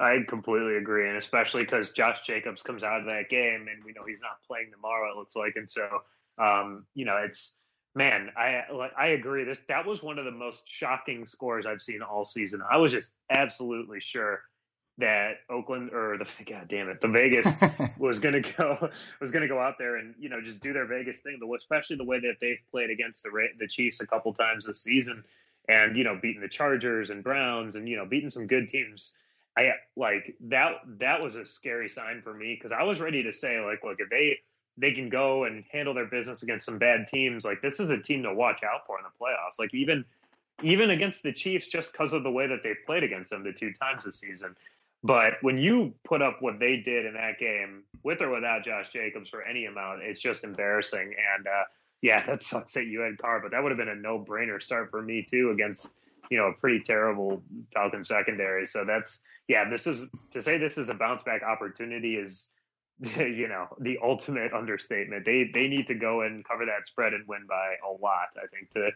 I 0.00 0.18
completely 0.26 0.76
agree, 0.76 1.08
and 1.08 1.16
especially 1.16 1.64
because 1.64 1.90
Josh 1.90 2.20
Jacobs 2.24 2.62
comes 2.62 2.82
out 2.82 3.00
of 3.00 3.06
that 3.06 3.28
game, 3.28 3.66
and 3.72 3.84
we 3.84 3.92
know 3.92 4.02
he's 4.06 4.20
not 4.20 4.42
playing 4.46 4.70
tomorrow. 4.72 5.10
It 5.10 5.16
looks 5.16 5.34
like, 5.34 5.54
and 5.56 5.68
so 5.68 5.86
um, 6.38 6.86
you 6.94 7.04
know, 7.04 7.16
it's 7.16 7.54
man, 7.94 8.30
I 8.36 8.62
I 8.96 9.08
agree. 9.08 9.44
This 9.44 9.58
that 9.68 9.86
was 9.86 10.02
one 10.02 10.18
of 10.18 10.24
the 10.24 10.30
most 10.30 10.62
shocking 10.66 11.26
scores 11.26 11.66
I've 11.66 11.82
seen 11.82 12.00
all 12.02 12.24
season. 12.24 12.62
I 12.68 12.76
was 12.76 12.92
just 12.92 13.12
absolutely 13.30 14.00
sure 14.00 14.42
that 14.98 15.38
Oakland 15.48 15.90
or 15.92 16.18
the 16.18 16.26
God 16.44 16.68
damn 16.68 16.88
it, 16.88 17.00
the 17.00 17.08
Vegas 17.08 17.48
was 17.98 18.20
gonna 18.20 18.40
go 18.40 18.90
was 19.20 19.30
gonna 19.30 19.48
go 19.48 19.58
out 19.58 19.74
there 19.78 19.96
and 19.96 20.14
you 20.18 20.28
know 20.28 20.40
just 20.40 20.60
do 20.60 20.72
their 20.72 20.86
Vegas 20.86 21.20
thing. 21.20 21.38
The 21.40 21.52
especially 21.56 21.96
the 21.96 22.04
way 22.04 22.20
that 22.20 22.36
they've 22.40 22.60
played 22.70 22.90
against 22.90 23.22
the 23.22 23.30
the 23.58 23.68
Chiefs 23.68 24.00
a 24.00 24.06
couple 24.06 24.32
times 24.34 24.66
this 24.66 24.82
season, 24.82 25.24
and 25.68 25.96
you 25.96 26.04
know 26.04 26.18
beating 26.20 26.42
the 26.42 26.48
Chargers 26.48 27.10
and 27.10 27.24
Browns 27.24 27.76
and 27.76 27.88
you 27.88 27.96
know 27.96 28.06
beating 28.06 28.30
some 28.30 28.46
good 28.46 28.68
teams. 28.68 29.14
I 29.58 29.72
like 29.96 30.36
that. 30.48 30.72
That 30.98 31.20
was 31.20 31.34
a 31.34 31.44
scary 31.44 31.88
sign 31.88 32.22
for 32.22 32.32
me 32.32 32.54
because 32.54 32.72
I 32.72 32.84
was 32.84 33.00
ready 33.00 33.22
to 33.24 33.32
say 33.32 33.60
like, 33.60 33.82
look, 33.82 33.96
if 33.98 34.08
they 34.08 34.38
they 34.76 34.92
can 34.92 35.08
go 35.08 35.44
and 35.44 35.64
handle 35.72 35.92
their 35.92 36.06
business 36.06 36.44
against 36.44 36.64
some 36.64 36.78
bad 36.78 37.08
teams, 37.08 37.44
like 37.44 37.60
this 37.60 37.80
is 37.80 37.90
a 37.90 38.00
team 38.00 38.22
to 38.22 38.32
watch 38.32 38.60
out 38.62 38.86
for 38.86 38.98
in 38.98 39.04
the 39.04 39.10
playoffs. 39.20 39.58
Like 39.58 39.74
even 39.74 40.04
even 40.62 40.90
against 40.90 41.22
the 41.22 41.32
Chiefs, 41.32 41.68
just 41.68 41.92
because 41.92 42.12
of 42.12 42.22
the 42.22 42.30
way 42.30 42.46
that 42.46 42.60
they've 42.62 42.76
played 42.86 43.02
against 43.02 43.30
them 43.30 43.44
the 43.44 43.52
two 43.52 43.72
times 43.72 44.04
this 44.04 44.20
season. 44.20 44.56
But 45.04 45.34
when 45.42 45.58
you 45.58 45.94
put 46.04 46.22
up 46.22 46.38
what 46.40 46.58
they 46.58 46.76
did 46.76 47.06
in 47.06 47.14
that 47.14 47.38
game, 47.38 47.84
with 48.02 48.20
or 48.20 48.30
without 48.30 48.64
Josh 48.64 48.90
Jacobs 48.92 49.28
for 49.30 49.42
any 49.42 49.66
amount, 49.66 50.02
it's 50.02 50.20
just 50.20 50.42
embarrassing. 50.42 51.14
And 51.36 51.46
uh, 51.46 51.64
yeah, 52.02 52.26
that 52.26 52.42
sucks 52.42 52.72
that 52.72 52.86
you 52.86 53.00
had 53.00 53.18
Carr, 53.18 53.40
but 53.40 53.52
that 53.52 53.62
would 53.62 53.70
have 53.70 53.78
been 53.78 53.88
a 53.88 53.94
no-brainer 53.94 54.60
start 54.60 54.90
for 54.90 55.00
me 55.00 55.26
too 55.28 55.50
against 55.50 55.92
you 56.30 56.38
know 56.38 56.46
a 56.46 56.52
pretty 56.52 56.80
terrible 56.80 57.42
Falcon 57.74 58.04
secondary. 58.04 58.66
So 58.66 58.84
that's 58.84 59.22
yeah, 59.48 59.68
this 59.68 59.86
is 59.86 60.10
to 60.32 60.42
say 60.42 60.58
this 60.58 60.78
is 60.78 60.88
a 60.88 60.94
bounce 60.94 61.22
back 61.22 61.42
opportunity 61.42 62.16
is 62.16 62.48
you 63.00 63.48
know 63.48 63.66
the 63.80 63.98
ultimate 64.02 64.52
understatement. 64.52 65.24
They 65.24 65.50
they 65.52 65.68
need 65.68 65.86
to 65.88 65.94
go 65.94 66.22
and 66.22 66.44
cover 66.44 66.66
that 66.66 66.86
spread 66.86 67.14
and 67.14 67.26
win 67.28 67.46
by 67.48 67.74
a 67.86 67.92
lot. 68.02 68.28
I 68.36 68.46
think 68.48 68.70
to 68.70 68.90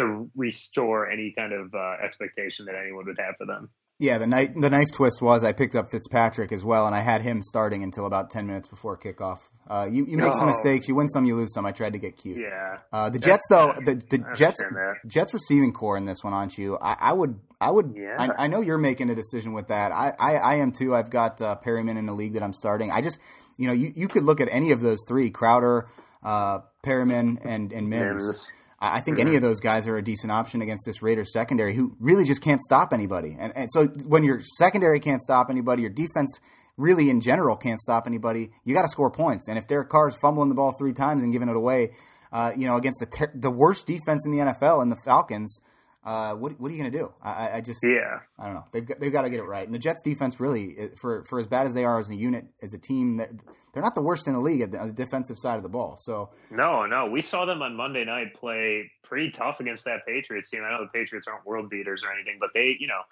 to 0.00 0.30
restore 0.36 1.08
any 1.08 1.32
kind 1.32 1.52
of 1.52 1.74
uh, 1.74 1.96
expectation 2.02 2.66
that 2.66 2.74
anyone 2.74 3.06
would 3.06 3.18
have 3.18 3.36
for 3.36 3.46
them. 3.46 3.70
Yeah, 3.98 4.18
the 4.18 4.26
knife 4.26 4.50
the 4.54 4.68
knife 4.68 4.88
twist 4.92 5.22
was 5.22 5.42
I 5.42 5.52
picked 5.52 5.74
up 5.74 5.90
Fitzpatrick 5.90 6.52
as 6.52 6.62
well, 6.62 6.86
and 6.86 6.94
I 6.94 7.00
had 7.00 7.22
him 7.22 7.42
starting 7.42 7.82
until 7.82 8.04
about 8.04 8.28
ten 8.28 8.46
minutes 8.46 8.68
before 8.68 8.98
kickoff. 8.98 9.38
Uh, 9.66 9.88
you 9.90 10.04
you 10.04 10.18
make 10.18 10.34
some 10.34 10.48
mistakes, 10.48 10.86
you 10.86 10.94
win 10.94 11.08
some, 11.08 11.24
you 11.24 11.34
lose 11.34 11.54
some. 11.54 11.64
I 11.64 11.72
tried 11.72 11.94
to 11.94 11.98
get 11.98 12.18
cute. 12.18 12.36
Yeah. 12.36 12.78
Uh, 12.92 13.08
the 13.08 13.18
Jets 13.18 13.44
though, 13.48 13.72
the, 13.72 13.94
the 13.94 14.22
Jets 14.36 14.62
Jets 15.06 15.32
receiving 15.32 15.72
core 15.72 15.96
in 15.96 16.04
this 16.04 16.18
one, 16.22 16.34
aren't 16.34 16.58
you? 16.58 16.76
I, 16.80 16.96
I 17.00 17.12
would 17.14 17.40
I 17.58 17.70
would 17.70 17.94
yeah. 17.96 18.16
I, 18.18 18.44
I, 18.44 18.46
know 18.48 18.60
you're 18.60 18.76
making 18.76 19.08
a 19.08 19.14
decision 19.14 19.54
with 19.54 19.68
that. 19.68 19.92
I 19.92 20.12
I, 20.20 20.34
I 20.34 20.54
am 20.56 20.72
too. 20.72 20.94
I've 20.94 21.08
got 21.08 21.40
uh, 21.40 21.56
Perriman 21.64 21.96
in 21.96 22.04
the 22.04 22.12
league 22.12 22.34
that 22.34 22.42
I'm 22.42 22.52
starting. 22.52 22.90
I 22.90 23.00
just 23.00 23.18
you 23.56 23.66
know 23.66 23.72
you, 23.72 23.92
you 23.96 24.08
could 24.08 24.24
look 24.24 24.42
at 24.42 24.48
any 24.50 24.72
of 24.72 24.82
those 24.82 24.98
three 25.08 25.30
Crowder, 25.30 25.88
uh, 26.22 26.60
Perriman, 26.84 27.38
and 27.42 27.72
and 27.72 27.88
Mims. 27.88 28.22
Mims. 28.22 28.46
I 28.78 29.00
think 29.00 29.18
any 29.18 29.36
of 29.36 29.42
those 29.42 29.60
guys 29.60 29.86
are 29.86 29.96
a 29.96 30.02
decent 30.02 30.30
option 30.30 30.60
against 30.60 30.84
this 30.84 31.00
Raiders 31.00 31.32
secondary 31.32 31.74
who 31.74 31.96
really 31.98 32.24
just 32.24 32.42
can't 32.42 32.60
stop 32.60 32.92
anybody. 32.92 33.34
And, 33.38 33.56
and 33.56 33.70
so 33.70 33.86
when 33.86 34.22
your 34.22 34.40
secondary 34.40 35.00
can't 35.00 35.22
stop 35.22 35.48
anybody, 35.48 35.82
your 35.82 35.90
defense 35.90 36.38
really 36.76 37.08
in 37.08 37.22
general 37.22 37.56
can't 37.56 37.80
stop 37.80 38.06
anybody, 38.06 38.50
you 38.64 38.74
got 38.74 38.82
to 38.82 38.88
score 38.88 39.10
points. 39.10 39.48
And 39.48 39.56
if 39.56 39.66
Derek 39.66 39.88
Carr 39.88 40.08
is 40.08 40.16
fumbling 40.16 40.50
the 40.50 40.54
ball 40.54 40.72
three 40.72 40.92
times 40.92 41.22
and 41.22 41.32
giving 41.32 41.48
it 41.48 41.56
away, 41.56 41.92
uh, 42.32 42.52
you 42.54 42.66
know, 42.66 42.76
against 42.76 43.00
the 43.00 43.06
ter- 43.06 43.32
the 43.34 43.50
worst 43.50 43.86
defense 43.86 44.26
in 44.26 44.32
the 44.32 44.38
NFL 44.38 44.82
and 44.82 44.92
the 44.92 44.96
Falcons– 44.96 45.60
uh, 46.06 46.34
what 46.34 46.58
what 46.60 46.70
are 46.70 46.74
you 46.74 46.80
going 46.80 46.92
to 46.92 46.98
do? 46.98 47.12
I, 47.20 47.54
I, 47.54 47.60
just 47.60 47.80
yeah 47.82 48.20
I 48.38 48.46
don't 48.46 48.54
know. 48.54 48.64
They've 48.70 48.86
got, 48.86 49.00
they've 49.00 49.12
got 49.12 49.22
to 49.22 49.30
get 49.30 49.40
it 49.40 49.44
right. 49.44 49.66
And 49.66 49.74
the 49.74 49.78
Jets 49.80 50.02
defense 50.02 50.38
really 50.38 50.90
for 50.96 51.24
for 51.24 51.40
as 51.40 51.48
bad 51.48 51.66
as 51.66 51.74
they 51.74 51.84
are 51.84 51.98
as 51.98 52.10
a 52.10 52.14
unit 52.14 52.46
as 52.62 52.74
a 52.74 52.78
team, 52.78 53.16
they're, 53.16 53.32
they're 53.74 53.82
not 53.82 53.96
the 53.96 54.02
worst 54.02 54.28
in 54.28 54.32
the 54.32 54.40
league 54.40 54.60
at 54.60 54.70
the, 54.70 54.78
on 54.78 54.86
the 54.86 54.92
defensive 54.92 55.36
side 55.36 55.56
of 55.56 55.64
the 55.64 55.68
ball. 55.68 55.96
So 55.98 56.30
no, 56.52 56.86
no, 56.86 57.06
we 57.06 57.22
saw 57.22 57.44
them 57.44 57.60
on 57.60 57.76
Monday 57.76 58.04
night 58.04 58.34
play 58.34 58.88
pretty 59.02 59.32
tough 59.32 59.58
against 59.58 59.84
that 59.86 60.06
Patriots 60.06 60.48
team. 60.48 60.62
I 60.64 60.70
know 60.70 60.84
the 60.84 60.96
Patriots 60.96 61.26
aren't 61.26 61.44
world 61.44 61.70
beaters 61.70 62.04
or 62.04 62.12
anything, 62.12 62.36
but 62.38 62.50
they 62.54 62.76
you 62.78 62.86
know 62.86 63.02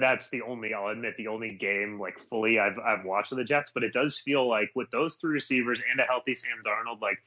that's 0.00 0.30
the 0.30 0.40
only 0.40 0.72
I'll 0.72 0.88
admit 0.88 1.18
the 1.18 1.28
only 1.28 1.54
game 1.60 2.00
like 2.00 2.14
fully 2.30 2.58
I've 2.58 2.78
I've 2.78 3.04
watched 3.04 3.32
of 3.32 3.38
the 3.38 3.44
Jets, 3.44 3.72
but 3.74 3.82
it 3.82 3.92
does 3.92 4.18
feel 4.24 4.48
like 4.48 4.70
with 4.74 4.90
those 4.90 5.16
three 5.16 5.34
receivers 5.34 5.80
and 5.90 6.00
a 6.00 6.04
healthy 6.04 6.34
Sam 6.34 6.62
Darnold, 6.64 7.02
like 7.02 7.18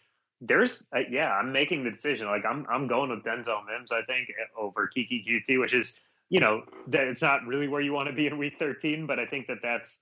there's 0.42 0.84
uh, 0.96 1.00
yeah, 1.10 1.32
I'm 1.32 1.52
making 1.52 1.84
the 1.84 1.92
decision. 1.92 2.28
Like 2.28 2.46
I'm 2.46 2.66
I'm 2.70 2.88
going 2.88 3.10
with 3.10 3.24
Denzel 3.24 3.62
Mims. 3.66 3.92
I 3.92 4.02
think 4.08 4.30
over 4.58 4.90
Keke 4.96 5.26
Coutee, 5.28 5.60
which 5.60 5.74
is 5.74 5.96
you 6.30 6.40
know 6.40 6.64
that 6.88 7.08
it's 7.08 7.22
not 7.22 7.46
really 7.46 7.68
where 7.68 7.82
you 7.82 7.94
want 7.94 8.10
to 8.10 8.16
be 8.16 8.28
in 8.28 8.38
Week 8.38 8.54
13, 8.58 9.06
but 9.06 9.20
I 9.20 9.26
think 9.26 9.48
that 9.48 9.58
that's 9.62 10.00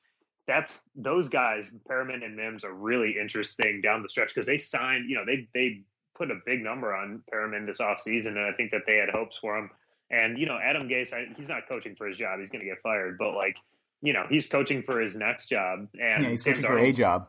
that's 0.48 0.82
those 0.96 1.28
guys, 1.30 1.70
Perriman 1.90 2.24
and 2.24 2.36
Mims, 2.36 2.64
are 2.64 2.74
really 2.74 3.16
interesting 3.20 3.82
down 3.82 4.04
the 4.04 4.10
stretch 4.10 4.34
because 4.34 4.48
they 4.48 4.58
signed. 4.58 5.10
You 5.10 5.18
know 5.18 5.26
they 5.26 5.48
they 5.54 5.82
put 6.16 6.32
a 6.32 6.40
big 6.46 6.64
number 6.64 6.96
on 6.96 7.24
Perriman 7.32 7.66
this 7.66 7.80
offseason, 7.80 8.28
and 8.28 8.40
I 8.40 8.52
think 8.54 8.72
that 8.72 8.82
they 8.86 8.98
had 8.98 9.10
hopes 9.10 9.38
for 9.38 9.58
him. 9.58 9.70
And 10.12 10.38
you 10.38 10.46
know 10.46 10.58
Adam 10.58 10.88
Gase, 10.88 11.14
I, 11.14 11.26
he's 11.36 11.50
not 11.50 11.68
coaching 11.68 11.96
for 11.96 12.08
his 12.08 12.18
job; 12.18 12.40
he's 12.40 12.50
going 12.50 12.64
to 12.64 12.70
get 12.70 12.82
fired. 12.82 13.18
But 13.18 13.34
like 13.34 13.56
you 14.02 14.14
know 14.14 14.26
he's 14.30 14.48
coaching 14.48 14.84
for 14.84 15.02
his 15.02 15.16
next 15.16 15.50
job, 15.50 15.88
and 16.00 16.24
yeah, 16.24 16.30
he's 16.30 16.44
coaching 16.44 16.64
for 16.64 16.78
a 16.78 16.92
job. 16.92 17.28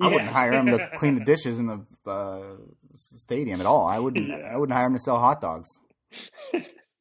I 0.00 0.08
wouldn't 0.08 0.30
hire 0.30 0.52
him 0.52 0.66
to 0.66 0.90
clean 0.96 1.14
the 1.14 1.24
dishes 1.24 1.58
in 1.58 1.66
the 1.66 1.84
uh, 2.06 2.56
stadium 2.94 3.60
at 3.60 3.66
all. 3.66 3.86
I 3.86 3.98
wouldn't. 3.98 4.28
Yeah. 4.28 4.36
I 4.52 4.56
wouldn't 4.56 4.76
hire 4.76 4.86
him 4.86 4.94
to 4.94 5.00
sell 5.00 5.18
hot 5.18 5.40
dogs. 5.40 5.68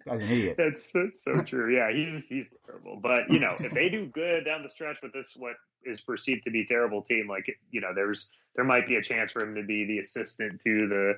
Guy's 0.05 0.19
an 0.19 0.29
idiot. 0.29 0.55
That's 0.57 0.91
that's 0.91 1.23
so 1.23 1.41
true. 1.43 1.73
Yeah, 1.73 1.91
he's 1.91 2.27
he's 2.27 2.49
terrible. 2.65 2.99
But 3.01 3.31
you 3.31 3.39
know, 3.39 3.55
if 3.59 3.71
they 3.71 3.89
do 3.89 4.05
good 4.07 4.45
down 4.45 4.63
the 4.63 4.69
stretch 4.69 4.97
with 5.01 5.13
this, 5.13 5.33
what 5.37 5.53
is 5.85 6.01
perceived 6.01 6.43
to 6.45 6.51
be 6.51 6.65
terrible 6.65 7.03
team, 7.03 7.27
like 7.27 7.45
you 7.71 7.81
know, 7.81 7.93
there's 7.95 8.27
there 8.55 8.65
might 8.65 8.87
be 8.87 8.95
a 8.97 9.01
chance 9.01 9.31
for 9.31 9.41
him 9.41 9.55
to 9.55 9.63
be 9.63 9.85
the 9.85 9.99
assistant 9.99 10.61
to 10.61 10.87
the 10.87 11.13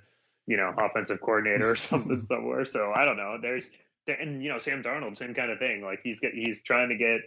you 0.45 0.57
know 0.57 0.73
offensive 0.77 1.19
coordinator 1.21 1.71
or 1.71 1.75
something 1.75 2.25
somewhere. 2.31 2.65
So 2.65 2.91
I 2.95 3.05
don't 3.05 3.17
know. 3.17 3.37
There's 3.41 3.65
and 4.07 4.43
you 4.43 4.49
know 4.49 4.59
Sam 4.59 4.83
Darnold, 4.83 5.17
same 5.17 5.33
kind 5.33 5.51
of 5.51 5.57
thing. 5.57 5.81
Like 5.81 6.01
he's 6.03 6.19
get 6.19 6.33
he's 6.33 6.61
trying 6.61 6.89
to 6.89 6.95
get 6.95 7.21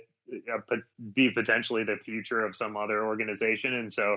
uh, 0.53 0.77
be 1.15 1.31
potentially 1.31 1.85
the 1.85 1.97
future 2.05 2.45
of 2.45 2.55
some 2.55 2.77
other 2.77 3.05
organization, 3.05 3.75
and 3.75 3.93
so 3.93 4.17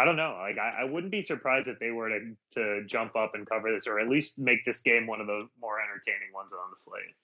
I 0.00 0.04
don't 0.04 0.16
know. 0.16 0.36
Like 0.40 0.56
I, 0.56 0.82
I, 0.82 0.84
wouldn't 0.84 1.12
be 1.12 1.22
surprised 1.22 1.68
if 1.68 1.78
they 1.78 1.90
were 1.90 2.08
to 2.08 2.20
to 2.54 2.84
jump 2.86 3.16
up 3.16 3.32
and 3.34 3.46
cover 3.46 3.70
this, 3.74 3.86
or 3.86 4.00
at 4.00 4.08
least 4.08 4.38
make 4.38 4.64
this 4.64 4.80
game 4.80 5.06
one 5.06 5.20
of 5.20 5.26
the 5.26 5.46
more 5.60 5.78
entertaining 5.78 6.32
ones 6.32 6.50
on 6.52 6.70
the 6.70 6.76
slate. 6.82 7.14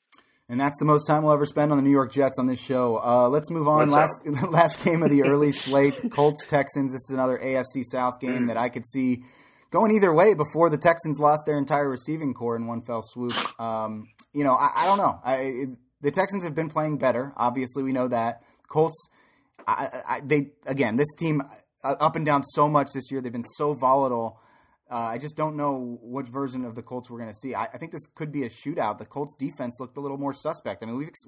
And 0.49 0.61
that's 0.61 0.79
the 0.79 0.85
most 0.85 1.07
time 1.07 1.23
we'll 1.25 1.33
ever 1.33 1.47
spend 1.47 1.73
on 1.73 1.79
the 1.79 1.83
New 1.83 1.91
York 1.91 2.13
Jets 2.13 2.39
on 2.39 2.47
this 2.47 2.61
show. 2.61 3.01
Uh, 3.03 3.29
let's 3.29 3.51
move 3.51 3.67
on. 3.67 3.89
last 3.89 4.21
last 4.51 4.85
game 4.85 5.03
of 5.03 5.11
the 5.11 5.25
early 5.25 5.53
slate: 5.53 6.11
Colts 6.11 6.45
Texans. 6.45 6.93
This 6.93 7.09
is 7.09 7.11
another 7.15 7.39
AFC 7.39 7.83
South 7.83 8.21
game 8.21 8.45
mm. 8.45 8.47
that 8.49 8.59
I 8.59 8.69
could 8.69 8.87
see 8.87 9.23
going 9.71 9.91
either 9.93 10.13
way 10.13 10.35
before 10.35 10.69
the 10.69 10.79
Texans 10.79 11.19
lost 11.19 11.45
their 11.47 11.59
entire 11.59 11.89
receiving 11.89 12.35
core 12.35 12.57
in 12.57 12.67
one 12.67 12.83
fell 12.83 13.03
swoop. 13.03 13.35
Um, 13.61 14.09
you 14.35 14.45
know, 14.45 14.55
I, 14.55 14.71
I 14.77 14.85
don't 14.85 14.99
know. 14.99 15.19
I, 15.25 15.37
it, 15.37 15.69
the 16.03 16.11
Texans 16.11 16.45
have 16.45 16.55
been 16.55 16.69
playing 16.69 16.99
better. 16.99 17.33
Obviously, 17.37 17.83
we 17.83 17.93
know 17.93 18.09
that. 18.09 18.43
Colts, 18.69 19.09
I, 19.67 20.21
they 20.23 20.51
again, 20.67 20.97
this 20.97 21.15
team 21.15 21.43
up 21.95 22.17
and 22.17 22.27
down 22.27 22.43
so 22.43 22.69
much 22.69 22.93
this 22.93 23.11
year. 23.11 23.21
They've 23.21 23.33
been 23.33 23.45
so 23.45 23.73
volatile. 23.73 24.41
Uh, 24.89 24.95
I 24.95 25.19
just 25.19 25.37
don't 25.37 25.57
know 25.57 25.99
which 26.01 26.29
version 26.29 26.65
of 26.65 26.77
the 26.77 26.83
Colts 26.83 27.11
we're 27.11 27.19
going 27.19 27.31
to 27.31 27.37
see. 27.37 27.55
I, 27.55 27.65
I, 27.65 27.79
think 27.79 27.91
this 27.91 28.07
could 28.15 28.31
be 28.31 28.45
a 28.45 28.49
shootout. 28.49 28.99
The 28.99 29.05
Colts 29.07 29.35
defense 29.35 29.79
looked 29.81 29.97
a 29.97 30.01
little 30.01 30.19
more 30.19 30.33
suspect. 30.33 30.83
I 30.83 30.87
mean, 30.87 30.97
we've 30.97 31.09
ex- 31.09 31.27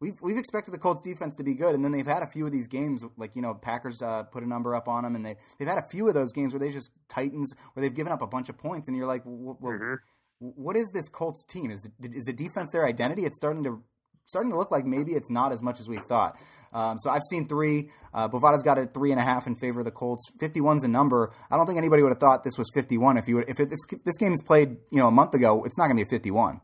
we've 0.00 0.20
we've 0.22 0.38
expected 0.38 0.72
the 0.72 0.78
Colts 0.78 1.02
defense 1.02 1.36
to 1.36 1.44
be 1.44 1.54
good, 1.54 1.74
and 1.74 1.84
then 1.84 1.92
they've 1.92 2.06
had 2.06 2.22
a 2.22 2.26
few 2.26 2.46
of 2.46 2.52
these 2.52 2.66
games, 2.66 3.04
like 3.18 3.36
you 3.36 3.42
know, 3.42 3.52
Packers 3.54 4.00
uh, 4.00 4.22
put 4.22 4.42
a 4.42 4.48
number 4.48 4.74
up 4.74 4.88
on 4.88 5.04
them, 5.04 5.16
and 5.16 5.24
they 5.24 5.36
they've 5.58 5.68
had 5.68 5.76
a 5.76 5.86
few 5.88 6.08
of 6.08 6.14
those 6.14 6.32
games 6.32 6.54
where 6.54 6.60
they 6.60 6.72
just 6.72 6.92
Titans 7.08 7.54
where 7.74 7.82
they've 7.82 7.94
given 7.94 8.12
up 8.12 8.22
a 8.22 8.26
bunch 8.26 8.48
of 8.48 8.56
points, 8.56 8.88
and 8.88 8.96
you're 8.96 9.06
like, 9.06 9.22
well, 9.26 9.58
mm-hmm. 9.62 9.94
what 10.38 10.74
is 10.74 10.90
this 10.94 11.10
Colts 11.10 11.44
team? 11.44 11.70
Is 11.70 11.82
the, 11.82 11.90
is 12.08 12.24
the 12.24 12.32
defense 12.32 12.70
their 12.70 12.86
identity? 12.86 13.26
It's 13.26 13.36
starting 13.36 13.64
to 13.64 13.82
starting 14.26 14.52
to 14.52 14.58
look 14.58 14.70
like 14.70 14.84
maybe 14.84 15.12
it's 15.12 15.30
not 15.30 15.52
as 15.52 15.62
much 15.62 15.80
as 15.80 15.88
we 15.88 15.98
thought. 15.98 16.38
Um, 16.72 16.98
so 16.98 17.10
I've 17.10 17.22
seen 17.22 17.46
three. 17.46 17.90
Uh, 18.12 18.28
Bovada's 18.28 18.62
got 18.62 18.78
a 18.78 18.86
three 18.86 19.12
and 19.12 19.20
a 19.20 19.22
half 19.22 19.46
in 19.46 19.54
favor 19.54 19.80
of 19.80 19.84
the 19.84 19.92
Colts. 19.92 20.24
51's 20.40 20.84
a 20.84 20.88
number. 20.88 21.32
I 21.50 21.56
don't 21.56 21.66
think 21.66 21.78
anybody 21.78 22.02
would 22.02 22.10
have 22.10 22.18
thought 22.18 22.42
this 22.42 22.58
was 22.58 22.68
51 22.74 23.16
if 23.16 23.28
you 23.28 23.36
would, 23.36 23.48
if, 23.48 23.60
it, 23.60 23.70
if 23.70 24.04
this 24.04 24.18
game's 24.18 24.42
played 24.42 24.76
you 24.90 24.98
know 24.98 25.08
a 25.08 25.12
month 25.12 25.34
ago. 25.34 25.64
It's 25.64 25.78
not 25.78 25.86
going 25.86 25.96
to 25.96 26.04
be 26.04 26.08
a 26.08 26.10
51. 26.10 26.60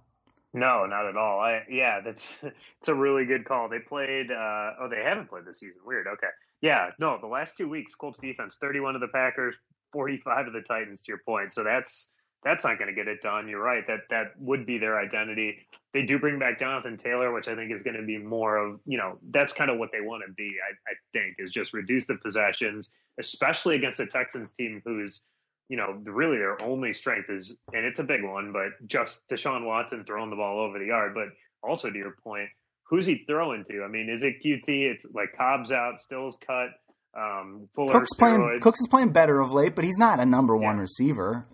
No, 0.52 0.84
not 0.86 1.06
at 1.06 1.16
all. 1.16 1.40
I, 1.40 1.62
yeah, 1.70 2.00
that's 2.00 2.42
it's 2.78 2.88
a 2.88 2.94
really 2.94 3.24
good 3.24 3.44
call. 3.44 3.68
They 3.68 3.78
played. 3.78 4.30
Uh, 4.30 4.70
oh, 4.80 4.88
they 4.90 5.02
haven't 5.02 5.28
played 5.28 5.44
this 5.46 5.60
season. 5.60 5.80
Weird. 5.84 6.06
Okay. 6.06 6.26
Yeah. 6.60 6.90
No, 6.98 7.18
the 7.20 7.28
last 7.28 7.56
two 7.56 7.68
weeks, 7.68 7.94
Colts 7.94 8.18
defense, 8.18 8.58
31 8.60 8.96
of 8.96 9.00
the 9.00 9.08
Packers, 9.08 9.56
45 9.92 10.48
of 10.48 10.52
the 10.52 10.62
Titans. 10.62 11.02
To 11.02 11.08
your 11.08 11.20
point, 11.24 11.52
so 11.52 11.62
that's 11.62 12.10
that's 12.42 12.64
not 12.64 12.78
going 12.78 12.88
to 12.88 12.94
get 12.94 13.08
it 13.08 13.20
done. 13.20 13.48
You're 13.48 13.62
right. 13.62 13.86
That 13.86 14.00
that 14.10 14.32
would 14.38 14.66
be 14.66 14.78
their 14.78 14.98
identity. 14.98 15.66
They 15.92 16.02
do 16.02 16.18
bring 16.18 16.38
back 16.38 16.58
Jonathan 16.58 16.96
Taylor, 16.96 17.32
which 17.32 17.48
I 17.48 17.54
think 17.54 17.72
is 17.72 17.82
going 17.82 17.96
to 17.96 18.02
be 18.02 18.18
more 18.18 18.56
of 18.56 18.80
you 18.86 18.98
know 18.98 19.18
that's 19.30 19.52
kind 19.52 19.70
of 19.70 19.78
what 19.78 19.90
they 19.92 20.00
want 20.00 20.22
to 20.26 20.32
be. 20.32 20.50
I, 20.68 20.90
I 20.90 20.94
think 21.12 21.36
is 21.38 21.50
just 21.50 21.72
reduce 21.72 22.06
the 22.06 22.16
possessions, 22.16 22.88
especially 23.18 23.76
against 23.76 24.00
a 24.00 24.06
Texans 24.06 24.54
team 24.54 24.80
who's 24.84 25.22
you 25.68 25.76
know 25.76 26.00
really 26.04 26.38
their 26.38 26.60
only 26.62 26.92
strength 26.92 27.28
is 27.28 27.54
and 27.72 27.84
it's 27.84 27.98
a 27.98 28.04
big 28.04 28.24
one, 28.24 28.52
but 28.52 28.86
just 28.88 29.28
Deshaun 29.28 29.66
Watson 29.66 30.04
throwing 30.04 30.30
the 30.30 30.36
ball 30.36 30.60
over 30.60 30.78
the 30.78 30.86
yard. 30.86 31.14
But 31.14 31.28
also 31.62 31.90
to 31.90 31.98
your 31.98 32.16
point, 32.24 32.48
who's 32.84 33.06
he 33.06 33.24
throwing 33.26 33.64
to? 33.70 33.82
I 33.82 33.88
mean, 33.88 34.08
is 34.08 34.22
it 34.22 34.42
Coutee? 34.44 34.90
It's 34.90 35.06
like 35.12 35.36
Cobb's 35.36 35.72
out, 35.72 36.00
Stills 36.00 36.38
cut. 36.44 36.70
Um, 37.12 37.68
Fuller 37.74 37.92
Cook's 37.92 38.14
playing. 38.14 38.58
Cooks 38.60 38.80
is 38.80 38.86
playing 38.86 39.12
better 39.12 39.40
of 39.40 39.52
late, 39.52 39.74
but 39.74 39.84
he's 39.84 39.98
not 39.98 40.20
a 40.20 40.24
number 40.24 40.56
one 40.56 40.76
yeah. 40.76 40.82
receiver. 40.82 41.46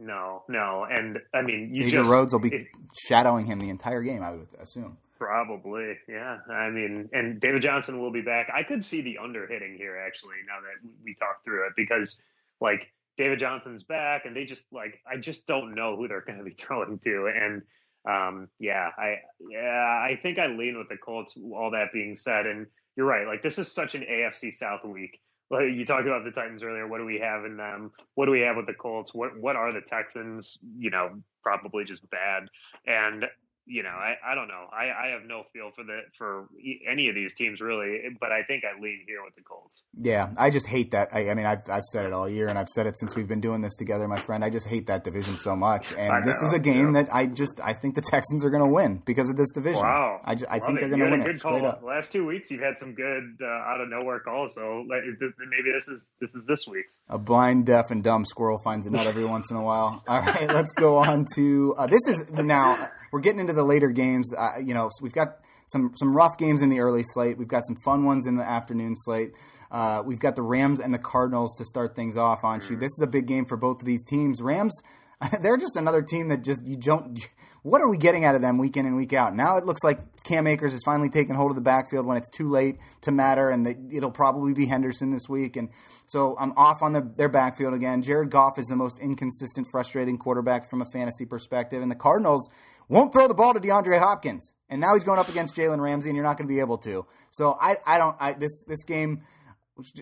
No, 0.00 0.44
no. 0.48 0.86
And 0.90 1.18
I 1.34 1.42
mean, 1.42 1.70
you 1.74 1.84
Xavier 1.84 2.00
just, 2.00 2.10
Rhodes 2.10 2.32
will 2.32 2.40
be 2.40 2.48
it, 2.48 2.66
shadowing 3.06 3.44
him 3.44 3.58
the 3.58 3.68
entire 3.68 4.02
game. 4.02 4.22
I 4.22 4.30
would 4.30 4.48
assume. 4.58 4.96
Probably, 5.18 5.98
yeah. 6.08 6.38
I 6.50 6.70
mean, 6.70 7.10
and 7.12 7.38
David 7.38 7.62
Johnson 7.62 8.00
will 8.00 8.10
be 8.10 8.22
back. 8.22 8.48
I 8.54 8.62
could 8.62 8.82
see 8.82 9.02
the 9.02 9.18
under 9.18 9.46
hitting 9.46 9.76
here 9.76 10.02
actually. 10.04 10.36
Now 10.48 10.60
that 10.62 10.90
we 11.04 11.14
talk 11.14 11.44
through 11.44 11.66
it, 11.66 11.74
because 11.76 12.20
like 12.62 12.90
David 13.18 13.38
Johnson's 13.38 13.84
back, 13.84 14.24
and 14.24 14.34
they 14.34 14.46
just 14.46 14.64
like 14.72 15.00
I 15.06 15.18
just 15.18 15.46
don't 15.46 15.74
know 15.74 15.96
who 15.96 16.08
they're 16.08 16.22
going 16.22 16.38
to 16.38 16.44
be 16.44 16.54
throwing 16.58 16.98
to, 17.00 17.30
and 17.34 17.62
um, 18.08 18.48
yeah, 18.58 18.88
I 18.96 19.16
yeah 19.50 19.60
I 19.60 20.18
think 20.22 20.38
I 20.38 20.46
lean 20.46 20.78
with 20.78 20.88
the 20.88 20.96
Colts. 20.96 21.34
All 21.52 21.72
that 21.72 21.92
being 21.92 22.16
said, 22.16 22.46
and 22.46 22.66
you're 22.96 23.06
right. 23.06 23.26
Like 23.26 23.42
this 23.42 23.58
is 23.58 23.70
such 23.70 23.94
an 23.94 24.06
AFC 24.10 24.54
South 24.54 24.82
week. 24.84 25.20
Like 25.50 25.72
you 25.74 25.84
talked 25.84 26.06
about 26.06 26.24
the 26.24 26.30
Titans 26.30 26.62
earlier. 26.62 26.86
What 26.86 26.98
do 26.98 27.04
we 27.04 27.18
have 27.18 27.44
in 27.44 27.56
them? 27.56 27.90
What 28.14 28.26
do 28.26 28.32
we 28.32 28.40
have 28.40 28.56
with 28.56 28.66
the 28.66 28.74
Colts? 28.74 29.12
What 29.12 29.36
what 29.38 29.56
are 29.56 29.72
the 29.72 29.80
Texans? 29.80 30.58
You 30.78 30.90
know, 30.90 31.20
probably 31.42 31.84
just 31.84 32.08
bad. 32.10 32.48
And 32.86 33.26
you 33.66 33.82
know, 33.82 33.90
I, 33.90 34.14
I 34.24 34.34
don't 34.34 34.48
know. 34.48 34.66
I, 34.72 35.08
I 35.08 35.10
have 35.12 35.22
no 35.26 35.44
feel 35.52 35.70
for 35.74 35.84
the 35.84 36.00
for 36.18 36.48
any 36.90 37.08
of 37.08 37.14
these 37.14 37.34
teams 37.34 37.60
really, 37.60 38.00
but 38.20 38.32
I 38.32 38.42
think 38.42 38.64
I 38.64 38.80
lean 38.80 39.00
here 39.06 39.22
with 39.24 39.34
the 39.36 39.42
Colts. 39.42 39.82
Yeah, 40.00 40.32
I 40.36 40.50
just 40.50 40.66
hate 40.66 40.90
that. 40.90 41.08
I, 41.12 41.30
I 41.30 41.34
mean, 41.34 41.46
I've 41.46 41.68
I've 41.68 41.84
said 41.84 42.06
it 42.06 42.12
all 42.12 42.28
year, 42.28 42.48
and 42.48 42.58
I've 42.58 42.68
said 42.68 42.86
it 42.86 42.98
since 42.98 43.14
we've 43.14 43.28
been 43.28 43.40
doing 43.40 43.60
this 43.60 43.76
together, 43.76 44.08
my 44.08 44.20
friend. 44.20 44.44
I 44.44 44.50
just 44.50 44.66
hate 44.66 44.86
that 44.86 45.04
division 45.04 45.36
so 45.36 45.54
much, 45.54 45.92
and 45.92 46.24
this 46.24 46.42
is 46.42 46.52
a 46.52 46.58
game 46.58 46.94
yeah. 46.94 47.02
that 47.02 47.14
I 47.14 47.26
just 47.26 47.60
I 47.62 47.72
think 47.72 47.94
the 47.94 48.02
Texans 48.02 48.44
are 48.44 48.50
going 48.50 48.64
to 48.64 48.70
win 48.70 49.02
because 49.04 49.30
of 49.30 49.36
this 49.36 49.52
division. 49.52 49.82
Wow, 49.82 50.20
I, 50.24 50.34
just, 50.34 50.50
I 50.50 50.58
think 50.58 50.78
it. 50.78 50.80
they're 50.80 50.88
going 50.90 51.10
to 51.10 51.18
win 51.18 51.30
it 51.30 51.38
straight 51.38 51.64
up. 51.64 51.80
The 51.80 51.86
last 51.86 52.12
two 52.12 52.26
weeks, 52.26 52.50
you've 52.50 52.62
had 52.62 52.76
some 52.78 52.94
good 52.94 53.36
uh, 53.42 53.46
out 53.46 53.80
of 53.80 53.88
nowhere 53.88 54.20
calls, 54.20 54.54
so 54.54 54.84
like, 54.88 55.02
maybe 55.04 55.72
this 55.72 55.88
is 55.88 56.12
this 56.20 56.34
is 56.34 56.44
this 56.46 56.66
week's. 56.66 56.98
A 57.08 57.18
blind, 57.18 57.66
deaf, 57.66 57.90
and 57.90 58.02
dumb 58.02 58.24
squirrel 58.24 58.58
finds 58.64 58.86
a 58.86 58.90
nut 58.90 59.06
every 59.06 59.24
once 59.24 59.50
in 59.50 59.56
a 59.56 59.62
while. 59.62 60.02
All 60.08 60.20
right, 60.20 60.48
let's 60.48 60.72
go 60.72 60.96
on 60.96 61.26
to 61.34 61.74
uh, 61.76 61.86
this 61.86 62.06
is 62.08 62.30
now 62.30 62.88
we're 63.12 63.20
getting 63.20 63.40
into 63.40 63.52
the 63.52 63.59
later 63.62 63.90
games 63.90 64.34
uh, 64.36 64.58
you 64.62 64.74
know, 64.74 64.88
we've 65.02 65.12
got 65.12 65.38
some 65.66 65.92
some 65.94 66.16
rough 66.16 66.36
games 66.36 66.62
in 66.62 66.68
the 66.68 66.80
early 66.80 67.02
slate. 67.02 67.38
We've 67.38 67.48
got 67.48 67.66
some 67.66 67.76
fun 67.76 68.04
ones 68.04 68.26
in 68.26 68.36
the 68.36 68.48
afternoon 68.48 68.94
slate. 68.96 69.32
Uh, 69.70 70.02
we've 70.04 70.18
got 70.18 70.34
the 70.34 70.42
Rams 70.42 70.80
and 70.80 70.92
the 70.92 70.98
Cardinals 70.98 71.54
to 71.56 71.64
start 71.64 71.94
things 71.94 72.16
off 72.16 72.44
on. 72.44 72.60
Shoot. 72.60 72.80
This 72.80 72.90
is 72.98 73.02
a 73.02 73.06
big 73.06 73.26
game 73.26 73.44
for 73.44 73.56
both 73.56 73.80
of 73.80 73.86
these 73.86 74.02
teams. 74.02 74.42
Rams, 74.42 74.74
they're 75.42 75.58
just 75.58 75.76
another 75.76 76.02
team 76.02 76.28
that 76.28 76.42
just 76.42 76.66
you 76.66 76.76
don't. 76.76 77.18
What 77.62 77.82
are 77.82 77.88
we 77.88 77.98
getting 77.98 78.24
out 78.24 78.34
of 78.34 78.40
them 78.40 78.56
week 78.56 78.78
in 78.78 78.86
and 78.86 78.96
week 78.96 79.12
out? 79.12 79.34
Now 79.36 79.58
it 79.58 79.66
looks 79.66 79.84
like 79.84 80.22
Cam 80.22 80.46
Akers 80.46 80.72
is 80.72 80.82
finally 80.82 81.10
taking 81.10 81.34
hold 81.34 81.50
of 81.50 81.56
the 81.56 81.62
backfield 81.62 82.06
when 82.06 82.16
it's 82.16 82.30
too 82.30 82.48
late 82.48 82.78
to 83.02 83.12
matter, 83.12 83.50
and 83.50 83.92
it'll 83.92 84.10
probably 84.10 84.54
be 84.54 84.64
Henderson 84.64 85.10
this 85.10 85.28
week. 85.28 85.56
And 85.56 85.68
so 86.06 86.36
I'm 86.40 86.52
off 86.56 86.82
on 86.82 86.94
the, 86.94 87.02
their 87.16 87.28
backfield 87.28 87.74
again. 87.74 88.00
Jared 88.00 88.30
Goff 88.30 88.58
is 88.58 88.66
the 88.66 88.76
most 88.76 88.98
inconsistent, 88.98 89.66
frustrating 89.70 90.16
quarterback 90.16 90.68
from 90.70 90.80
a 90.80 90.86
fantasy 90.86 91.26
perspective, 91.26 91.82
and 91.82 91.90
the 91.90 91.96
Cardinals 91.96 92.48
won't 92.88 93.12
throw 93.12 93.28
the 93.28 93.34
ball 93.34 93.52
to 93.52 93.60
DeAndre 93.60 93.98
Hopkins, 93.98 94.54
and 94.70 94.80
now 94.80 94.94
he's 94.94 95.04
going 95.04 95.18
up 95.18 95.28
against 95.28 95.54
Jalen 95.54 95.80
Ramsey, 95.80 96.08
and 96.08 96.16
you're 96.16 96.24
not 96.24 96.38
going 96.38 96.48
to 96.48 96.52
be 96.52 96.60
able 96.60 96.78
to. 96.78 97.04
So 97.30 97.58
I, 97.60 97.76
I 97.86 97.98
don't, 97.98 98.16
I, 98.18 98.32
this 98.32 98.64
this 98.66 98.84
game, 98.84 99.22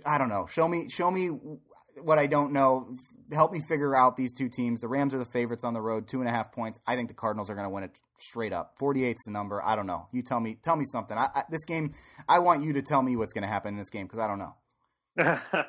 I 0.06 0.16
don't 0.16 0.28
know. 0.28 0.46
Show 0.46 0.68
me, 0.68 0.88
show 0.88 1.10
me 1.10 1.30
what 2.02 2.18
I 2.18 2.26
don't 2.26 2.52
know. 2.52 2.94
Help 3.32 3.52
me 3.52 3.60
figure 3.60 3.94
out 3.94 4.16
these 4.16 4.32
two 4.32 4.48
teams. 4.48 4.80
The 4.80 4.88
Rams 4.88 5.12
are 5.12 5.18
the 5.18 5.26
favorites 5.26 5.62
on 5.62 5.74
the 5.74 5.80
road, 5.82 6.08
two 6.08 6.20
and 6.20 6.28
a 6.28 6.32
half 6.32 6.50
points. 6.50 6.78
I 6.86 6.96
think 6.96 7.08
the 7.08 7.14
Cardinals 7.14 7.50
are 7.50 7.54
going 7.54 7.66
to 7.66 7.70
win 7.70 7.84
it 7.84 7.98
straight 8.18 8.52
up. 8.54 8.78
48's 8.80 9.24
the 9.24 9.30
number. 9.30 9.62
I 9.64 9.76
don't 9.76 9.86
know. 9.86 10.08
You 10.12 10.22
tell 10.22 10.40
me. 10.40 10.56
Tell 10.62 10.76
me 10.76 10.84
something. 10.86 11.16
I, 11.16 11.28
I, 11.34 11.42
this 11.50 11.64
game, 11.64 11.92
I 12.28 12.38
want 12.38 12.62
you 12.62 12.72
to 12.74 12.82
tell 12.82 13.02
me 13.02 13.16
what's 13.16 13.32
going 13.32 13.42
to 13.42 13.48
happen 13.48 13.74
in 13.74 13.78
this 13.78 13.90
game 13.90 14.06
because 14.06 14.18
I 14.18 14.26
don't 14.26 14.38
know. 14.38 14.54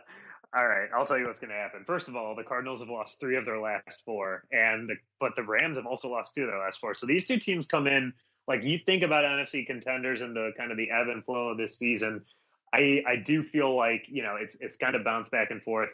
All 0.52 0.68
right, 0.68 0.90
I'll 0.96 1.06
tell 1.06 1.20
you 1.20 1.28
what's 1.28 1.40
going 1.40 1.52
to 1.52 1.56
happen. 1.56 1.84
First 1.86 2.08
of 2.08 2.16
all, 2.16 2.36
the 2.36 2.44
Cardinals 2.44 2.80
have 2.80 2.90
lost 2.90 3.20
three 3.20 3.38
of 3.38 3.46
their 3.46 3.60
last 3.60 4.02
four, 4.04 4.46
and 4.52 4.90
the, 4.90 4.96
but 5.20 5.36
the 5.36 5.44
Rams 5.44 5.78
have 5.78 5.86
also 5.86 6.08
lost 6.08 6.34
two 6.34 6.42
of 6.42 6.48
their 6.48 6.58
last 6.58 6.80
four. 6.80 6.96
So 6.96 7.06
these 7.06 7.28
two 7.28 7.38
teams 7.38 7.68
come 7.68 7.86
in 7.86 8.14
like 8.50 8.64
you 8.64 8.80
think 8.84 9.04
about 9.04 9.24
NFC 9.24 9.66
contenders 9.66 10.22
and 10.22 10.36
the 10.36 10.52
kind 10.58 10.72
of 10.72 10.78
the 10.78 10.90
ebb 10.90 11.08
and 11.08 11.24
flow 11.24 11.50
of 11.50 11.58
this 11.58 11.78
season. 11.78 12.26
I 12.74 13.04
I 13.08 13.16
do 13.24 13.44
feel 13.44 13.78
like 13.78 14.06
you 14.10 14.24
know 14.24 14.38
it's 14.42 14.58
it's 14.60 14.76
kind 14.76 14.96
of 14.96 15.04
bounced 15.04 15.32
back 15.32 15.52
and 15.52 15.62
forth, 15.62 15.90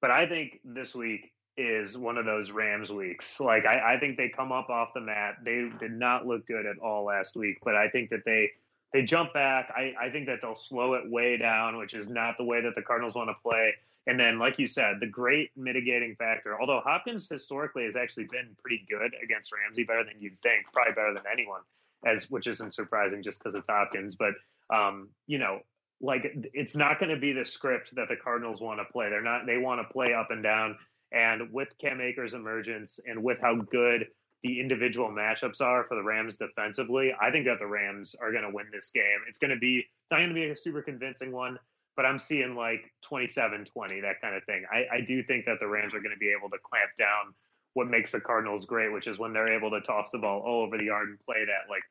but 0.00 0.10
I 0.10 0.26
think 0.28 0.60
this 0.64 0.94
week 0.94 1.32
is 1.56 1.96
one 1.96 2.18
of 2.18 2.26
those 2.26 2.50
Rams 2.50 2.90
weeks. 2.90 3.40
Like 3.40 3.64
I, 3.66 3.94
I 3.94 3.98
think 3.98 4.16
they 4.16 4.28
come 4.28 4.52
up 4.52 4.68
off 4.68 4.90
the 4.94 5.00
mat. 5.00 5.36
They 5.44 5.70
did 5.80 5.92
not 5.92 6.26
look 6.26 6.46
good 6.46 6.66
at 6.66 6.78
all 6.78 7.04
last 7.04 7.36
week, 7.36 7.58
but 7.64 7.74
I 7.74 7.88
think 7.88 8.10
that 8.10 8.24
they 8.24 8.50
they 8.92 9.02
jump 9.02 9.32
back. 9.32 9.72
I, 9.76 9.94
I 10.00 10.10
think 10.10 10.26
that 10.26 10.38
they'll 10.42 10.56
slow 10.56 10.94
it 10.94 11.10
way 11.10 11.36
down, 11.36 11.76
which 11.76 11.94
is 11.94 12.08
not 12.08 12.36
the 12.38 12.44
way 12.44 12.62
that 12.62 12.74
the 12.74 12.82
Cardinals 12.82 13.14
want 13.14 13.30
to 13.30 13.36
play. 13.42 13.74
And 14.06 14.20
then, 14.20 14.38
like 14.38 14.58
you 14.58 14.68
said, 14.68 15.00
the 15.00 15.06
great 15.06 15.50
mitigating 15.56 16.14
factor, 16.14 16.60
although 16.60 16.80
Hopkins 16.84 17.28
historically 17.28 17.84
has 17.84 17.96
actually 17.96 18.24
been 18.24 18.56
pretty 18.62 18.86
good 18.88 19.12
against 19.22 19.50
Ramsey, 19.52 19.82
better 19.82 20.04
than 20.04 20.14
you'd 20.20 20.40
think, 20.42 20.66
probably 20.72 20.92
better 20.92 21.12
than 21.12 21.24
anyone, 21.30 21.62
as 22.04 22.30
which 22.30 22.46
isn't 22.46 22.74
surprising 22.74 23.22
just 23.22 23.42
because 23.42 23.56
it's 23.56 23.66
Hopkins. 23.68 24.14
But 24.14 24.34
um, 24.70 25.08
you 25.26 25.38
know, 25.38 25.60
like 26.00 26.24
it's 26.52 26.76
not 26.76 26.98
going 26.98 27.10
to 27.10 27.20
be 27.20 27.32
the 27.32 27.44
script 27.44 27.90
that 27.94 28.08
the 28.08 28.16
Cardinals 28.16 28.60
want 28.60 28.80
to 28.80 28.92
play. 28.92 29.08
They're 29.08 29.22
not. 29.22 29.46
They 29.46 29.58
want 29.58 29.80
to 29.80 29.92
play 29.92 30.12
up 30.12 30.30
and 30.30 30.42
down. 30.42 30.76
And 31.12 31.52
with 31.52 31.68
Cam 31.80 32.00
Akers' 32.00 32.34
emergence, 32.34 32.98
and 33.06 33.22
with 33.22 33.38
how 33.40 33.56
good 33.56 34.06
the 34.42 34.60
individual 34.60 35.08
matchups 35.08 35.60
are 35.60 35.84
for 35.84 35.94
the 35.94 36.02
Rams 36.02 36.36
defensively, 36.36 37.12
I 37.20 37.30
think 37.30 37.46
that 37.46 37.58
the 37.58 37.66
Rams 37.66 38.14
are 38.20 38.32
going 38.32 38.44
to 38.44 38.50
win 38.50 38.66
this 38.72 38.90
game. 38.90 39.20
It's 39.28 39.38
going 39.38 39.52
to 39.52 39.58
be 39.58 39.84
not 40.10 40.18
going 40.18 40.28
to 40.28 40.34
be 40.34 40.50
a 40.50 40.56
super 40.56 40.82
convincing 40.82 41.32
one 41.32 41.58
but 41.96 42.04
I'm 42.04 42.18
seeing 42.18 42.54
like 42.54 42.92
27 43.08 43.64
20, 43.64 44.00
that 44.02 44.20
kind 44.20 44.36
of 44.36 44.44
thing. 44.44 44.64
I, 44.70 44.96
I 44.96 45.00
do 45.00 45.22
think 45.24 45.46
that 45.46 45.58
the 45.60 45.66
Rams 45.66 45.94
are 45.94 46.00
going 46.00 46.14
to 46.14 46.20
be 46.20 46.32
able 46.36 46.50
to 46.50 46.58
clamp 46.62 46.90
down 46.98 47.34
what 47.72 47.88
makes 47.88 48.12
the 48.12 48.20
Cardinals 48.20 48.66
great, 48.66 48.92
which 48.92 49.06
is 49.06 49.18
when 49.18 49.32
they're 49.32 49.52
able 49.52 49.70
to 49.70 49.80
toss 49.80 50.08
the 50.12 50.18
ball 50.18 50.42
all 50.46 50.62
over 50.62 50.78
the 50.78 50.84
yard 50.84 51.08
and 51.08 51.18
play 51.24 51.44
that 51.44 51.70
like 51.70 51.82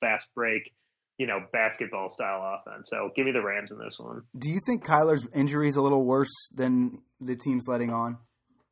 fast 0.00 0.28
break, 0.34 0.72
you 1.18 1.26
know, 1.26 1.40
basketball 1.52 2.10
style 2.10 2.58
offense. 2.58 2.86
So 2.88 3.10
give 3.16 3.26
me 3.26 3.32
the 3.32 3.42
Rams 3.42 3.70
in 3.70 3.78
this 3.78 3.96
one. 3.98 4.22
Do 4.38 4.48
you 4.48 4.60
think 4.64 4.84
Kyler's 4.84 5.26
injury 5.34 5.68
is 5.68 5.76
a 5.76 5.82
little 5.82 6.04
worse 6.04 6.32
than 6.54 7.02
the 7.20 7.36
team's 7.36 7.66
letting 7.66 7.90
on? 7.90 8.18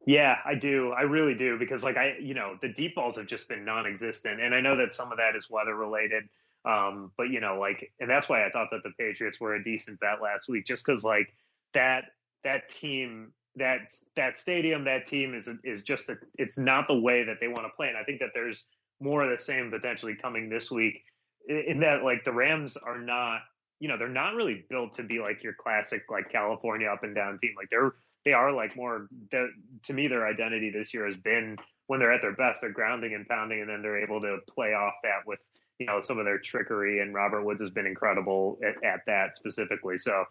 Yeah, 0.06 0.36
I 0.44 0.54
do. 0.54 0.92
I 0.96 1.02
really 1.02 1.34
do 1.34 1.58
because 1.58 1.82
like 1.82 1.96
I, 1.96 2.14
you 2.20 2.34
know, 2.34 2.56
the 2.62 2.68
deep 2.68 2.94
balls 2.94 3.16
have 3.16 3.26
just 3.26 3.48
been 3.48 3.64
non-existent, 3.64 4.40
and 4.40 4.54
I 4.54 4.60
know 4.60 4.76
that 4.76 4.94
some 4.94 5.10
of 5.10 5.18
that 5.18 5.36
is 5.36 5.50
weather 5.50 5.74
related. 5.74 6.22
Um, 6.64 7.10
but 7.16 7.24
you 7.24 7.40
know, 7.40 7.58
like, 7.58 7.92
and 7.98 8.08
that's 8.08 8.28
why 8.28 8.46
I 8.46 8.50
thought 8.50 8.68
that 8.70 8.82
the 8.84 8.92
Patriots 8.98 9.40
were 9.40 9.56
a 9.56 9.64
decent 9.64 9.98
bet 9.98 10.22
last 10.22 10.48
week, 10.48 10.64
just 10.64 10.86
because 10.86 11.02
like 11.02 11.26
that 11.74 12.04
that 12.44 12.68
team, 12.68 13.32
that 13.56 13.90
that 14.14 14.36
stadium, 14.36 14.84
that 14.84 15.06
team 15.06 15.34
is 15.34 15.48
is 15.64 15.82
just 15.82 16.08
a, 16.08 16.14
it's 16.38 16.56
not 16.56 16.86
the 16.86 16.98
way 16.98 17.24
that 17.24 17.38
they 17.40 17.48
want 17.48 17.64
to 17.64 17.70
play, 17.76 17.88
and 17.88 17.96
I 17.96 18.04
think 18.04 18.20
that 18.20 18.30
there's 18.32 18.64
more 19.00 19.24
of 19.24 19.36
the 19.36 19.42
same 19.42 19.72
potentially 19.72 20.14
coming 20.14 20.48
this 20.48 20.70
week. 20.70 21.02
In 21.48 21.80
that, 21.80 22.02
like, 22.02 22.24
the 22.24 22.32
Rams 22.32 22.76
are 22.76 22.98
not, 22.98 23.40
you 23.78 23.88
know, 23.88 23.96
they're 23.98 24.08
not 24.08 24.34
really 24.34 24.64
built 24.68 24.94
to 24.94 25.02
be 25.02 25.20
like 25.20 25.42
your 25.42 25.54
classic 25.54 26.04
like 26.10 26.30
California 26.30 26.88
up 26.88 27.04
and 27.04 27.14
down 27.14 27.38
team. 27.38 27.54
Like 27.56 27.68
they're 27.70 27.94
they 28.24 28.32
are 28.32 28.52
like 28.52 28.76
more. 28.76 29.08
To 29.30 29.92
me, 29.92 30.08
their 30.08 30.26
identity 30.26 30.70
this 30.70 30.92
year 30.92 31.06
has 31.06 31.16
been 31.16 31.56
when 31.86 32.00
they're 32.00 32.12
at 32.12 32.22
their 32.22 32.34
best, 32.34 32.60
they're 32.60 32.72
grounding 32.72 33.14
and 33.14 33.26
pounding, 33.28 33.60
and 33.60 33.70
then 33.70 33.82
they're 33.82 34.02
able 34.02 34.20
to 34.20 34.38
play 34.52 34.74
off 34.74 34.94
that 35.04 35.26
with 35.26 35.38
you 35.78 35.86
know 35.86 36.00
some 36.00 36.18
of 36.18 36.24
their 36.24 36.38
trickery, 36.38 37.00
and 37.00 37.14
Robert 37.14 37.44
Woods 37.44 37.60
has 37.60 37.70
been 37.70 37.86
incredible 37.86 38.58
at, 38.66 38.82
at 38.84 39.00
that 39.06 39.36
specifically. 39.36 39.98
So 39.98 40.24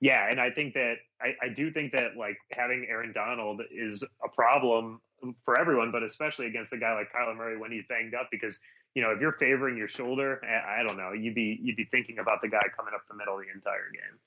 yeah, 0.00 0.30
and 0.30 0.40
I 0.40 0.50
think 0.50 0.74
that 0.74 0.94
I, 1.20 1.34
I 1.42 1.48
do 1.48 1.72
think 1.72 1.92
that 1.92 2.16
like 2.16 2.36
having 2.52 2.86
Aaron 2.88 3.12
Donald 3.12 3.60
is 3.70 4.02
a 4.24 4.28
problem 4.28 5.00
for 5.44 5.58
everyone, 5.60 5.92
but 5.92 6.02
especially 6.02 6.46
against 6.46 6.72
a 6.72 6.78
guy 6.78 6.94
like 6.94 7.12
Kyler 7.12 7.36
Murray 7.36 7.58
when 7.58 7.70
he's 7.70 7.84
banged 7.88 8.14
up 8.14 8.28
because 8.30 8.58
you 8.94 9.02
know 9.02 9.10
if 9.10 9.20
you're 9.20 9.36
favoring 9.38 9.76
your 9.76 9.88
shoulder, 9.88 10.40
I, 10.44 10.82
don't 10.82 10.96
know, 10.96 11.12
you'd 11.12 11.34
be 11.34 11.58
you'd 11.62 11.76
be 11.76 11.86
thinking 11.90 12.18
about 12.18 12.42
the 12.42 12.48
guy 12.48 12.62
coming 12.76 12.94
up 12.94 13.02
the 13.08 13.16
middle 13.16 13.36
the 13.36 13.44
entire 13.54 13.90
game. 13.92 14.18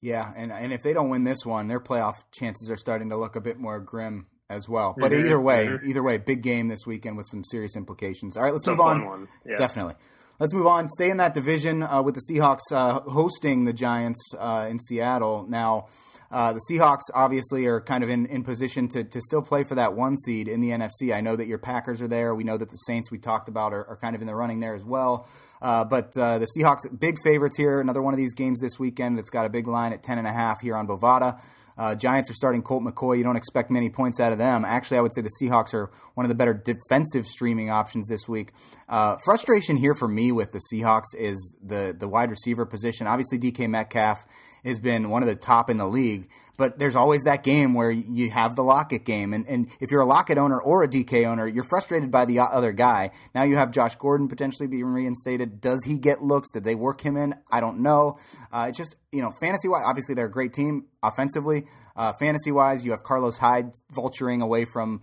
Yeah, 0.00 0.32
and 0.36 0.52
and 0.52 0.72
if 0.72 0.82
they 0.82 0.92
don't 0.92 1.08
win 1.08 1.24
this 1.24 1.44
one, 1.44 1.68
their 1.68 1.80
playoff 1.80 2.14
chances 2.32 2.70
are 2.70 2.76
starting 2.76 3.10
to 3.10 3.16
look 3.16 3.36
a 3.36 3.40
bit 3.40 3.58
more 3.58 3.80
grim 3.80 4.26
as 4.50 4.68
well. 4.68 4.94
But 4.96 5.12
mm-hmm, 5.12 5.26
either 5.26 5.40
way, 5.40 5.66
mm-hmm. 5.66 5.90
either 5.90 6.02
way, 6.02 6.18
big 6.18 6.42
game 6.42 6.68
this 6.68 6.86
weekend 6.86 7.16
with 7.16 7.26
some 7.26 7.44
serious 7.44 7.76
implications. 7.76 8.36
All 8.36 8.42
right, 8.42 8.52
let's 8.52 8.66
move 8.66 8.80
on. 8.80 9.28
Yeah. 9.44 9.56
Definitely. 9.56 9.94
Let's 10.38 10.54
move 10.54 10.68
on. 10.68 10.88
Stay 10.88 11.10
in 11.10 11.16
that 11.16 11.34
division 11.34 11.82
uh, 11.82 12.00
with 12.02 12.14
the 12.14 12.22
Seahawks 12.30 12.72
uh, 12.72 13.00
hosting 13.00 13.64
the 13.64 13.72
Giants 13.72 14.20
uh, 14.38 14.68
in 14.70 14.78
Seattle. 14.78 15.46
Now, 15.48 15.88
uh, 16.30 16.52
the 16.52 16.60
Seahawks 16.70 17.02
obviously 17.14 17.66
are 17.66 17.80
kind 17.80 18.04
of 18.04 18.10
in, 18.10 18.26
in 18.26 18.42
position 18.42 18.88
to, 18.88 19.04
to 19.04 19.20
still 19.20 19.42
play 19.42 19.64
for 19.64 19.74
that 19.76 19.94
one 19.94 20.16
seed 20.16 20.46
in 20.46 20.60
the 20.60 20.70
NFC. 20.70 21.14
I 21.14 21.20
know 21.20 21.36
that 21.36 21.46
your 21.46 21.58
Packers 21.58 22.02
are 22.02 22.08
there. 22.08 22.34
We 22.34 22.44
know 22.44 22.56
that 22.56 22.68
the 22.68 22.76
Saints 22.76 23.10
we 23.10 23.18
talked 23.18 23.48
about 23.48 23.72
are, 23.72 23.86
are 23.86 23.96
kind 23.96 24.14
of 24.14 24.20
in 24.20 24.26
the 24.26 24.34
running 24.34 24.60
there 24.60 24.74
as 24.74 24.84
well. 24.84 25.26
Uh, 25.62 25.84
but 25.84 26.12
uh, 26.18 26.38
the 26.38 26.46
Seahawks, 26.56 26.86
big 26.98 27.16
favorites 27.24 27.56
here. 27.56 27.80
Another 27.80 28.02
one 28.02 28.12
of 28.12 28.18
these 28.18 28.34
games 28.34 28.60
this 28.60 28.78
weekend 28.78 29.16
that's 29.16 29.30
got 29.30 29.46
a 29.46 29.48
big 29.48 29.66
line 29.66 29.92
at 29.92 30.02
10.5 30.02 30.60
here 30.60 30.76
on 30.76 30.86
Bovada. 30.86 31.40
Uh, 31.78 31.94
Giants 31.94 32.28
are 32.28 32.34
starting 32.34 32.60
Colt 32.60 32.82
McCoy. 32.82 33.18
You 33.18 33.24
don't 33.24 33.36
expect 33.36 33.70
many 33.70 33.88
points 33.88 34.18
out 34.18 34.32
of 34.32 34.38
them. 34.38 34.64
Actually, 34.64 34.98
I 34.98 35.00
would 35.00 35.14
say 35.14 35.22
the 35.22 35.30
Seahawks 35.40 35.72
are 35.74 35.90
one 36.14 36.26
of 36.26 36.28
the 36.28 36.34
better 36.34 36.52
defensive 36.52 37.24
streaming 37.24 37.70
options 37.70 38.08
this 38.08 38.28
week. 38.28 38.50
Uh, 38.88 39.16
frustration 39.24 39.76
here 39.76 39.94
for 39.94 40.08
me 40.08 40.32
with 40.32 40.50
the 40.50 40.60
Seahawks 40.72 41.14
is 41.16 41.56
the 41.62 41.94
the 41.96 42.08
wide 42.08 42.30
receiver 42.30 42.66
position. 42.66 43.06
Obviously, 43.06 43.38
DK 43.38 43.70
Metcalf 43.70 44.26
has 44.68 44.78
been 44.78 45.10
one 45.10 45.22
of 45.22 45.28
the 45.28 45.34
top 45.34 45.70
in 45.70 45.76
the 45.76 45.86
league. 45.86 46.28
But 46.58 46.78
there's 46.78 46.96
always 46.96 47.22
that 47.22 47.44
game 47.44 47.72
where 47.72 47.90
you 47.90 48.30
have 48.30 48.56
the 48.56 48.64
Lockett 48.64 49.04
game. 49.04 49.32
And, 49.32 49.46
and 49.46 49.68
if 49.80 49.92
you're 49.92 50.00
a 50.00 50.06
Lockett 50.06 50.38
owner 50.38 50.60
or 50.60 50.82
a 50.82 50.88
DK 50.88 51.24
owner, 51.24 51.46
you're 51.46 51.64
frustrated 51.64 52.10
by 52.10 52.24
the 52.24 52.40
other 52.40 52.72
guy. 52.72 53.12
Now 53.32 53.44
you 53.44 53.56
have 53.56 53.70
Josh 53.70 53.94
Gordon 53.94 54.26
potentially 54.26 54.66
being 54.66 54.86
reinstated. 54.86 55.60
Does 55.60 55.84
he 55.84 55.98
get 55.98 56.22
looks? 56.22 56.50
Did 56.50 56.64
they 56.64 56.74
work 56.74 57.00
him 57.00 57.16
in? 57.16 57.34
I 57.50 57.60
don't 57.60 57.80
know. 57.80 58.18
Uh, 58.52 58.66
it's 58.68 58.78
just, 58.78 58.96
you 59.12 59.22
know, 59.22 59.32
fantasy 59.40 59.68
wise, 59.68 59.84
obviously 59.86 60.16
they're 60.16 60.26
a 60.26 60.30
great 60.30 60.52
team 60.52 60.86
offensively. 61.02 61.66
Uh, 61.94 62.12
fantasy 62.14 62.50
wise, 62.50 62.84
you 62.84 62.90
have 62.90 63.04
Carlos 63.04 63.38
Hyde 63.38 63.70
vulturing 63.92 64.42
away 64.42 64.64
from 64.64 65.00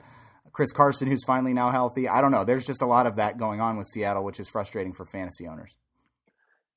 Chris 0.51 0.72
Carson, 0.72 1.07
who's 1.07 1.24
finally 1.26 1.53
now 1.53 1.70
healthy. 1.70 2.07
I 2.07 2.22
don't 2.22 2.32
know. 2.32 2.43
There's 2.43 2.66
just 2.66 2.82
a 2.82 2.86
lot 2.86 3.07
of 3.07 3.18
that 3.18 3.38
going 3.38 3.61
on 3.61 3.78
with 3.78 3.88
Seattle, 3.88 4.24
which 4.24 4.39
is 4.39 4.49
frustrating 4.49 4.93
for 4.93 5.05
fantasy 5.05 5.47
owners. 5.47 5.76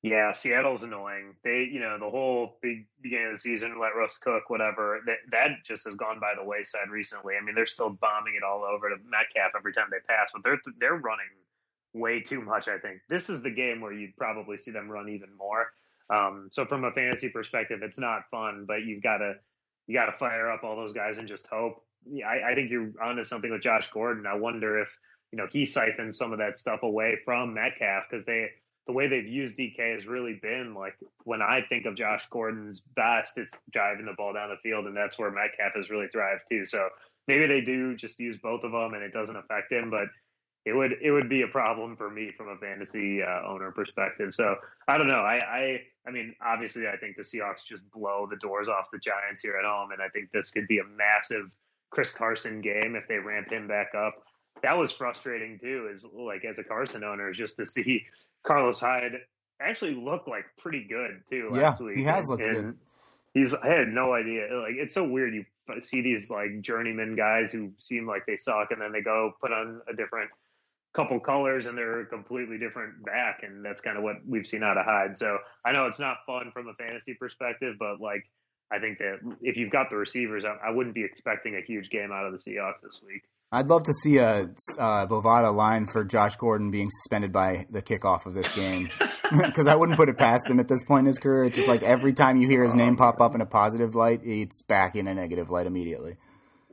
Yeah, 0.01 0.31
Seattle's 0.31 0.83
annoying. 0.83 1.35
They, 1.43 1.67
you 1.69 1.81
know, 1.81 1.97
the 1.99 2.09
whole 2.09 2.57
big 2.61 2.87
beginning 3.01 3.27
of 3.27 3.31
the 3.33 3.37
season, 3.37 3.79
let 3.81 3.97
Russ 3.97 4.17
cook, 4.17 4.49
whatever. 4.49 5.01
That 5.05 5.17
that 5.31 5.49
just 5.65 5.85
has 5.85 5.95
gone 5.95 6.21
by 6.21 6.33
the 6.37 6.43
wayside 6.47 6.89
recently. 6.89 7.33
I 7.35 7.43
mean, 7.43 7.53
they're 7.53 7.65
still 7.65 7.89
bombing 7.89 8.35
it 8.35 8.43
all 8.43 8.63
over 8.63 8.89
to 8.89 8.95
Metcalf 8.95 9.51
every 9.57 9.73
time 9.73 9.87
they 9.91 9.97
pass, 10.07 10.29
but 10.33 10.43
they're 10.43 10.61
they're 10.79 10.95
running 10.95 11.27
way 11.93 12.21
too 12.21 12.41
much. 12.41 12.69
I 12.69 12.77
think 12.77 13.01
this 13.09 13.29
is 13.29 13.41
the 13.41 13.51
game 13.51 13.81
where 13.81 13.91
you'd 13.91 14.15
probably 14.15 14.57
see 14.57 14.71
them 14.71 14.89
run 14.89 15.09
even 15.09 15.35
more. 15.37 15.67
Um, 16.09 16.47
so 16.51 16.65
from 16.65 16.85
a 16.85 16.91
fantasy 16.91 17.27
perspective, 17.27 17.81
it's 17.83 17.99
not 17.99 18.29
fun, 18.31 18.65
but 18.65 18.83
you've 18.85 19.03
got 19.03 19.17
to 19.17 19.33
you 19.87 19.95
got 19.95 20.05
to 20.05 20.17
fire 20.17 20.49
up 20.49 20.63
all 20.63 20.77
those 20.77 20.93
guys 20.93 21.17
and 21.17 21.27
just 21.27 21.45
hope. 21.47 21.83
Yeah, 22.09 22.27
I, 22.27 22.51
I 22.51 22.55
think 22.55 22.71
you're 22.71 22.91
onto 23.03 23.25
something 23.25 23.51
with 23.51 23.63
Josh 23.63 23.89
Gordon. 23.93 24.25
I 24.25 24.35
wonder 24.35 24.79
if 24.79 24.87
you 25.33 25.37
know 25.37 25.47
he 25.51 25.65
siphons 25.65 26.17
some 26.17 26.31
of 26.31 26.39
that 26.39 26.57
stuff 26.57 26.83
away 26.83 27.17
from 27.25 27.53
Metcalf 27.53 28.05
because 28.09 28.23
they 28.23 28.49
the 28.89 28.93
way 28.93 29.07
they've 29.07 29.27
used 29.27 29.55
DK 29.55 29.93
has 29.93 30.07
really 30.07 30.39
been 30.41 30.73
like 30.73 30.95
when 31.23 31.43
I 31.43 31.61
think 31.69 31.85
of 31.85 31.93
Josh 31.93 32.23
Gordon's 32.31 32.81
best, 32.95 33.37
it's 33.37 33.61
driving 33.71 34.07
the 34.07 34.13
ball 34.17 34.33
down 34.33 34.49
the 34.49 34.55
field, 34.67 34.87
and 34.87 34.97
that's 34.97 35.19
where 35.19 35.29
Metcalf 35.29 35.73
has 35.75 35.91
really 35.91 36.07
thrived 36.07 36.41
too. 36.49 36.65
So 36.65 36.89
maybe 37.27 37.45
they 37.45 37.61
do 37.61 37.95
just 37.95 38.19
use 38.19 38.39
both 38.41 38.63
of 38.63 38.71
them, 38.71 38.95
and 38.95 39.03
it 39.03 39.13
doesn't 39.13 39.35
affect 39.35 39.71
him, 39.71 39.91
but 39.91 40.07
it 40.65 40.73
would 40.73 40.93
it 41.03 41.11
would 41.11 41.29
be 41.29 41.43
a 41.43 41.47
problem 41.47 41.97
for 41.97 42.09
me 42.09 42.31
from 42.35 42.49
a 42.49 42.57
fantasy 42.57 43.21
uh, 43.21 43.47
owner 43.47 43.69
perspective. 43.71 44.33
So 44.33 44.55
I 44.87 44.97
don't 44.97 45.07
know. 45.07 45.21
I, 45.21 45.35
I 45.35 45.81
I 46.07 46.09
mean, 46.09 46.33
obviously, 46.43 46.87
I 46.87 46.97
think 46.97 47.15
the 47.15 47.21
Seahawks 47.21 47.63
just 47.63 47.87
blow 47.91 48.27
the 48.27 48.37
doors 48.37 48.67
off 48.67 48.87
the 48.91 48.97
Giants 48.97 49.43
here 49.43 49.55
at 49.55 49.65
home, 49.65 49.91
and 49.91 50.01
I 50.01 50.09
think 50.09 50.31
this 50.31 50.49
could 50.49 50.67
be 50.67 50.79
a 50.79 50.83
massive 50.83 51.51
Chris 51.91 52.11
Carson 52.11 52.59
game 52.59 52.95
if 52.95 53.07
they 53.07 53.19
ramp 53.19 53.51
him 53.51 53.67
back 53.67 53.93
up. 53.95 54.15
That 54.63 54.75
was 54.75 54.91
frustrating 54.91 55.59
too, 55.59 55.91
is 55.93 56.03
like 56.11 56.43
as 56.43 56.57
a 56.57 56.63
Carson 56.63 57.03
owner, 57.03 57.31
just 57.31 57.55
to 57.57 57.67
see 57.67 58.03
Carlos 58.45 58.79
Hyde 58.79 59.19
actually 59.61 59.95
looked 59.95 60.27
like 60.27 60.45
pretty 60.57 60.85
good 60.87 61.21
too 61.29 61.49
last 61.51 61.79
yeah, 61.79 61.85
week. 61.85 61.97
he 61.97 62.03
has 62.03 62.27
looked 62.29 62.45
and 62.45 62.55
good. 62.55 62.77
He's 63.33 63.53
I 63.53 63.67
had 63.67 63.89
no 63.89 64.13
idea. 64.13 64.47
Like 64.53 64.75
it's 64.75 64.93
so 64.93 65.03
weird. 65.03 65.33
You 65.33 65.45
see 65.81 66.01
these 66.01 66.29
like 66.29 66.61
journeyman 66.61 67.15
guys 67.15 67.51
who 67.51 67.71
seem 67.77 68.07
like 68.07 68.25
they 68.25 68.37
suck, 68.37 68.71
and 68.71 68.81
then 68.81 68.91
they 68.91 69.01
go 69.01 69.33
put 69.41 69.51
on 69.51 69.81
a 69.87 69.95
different 69.95 70.29
couple 70.95 71.19
colors 71.19 71.67
and 71.67 71.77
they're 71.77 72.01
a 72.01 72.05
completely 72.05 72.57
different 72.57 73.05
back, 73.05 73.41
and 73.43 73.63
that's 73.63 73.81
kind 73.81 73.97
of 73.97 74.03
what 74.03 74.15
we've 74.27 74.47
seen 74.47 74.63
out 74.63 74.77
of 74.77 74.85
Hyde. 74.85 75.17
So 75.19 75.37
I 75.63 75.71
know 75.71 75.85
it's 75.85 75.99
not 75.99 76.17
fun 76.25 76.51
from 76.51 76.67
a 76.67 76.73
fantasy 76.73 77.13
perspective, 77.13 77.75
but 77.77 78.01
like 78.01 78.23
I 78.71 78.79
think 78.79 78.97
that 78.99 79.19
if 79.41 79.57
you've 79.57 79.71
got 79.71 79.89
the 79.89 79.95
receivers, 79.97 80.43
I, 80.45 80.69
I 80.69 80.71
wouldn't 80.71 80.95
be 80.95 81.03
expecting 81.03 81.55
a 81.55 81.61
huge 81.61 81.89
game 81.89 82.11
out 82.11 82.25
of 82.25 82.33
the 82.33 82.39
Seahawks 82.39 82.81
this 82.83 82.99
week. 83.05 83.23
I'd 83.51 83.67
love 83.67 83.83
to 83.83 83.93
see 83.93 84.17
a 84.17 84.49
uh, 84.77 85.07
Bovada 85.07 85.53
line 85.53 85.87
for 85.87 86.03
Josh 86.03 86.35
Gordon 86.35 86.69
being 86.69 86.89
suspended 86.91 87.31
by 87.31 87.65
the 87.71 87.81
kickoff 87.81 88.27
of 88.27 88.35
this 88.35 88.55
game 88.55 88.89
because 89.45 89.67
I 89.67 89.75
wouldn't 89.75 89.97
put 89.97 90.09
it 90.09 90.17
past 90.17 90.47
him 90.47 90.59
at 90.59 90.67
this 90.67 90.83
point 90.83 91.01
in 91.01 91.05
his 91.07 91.17
career. 91.17 91.45
It's 91.45 91.55
just 91.55 91.67
like 91.67 91.81
every 91.81 92.13
time 92.13 92.37
you 92.37 92.47
hear 92.47 92.63
his 92.63 92.75
name 92.75 92.95
pop 92.95 93.19
up 93.21 93.33
in 93.33 93.41
a 93.41 93.45
positive 93.45 93.95
light, 93.95 94.21
it's 94.23 94.61
back 94.63 94.95
in 94.95 95.07
a 95.07 95.13
negative 95.13 95.49
light 95.49 95.65
immediately. 95.65 96.17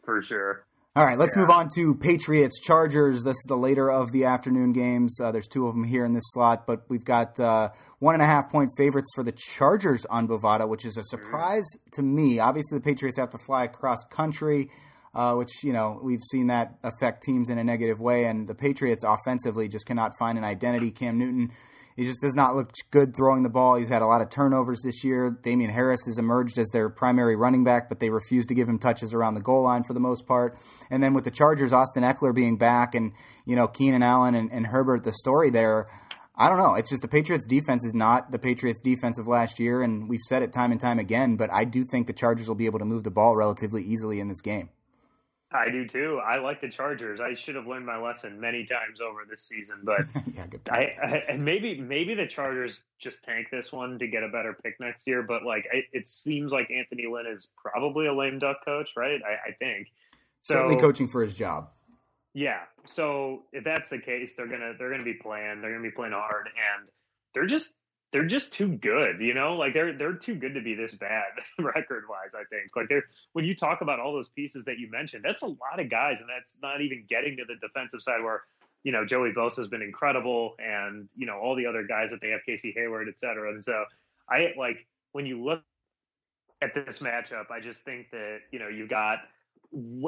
For 0.05 0.23
sure. 0.23 0.65
All 0.95 1.05
right, 1.05 1.19
let's 1.19 1.35
yeah. 1.35 1.43
move 1.43 1.51
on 1.51 1.69
to 1.75 1.95
Patriots 1.95 2.59
Chargers. 2.59 3.23
This 3.23 3.37
is 3.37 3.45
the 3.49 3.57
later 3.57 3.91
of 3.91 4.13
the 4.13 4.25
afternoon 4.25 4.73
games. 4.73 5.21
Uh, 5.21 5.31
there's 5.31 5.49
two 5.49 5.67
of 5.67 5.75
them 5.75 5.85
here 5.85 6.07
in 6.07 6.13
this 6.13 6.25
slot, 6.29 6.67
but 6.67 6.85
we've 6.89 7.05
got 7.05 7.39
uh, 7.39 7.71
one 7.99 8.15
and 8.15 8.23
a 8.23 8.27
half 8.27 8.51
point 8.51 8.71
favorites 8.79 9.11
for 9.15 9.23
the 9.23 9.33
Chargers 9.33 10.07
on 10.07 10.27
Bovada, 10.27 10.67
which 10.67 10.87
is 10.87 10.97
a 10.97 11.03
surprise 11.03 11.67
to 11.93 12.03
me. 12.03 12.39
Obviously, 12.39 12.79
the 12.79 12.83
Patriots 12.83 13.19
have 13.19 13.31
to 13.31 13.39
fly 13.39 13.65
across 13.65 14.05
country 14.05 14.71
uh, 15.17 15.35
which 15.35 15.65
you 15.65 15.73
know 15.73 15.99
we've 16.03 16.23
seen 16.31 16.49
that 16.49 16.79
affect 16.85 17.23
teams 17.23 17.49
in 17.49 17.59
a 17.59 17.65
negative 17.65 17.99
way. 17.99 18.27
And 18.27 18.47
the 18.47 18.55
Patriots 18.55 19.03
offensively 19.03 19.67
just 19.67 19.87
cannot 19.87 20.13
find 20.19 20.37
an 20.37 20.45
identity. 20.45 20.91
Cam 20.91 21.19
Newton, 21.19 21.53
he 21.97 22.05
just 22.05 22.21
does 22.21 22.35
not 22.35 22.55
look 22.55 22.71
good 22.91 23.17
throwing 23.17 23.43
the 23.43 23.49
ball. 23.49 23.77
He's 23.77 23.89
had 23.89 24.03
a 24.03 24.07
lot 24.07 24.21
of 24.21 24.29
turnovers 24.29 24.83
this 24.85 25.03
year. 25.03 25.31
Damien 25.31 25.71
Harris 25.71 26.05
has 26.05 26.19
emerged 26.19 26.59
as 26.59 26.69
their 26.69 26.91
primary 26.91 27.35
running 27.35 27.65
back, 27.65 27.89
but 27.89 27.99
they 27.99 28.11
refuse 28.11 28.45
to 28.47 28.55
give 28.55 28.69
him 28.69 28.79
touches 28.79 29.15
around 29.15 29.35
the 29.35 29.41
goal 29.41 29.63
line 29.63 29.85
for 29.85 29.95
the 29.95 30.01
most 30.01 30.27
part. 30.27 30.59
And 30.91 31.03
then 31.03 31.15
with 31.15 31.25
the 31.25 31.31
Chargers, 31.31 31.73
Austin 31.73 32.03
Ekeler 32.03 32.35
being 32.35 32.59
back, 32.59 32.95
and 32.95 33.13
you 33.47 33.57
know 33.57 33.67
Keenan 33.67 34.03
Allen 34.03 34.35
and, 34.35 34.53
and 34.53 34.67
Herbert, 34.67 35.03
the 35.03 35.15
story 35.15 35.49
there. 35.49 35.87
I 36.39 36.51
don't 36.51 36.59
know. 36.59 36.75
It's 36.75 36.91
just 36.91 37.01
the 37.01 37.09
Patriots 37.09 37.47
defense 37.47 37.83
is 37.87 37.95
not 37.95 38.31
the 38.31 38.39
Patriots 38.39 38.83
defense 38.83 39.19
of 39.19 39.27
last 39.27 39.59
year, 39.59 39.81
and 39.81 40.11
we've 40.11 40.21
said 40.21 40.43
it 40.43 40.53
time 40.53 40.71
and 40.71 40.79
time 40.79 40.99
again, 40.99 41.37
but 41.37 41.51
I 41.51 41.65
do 41.65 41.83
think 41.83 42.07
the 42.07 42.13
Chargers 42.13 42.47
will 42.47 42.55
be 42.55 42.67
able 42.67 42.81
to 42.81 42.85
move 42.85 43.05
the 43.05 43.11
ball 43.11 43.35
relatively 43.35 43.83
easily 43.83 44.21
in 44.21 44.29
this 44.29 44.43
game. 44.43 44.69
I 45.53 45.71
do 45.71 45.87
too. 45.87 46.21
I 46.25 46.39
like 46.39 46.61
the 46.61 46.69
Chargers. 46.69 47.21
I 47.21 47.35
should 47.35 47.55
have 47.55 47.67
learned 47.67 47.87
my 47.87 47.99
lesson 47.99 48.41
many 48.41 48.67
times 48.67 49.01
over 49.01 49.21
this 49.29 49.43
season, 49.43 49.79
but 49.85 50.01
yeah, 50.35 50.47
I, 50.71 51.23
I, 51.29 51.37
maybe 51.37 51.81
maybe 51.81 52.15
the 52.15 52.27
Chargers 52.27 52.83
just 52.99 53.23
tank 53.23 53.49
this 53.53 53.73
one 53.73 53.99
to 54.01 54.09
get 54.09 54.25
a 54.25 54.29
better 54.29 54.59
pick 54.65 54.75
next 54.81 55.07
year. 55.07 55.23
But 55.23 55.45
like, 55.45 55.69
it, 55.73 55.85
it 55.93 56.09
seems 56.09 56.51
like 56.51 56.71
Anthony 56.71 57.07
Lynn 57.07 57.27
is 57.27 57.49
probably 57.57 58.07
a 58.07 58.13
lame 58.13 58.41
duck 58.41 58.65
coach, 58.65 58.91
right? 58.97 59.21
I, 59.25 59.51
I 59.51 59.53
think 59.53 59.89
so, 60.43 60.55
certainly 60.55 60.77
coaching 60.77 61.07
for 61.07 61.23
his 61.23 61.37
job. 61.37 61.71
Yeah. 62.35 62.63
So 62.87 63.45
if 63.53 63.63
that's 63.63 63.89
the 63.89 63.99
case, 63.99 64.35
they're 64.37 64.49
gonna 64.49 64.73
they're 64.77 64.91
gonna 64.91 65.05
be 65.05 65.15
playing. 65.15 65.61
They're 65.61 65.71
gonna 65.71 65.89
be 65.89 65.95
playing 65.95 66.13
hard, 66.13 66.49
and 66.49 66.89
they're 67.35 67.47
just 67.47 67.75
they're 68.17 68.25
just 68.25 68.51
too 68.51 68.69
good, 68.69 69.21
you 69.21 69.35
know. 69.35 69.57
Like 69.57 69.75
they're 69.75 69.93
they're 69.93 70.15
too 70.15 70.37
good 70.37 70.55
to 70.55 70.63
be 70.63 70.75
this 70.75 70.95
bad 70.95 71.25
record 71.59 72.05
wise. 72.09 72.35
I 72.35 72.45
think 72.45 72.75
like 72.75 72.89
they're 72.89 73.05
when 73.35 73.45
you 73.45 73.55
talk 73.55 73.83
about 73.83 74.01
all 74.01 74.15
those 74.15 74.31
pieces 74.31 74.65
that 74.65 74.79
you 74.79 74.91
mentioned, 74.91 75.23
that's 75.23 75.43
a 75.43 75.49
lot 75.49 75.79
of 75.79 75.91
guys, 75.91 76.21
and 76.21 76.29
that's 76.35 76.57
not 76.63 76.81
even 76.81 77.05
getting 77.11 77.37
to 77.37 77.45
the 77.47 77.57
defensive 77.57 78.03
side 78.03 78.23
where 78.23 78.45
you 78.85 78.93
know 78.93 79.05
Joey 79.05 79.33
Bosa 79.33 79.57
has 79.57 79.69
been 79.69 79.83
incredible, 79.83 80.55
and 80.59 81.11
you 81.15 81.27
know 81.27 81.37
all 81.37 81.55
the 81.55 81.67
other 81.67 81.83
guys 81.83 82.09
that 82.09 82.23
they 82.23 82.31
have, 82.31 82.41
Casey 82.47 82.73
Hayward, 82.75 83.07
et 83.07 83.21
cetera. 83.21 83.53
And 83.53 83.63
so 83.63 83.85
I 84.31 84.55
like 84.57 84.87
when 85.13 85.27
you 85.27 85.45
look 85.45 85.61
at 86.63 86.73
this 86.73 87.01
matchup, 87.01 87.51
I 87.51 87.61
just 87.61 87.83
think 87.83 88.11
that 88.13 88.39
you 88.51 88.59
know 88.59 88.69
you've 88.69 88.89
got 88.89 89.19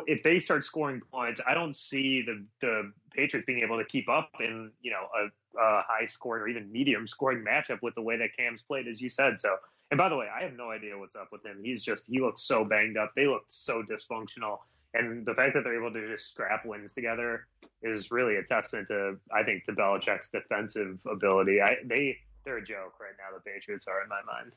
if 0.06 0.22
they 0.22 0.38
start 0.38 0.64
scoring 0.64 1.00
points, 1.12 1.40
I 1.46 1.54
don't 1.54 1.76
see 1.76 2.22
the 2.24 2.44
the 2.60 2.92
Patriots 3.12 3.44
being 3.46 3.62
able 3.64 3.78
to 3.78 3.84
keep 3.84 4.08
up 4.08 4.30
in 4.40 4.70
you 4.80 4.90
know 4.90 5.08
a, 5.14 5.60
a 5.60 5.82
high 5.86 6.06
scoring 6.06 6.42
or 6.42 6.48
even 6.48 6.72
medium 6.72 7.06
scoring 7.06 7.44
matchup 7.44 7.82
with 7.82 7.94
the 7.94 8.02
way 8.02 8.16
that 8.16 8.30
Cam's 8.36 8.62
played, 8.62 8.88
as 8.88 9.00
you 9.00 9.08
said. 9.08 9.40
So, 9.40 9.50
and 9.90 9.98
by 9.98 10.08
the 10.08 10.16
way, 10.16 10.26
I 10.34 10.42
have 10.44 10.54
no 10.54 10.70
idea 10.70 10.98
what's 10.98 11.16
up 11.16 11.28
with 11.32 11.44
him. 11.44 11.60
He's 11.62 11.82
just 11.82 12.04
he 12.06 12.20
looks 12.20 12.42
so 12.44 12.64
banged 12.64 12.96
up. 12.96 13.12
They 13.14 13.26
look 13.26 13.44
so 13.48 13.82
dysfunctional, 13.82 14.58
and 14.94 15.26
the 15.26 15.34
fact 15.34 15.52
that 15.54 15.64
they're 15.64 15.78
able 15.78 15.92
to 15.92 16.12
just 16.12 16.30
scrap 16.30 16.64
wins 16.64 16.94
together 16.94 17.46
is 17.82 18.10
really 18.10 18.36
a 18.36 18.42
testament 18.42 18.88
to 18.88 19.16
I 19.34 19.42
think 19.42 19.64
to 19.64 19.72
Belichick's 19.72 20.30
defensive 20.30 20.98
ability. 21.10 21.60
I 21.60 21.76
they 21.84 22.16
they're 22.44 22.58
a 22.58 22.64
joke 22.64 22.94
right 23.00 23.14
now. 23.18 23.36
The 23.36 23.42
Patriots 23.42 23.86
are 23.86 24.02
in 24.02 24.08
my 24.08 24.20
mind. 24.26 24.52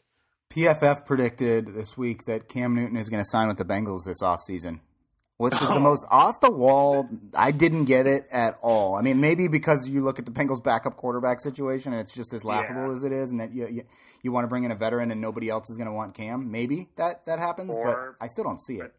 PFF 0.51 1.05
predicted 1.05 1.67
this 1.67 1.97
week 1.97 2.25
that 2.25 2.49
Cam 2.49 2.75
Newton 2.75 2.97
is 2.97 3.07
going 3.07 3.23
to 3.23 3.29
sign 3.29 3.47
with 3.47 3.57
the 3.57 3.63
Bengals 3.63 4.03
this 4.05 4.21
offseason 4.21 4.81
which 5.41 5.53
is 5.55 5.59
the 5.67 5.75
oh. 5.75 5.79
most 5.79 6.05
off 6.11 6.39
the 6.39 6.51
wall. 6.51 7.09
I 7.35 7.49
didn't 7.49 7.85
get 7.85 8.05
it 8.05 8.27
at 8.31 8.55
all. 8.61 8.95
I 8.95 9.01
mean, 9.01 9.19
maybe 9.19 9.47
because 9.47 9.89
you 9.89 10.01
look 10.01 10.19
at 10.19 10.25
the 10.25 10.31
Bengals' 10.31 10.63
backup 10.63 10.97
quarterback 10.97 11.41
situation 11.41 11.93
and 11.93 12.01
it's 12.01 12.13
just 12.13 12.31
as 12.33 12.45
laughable 12.45 12.87
yeah. 12.87 12.95
as 12.95 13.03
it 13.03 13.11
is, 13.11 13.31
and 13.31 13.39
that 13.39 13.51
you, 13.51 13.67
you, 13.67 13.83
you 14.21 14.31
want 14.31 14.43
to 14.43 14.47
bring 14.47 14.65
in 14.65 14.71
a 14.71 14.75
veteran 14.75 15.09
and 15.09 15.19
nobody 15.19 15.49
else 15.49 15.69
is 15.71 15.77
going 15.77 15.87
to 15.87 15.93
want 15.93 16.13
Cam. 16.13 16.51
Maybe 16.51 16.89
that 16.95 17.25
that 17.25 17.39
happens, 17.39 17.75
or, 17.75 18.15
but 18.19 18.23
I 18.23 18.27
still 18.27 18.43
don't 18.43 18.61
see 18.61 18.75
it. 18.75 18.93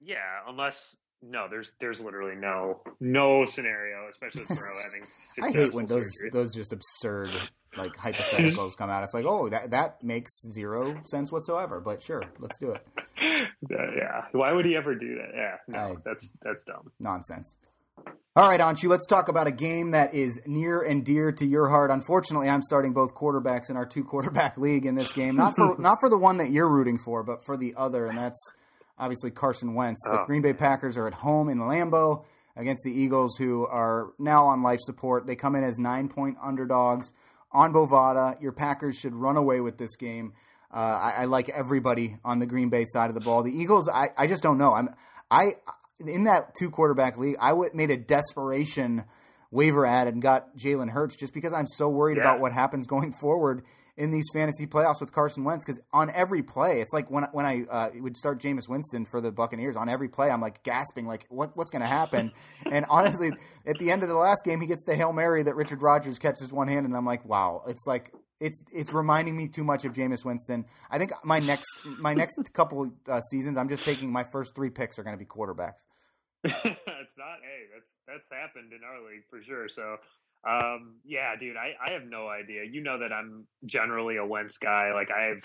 Yeah, 0.00 0.16
unless 0.48 0.96
no, 1.22 1.46
there's 1.48 1.70
there's 1.80 2.00
literally 2.00 2.36
no 2.36 2.80
no 3.00 3.44
scenario, 3.46 4.08
especially 4.10 4.42
for 4.44 4.54
having. 4.82 5.06
I 5.42 5.50
hate 5.50 5.72
when 5.72 5.86
those 5.86 6.10
surgery. 6.20 6.30
those 6.30 6.54
just 6.54 6.72
absurd 6.72 7.30
like 7.76 7.92
hypotheticals 7.96 8.76
come 8.76 8.90
out. 8.90 9.04
It's 9.04 9.14
like, 9.14 9.26
oh, 9.26 9.48
that 9.48 9.70
that 9.70 10.02
makes 10.02 10.42
zero 10.52 11.00
sense 11.04 11.32
whatsoever. 11.32 11.80
But 11.80 12.02
sure, 12.02 12.22
let's 12.38 12.58
do 12.58 12.72
it. 12.72 12.86
yeah, 13.70 14.24
why 14.32 14.52
would 14.52 14.64
he 14.64 14.76
ever 14.76 14.94
do 14.94 15.16
that? 15.16 15.30
Yeah, 15.34 15.56
no, 15.68 15.78
I, 15.78 15.94
that's 16.04 16.32
that's 16.42 16.64
dumb 16.64 16.90
nonsense. 16.98 17.56
All 18.36 18.46
right, 18.46 18.60
Anshu, 18.60 18.90
let's 18.90 19.06
talk 19.06 19.28
about 19.28 19.46
a 19.46 19.50
game 19.50 19.92
that 19.92 20.12
is 20.12 20.42
near 20.44 20.82
and 20.82 21.02
dear 21.02 21.32
to 21.32 21.46
your 21.46 21.70
heart. 21.70 21.90
Unfortunately, 21.90 22.50
I'm 22.50 22.60
starting 22.60 22.92
both 22.92 23.14
quarterbacks 23.14 23.70
in 23.70 23.78
our 23.78 23.86
two 23.86 24.04
quarterback 24.04 24.58
league 24.58 24.84
in 24.84 24.94
this 24.94 25.12
game. 25.12 25.36
Not 25.36 25.56
for 25.56 25.76
not 25.78 25.98
for 26.00 26.10
the 26.10 26.18
one 26.18 26.36
that 26.38 26.50
you're 26.50 26.68
rooting 26.68 26.98
for, 26.98 27.22
but 27.22 27.44
for 27.46 27.56
the 27.56 27.74
other, 27.76 28.06
and 28.06 28.18
that's 28.18 28.38
obviously 28.98 29.30
Carson 29.30 29.74
Wentz. 29.74 30.02
The 30.04 30.22
oh. 30.22 30.26
Green 30.26 30.42
Bay 30.42 30.52
Packers 30.52 30.96
are 30.96 31.06
at 31.06 31.14
home 31.14 31.48
in 31.48 31.58
Lambeau 31.58 32.24
against 32.56 32.84
the 32.84 32.92
Eagles, 32.92 33.36
who 33.36 33.66
are 33.66 34.12
now 34.18 34.46
on 34.46 34.62
life 34.62 34.80
support. 34.80 35.26
They 35.26 35.36
come 35.36 35.54
in 35.54 35.64
as 35.64 35.78
nine 35.78 36.08
point 36.08 36.36
underdogs 36.42 37.12
on 37.52 37.72
Bovada. 37.72 38.40
Your 38.40 38.52
Packers 38.52 38.96
should 38.96 39.14
run 39.14 39.36
away 39.36 39.60
with 39.60 39.78
this 39.78 39.96
game. 39.96 40.32
Uh, 40.72 41.12
I, 41.16 41.22
I, 41.22 41.24
like 41.26 41.48
everybody 41.48 42.16
on 42.24 42.38
the 42.38 42.46
Green 42.46 42.70
Bay 42.70 42.84
side 42.86 43.08
of 43.08 43.14
the 43.14 43.20
ball. 43.20 43.42
The 43.42 43.56
Eagles, 43.56 43.88
I, 43.88 44.08
I 44.18 44.26
just 44.26 44.42
don't 44.42 44.58
know. 44.58 44.74
I'm 44.74 44.90
I 45.30 45.52
in 46.00 46.24
that 46.24 46.54
two 46.58 46.70
quarterback 46.70 47.16
league. 47.18 47.36
I 47.40 47.50
w- 47.50 47.70
made 47.72 47.90
a 47.90 47.96
desperation 47.96 49.04
waiver 49.50 49.86
ad 49.86 50.08
and 50.08 50.20
got 50.20 50.56
Jalen 50.56 50.90
Hurts 50.90 51.16
just 51.16 51.32
because 51.32 51.52
I'm 51.52 51.66
so 51.66 51.88
worried 51.88 52.16
yeah. 52.16 52.24
about 52.24 52.40
what 52.40 52.52
happens 52.52 52.86
going 52.86 53.12
forward 53.12 53.62
in 53.96 54.10
these 54.10 54.24
fantasy 54.32 54.66
playoffs 54.66 55.00
with 55.00 55.12
Carson 55.12 55.44
Wentz 55.44 55.64
because 55.64 55.80
on 55.92 56.10
every 56.10 56.42
play, 56.42 56.80
it's 56.80 56.92
like 56.92 57.10
when 57.10 57.24
when 57.32 57.46
I 57.46 57.64
uh, 57.70 57.90
would 57.94 58.16
start 58.16 58.40
Jameis 58.40 58.68
Winston 58.68 59.06
for 59.06 59.20
the 59.20 59.32
Buccaneers. 59.32 59.76
On 59.76 59.88
every 59.88 60.08
play, 60.08 60.30
I'm 60.30 60.40
like 60.40 60.62
gasping, 60.62 61.06
like 61.06 61.26
what 61.28 61.56
what's 61.56 61.70
going 61.70 61.82
to 61.82 61.88
happen? 61.88 62.32
and 62.70 62.84
honestly, 62.88 63.30
at 63.66 63.78
the 63.78 63.90
end 63.90 64.02
of 64.02 64.08
the 64.08 64.14
last 64.14 64.44
game, 64.44 64.60
he 64.60 64.66
gets 64.66 64.84
the 64.84 64.94
hail 64.94 65.12
mary 65.12 65.42
that 65.42 65.56
Richard 65.56 65.82
Rodgers 65.82 66.18
catches 66.18 66.52
one 66.52 66.68
hand, 66.68 66.86
and 66.86 66.94
I'm 66.94 67.06
like, 67.06 67.24
wow, 67.24 67.62
it's 67.66 67.86
like 67.86 68.12
it's 68.40 68.62
it's 68.72 68.92
reminding 68.92 69.36
me 69.36 69.48
too 69.48 69.64
much 69.64 69.84
of 69.84 69.92
Jameis 69.92 70.24
Winston. 70.24 70.66
I 70.90 70.98
think 70.98 71.12
my 71.24 71.38
next 71.38 71.68
my 71.98 72.14
next 72.14 72.36
couple 72.52 72.92
uh, 73.08 73.20
seasons, 73.20 73.56
I'm 73.56 73.68
just 73.68 73.84
taking 73.84 74.12
my 74.12 74.24
first 74.24 74.54
three 74.54 74.70
picks 74.70 74.98
are 74.98 75.04
going 75.04 75.16
to 75.16 75.18
be 75.18 75.28
quarterbacks. 75.28 75.84
it's 76.44 77.18
not. 77.18 77.38
Hey, 77.42 77.66
that's 77.72 77.94
that's 78.06 78.28
happened 78.30 78.72
in 78.72 78.80
our 78.84 79.00
league 79.10 79.24
for 79.30 79.42
sure. 79.42 79.68
So 79.68 79.96
um, 80.48 80.96
yeah, 81.04 81.34
dude, 81.38 81.56
I, 81.56 81.74
I 81.84 81.92
have 81.92 82.04
no 82.04 82.28
idea. 82.28 82.64
You 82.64 82.82
know 82.82 82.98
that 82.98 83.12
I'm 83.12 83.46
generally 83.64 84.16
a 84.16 84.26
Wentz 84.26 84.58
guy. 84.58 84.92
Like 84.92 85.10
I've 85.10 85.42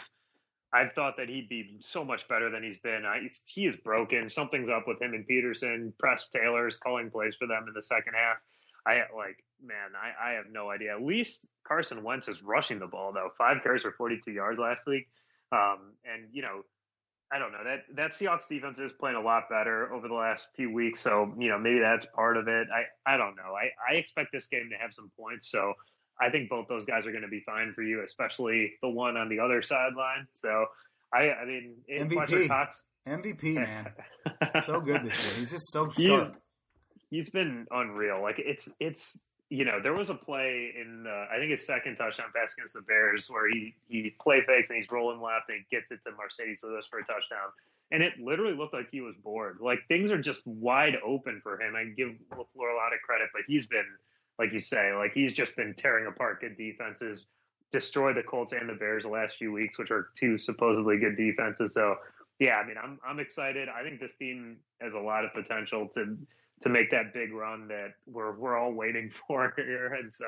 I've 0.74 0.94
thought 0.94 1.18
that 1.18 1.28
he'd 1.28 1.50
be 1.50 1.78
so 1.82 2.06
much 2.06 2.28
better 2.28 2.50
than 2.50 2.64
he's 2.64 2.78
been. 2.78 3.04
I, 3.06 3.30
he 3.48 3.66
is 3.66 3.76
broken. 3.78 4.30
Something's 4.30 4.70
up 4.70 4.88
with 4.88 5.02
him 5.02 5.14
and 5.14 5.28
Pederson. 5.28 5.92
Press 5.98 6.28
Taylor's 6.34 6.78
calling 6.78 7.10
plays 7.10 7.36
for 7.36 7.46
them 7.46 7.66
in 7.68 7.74
the 7.74 7.82
second 7.82 8.14
half. 8.14 8.38
I 8.86 9.04
like, 9.16 9.44
man, 9.64 9.92
I, 9.96 10.32
I 10.32 10.34
have 10.34 10.46
no 10.50 10.70
idea. 10.70 10.96
At 10.96 11.04
least 11.04 11.46
Carson 11.68 12.04
Wentz 12.04 12.28
is 12.28 12.42
rushing 12.42 12.80
the 12.80 12.88
ball 12.88 13.12
though. 13.12 13.30
Five 13.38 13.58
carries 13.64 13.82
for 13.82 13.92
42 13.92 14.32
yards 14.32 14.60
last 14.60 14.88
week. 14.88 15.08
Um, 15.52 15.94
and 16.06 16.30
you 16.32 16.42
know, 16.42 16.62
I 17.34 17.40
don't 17.40 17.52
know 17.52 17.64
that 17.64 17.96
that 17.96 18.12
Seahawks 18.12 18.48
defense 18.48 18.78
is 18.78 18.92
playing 18.92 19.16
a 19.16 19.22
lot 19.22 19.50
better 19.50 19.92
over 19.94 20.08
the 20.08 20.14
last 20.14 20.48
few 20.56 20.72
weeks. 20.72 21.00
So 21.00 21.34
you 21.38 21.50
know 21.50 21.58
maybe 21.58 21.80
that's 21.80 22.06
part 22.08 22.38
of 22.38 22.48
it. 22.48 22.68
I 22.74 23.14
I 23.14 23.18
don't 23.18 23.36
know. 23.36 23.54
I 23.56 23.70
I 23.90 23.96
expect 23.98 24.32
this 24.34 24.48
game 24.48 24.70
to 24.72 24.78
have 24.78 24.94
some 24.94 25.12
points. 25.18 25.50
So 25.50 25.74
I 26.20 26.30
think 26.30 26.50
both 26.50 26.68
those 26.68 26.86
guys 26.86 27.08
are 27.08 27.12
going 27.12 27.24
to 27.24 27.30
be 27.30 27.42
fine 27.46 27.74
for 27.74 27.84
you, 27.84 28.04
especially 28.06 28.74
the 28.82 28.90
one 28.90 29.16
on 29.16 29.30
the 29.30 29.40
other 29.40 29.62
sideline. 29.62 30.28
So 30.36 30.66
I 31.14 31.32
I 31.32 31.46
mean 31.46 31.76
MVP 31.90 32.48
Cox, 32.48 32.84
MVP 33.08 33.56
man, 33.56 33.92
so 34.64 34.82
good 34.82 35.04
this 35.04 35.14
year. 35.26 35.40
He's 35.40 35.52
just 35.52 35.72
so 35.72 35.90
sharp. 35.90 36.28
He's, 36.28 37.26
he's 37.26 37.30
been 37.30 37.66
unreal. 37.72 38.22
Like 38.22 38.40
it's 38.40 38.68
it's 38.80 39.22
you 39.52 39.66
know, 39.66 39.82
there 39.84 39.93
was 39.93 40.10
a 40.10 40.16
play 40.16 40.74
in 40.80 41.06
uh, 41.06 41.26
I 41.30 41.38
think 41.38 41.52
his 41.52 41.68
second 41.68 41.97
touchdown 41.97 42.28
pass 42.34 42.54
against 42.58 42.74
the 42.74 42.82
Bears 42.82 43.30
where 43.30 43.49
he 43.49 43.76
he 43.89 44.16
play 44.22 44.41
fakes 44.47 44.70
and 44.70 44.80
he's 44.80 44.89
rolling 44.89 45.22
left 45.22 45.49
and 45.49 45.66
gets 45.70 45.91
it 45.91 45.99
to 46.06 46.12
Marcedes 46.12 46.64
Lewis 46.64 46.86
for 46.89 46.99
a 46.99 47.06
touchdown. 47.06 47.52
And 47.91 48.02
it 48.02 48.14
literally 48.18 48.56
looked 48.56 48.74
like 48.74 48.88
he 48.89 49.02
was 49.02 49.14
bored. 49.22 49.58
Like 49.60 49.80
things 49.89 50.10
are 50.10 50.22
just 50.22 50.47
wide 50.47 50.95
open 51.06 51.41
for 51.43 51.62
him. 51.62 51.76
I 51.76 51.84
give 51.84 52.12
LaFleur 52.32 52.72
a 52.72 52.78
lot 52.78 52.93
of 52.93 53.02
credit, 53.06 53.28
but 53.34 53.41
he's 53.45 53.68
been, 53.68 53.84
like 54.39 54.54
you 54.54 54.62
say, 54.62 54.93
like 54.93 55.12
he's 55.12 55.34
just 55.34 55.54
been 55.58 55.76
tearing 55.78 56.08
apart 56.08 56.39
good 56.39 56.58
defenses, 56.58 57.26
destroyed 57.74 58.16
the 58.16 58.24
Colts 58.24 58.54
and 58.54 58.70
the 58.70 58.76
Bears 58.76 59.04
the 59.04 59.10
last 59.10 59.36
few 59.36 59.52
weeks, 59.52 59.78
which 59.78 59.91
are 59.91 60.12
two 60.16 60.38
supposedly 60.38 60.97
good 60.97 61.18
defenses. 61.18 61.74
So 61.74 61.97
yeah, 62.39 62.56
I 62.56 62.66
mean, 62.66 62.78
I'm 62.82 63.02
I'm 63.06 63.20
excited. 63.20 63.68
I 63.68 63.84
think 63.84 63.99
this 63.99 64.16
team 64.16 64.60
has 64.80 64.93
a 64.93 64.99
lot 64.99 65.26
of 65.26 65.34
potential 65.34 65.89
to 65.95 66.18
to 66.62 66.70
make 66.70 66.91
that 66.91 67.14
big 67.14 67.34
run 67.34 67.68
that 67.68 67.93
we're 68.05 68.34
we're 68.34 68.57
all 68.57 68.72
waiting 68.72 69.12
for 69.28 69.53
here. 69.55 69.93
And 69.93 70.14
so 70.14 70.26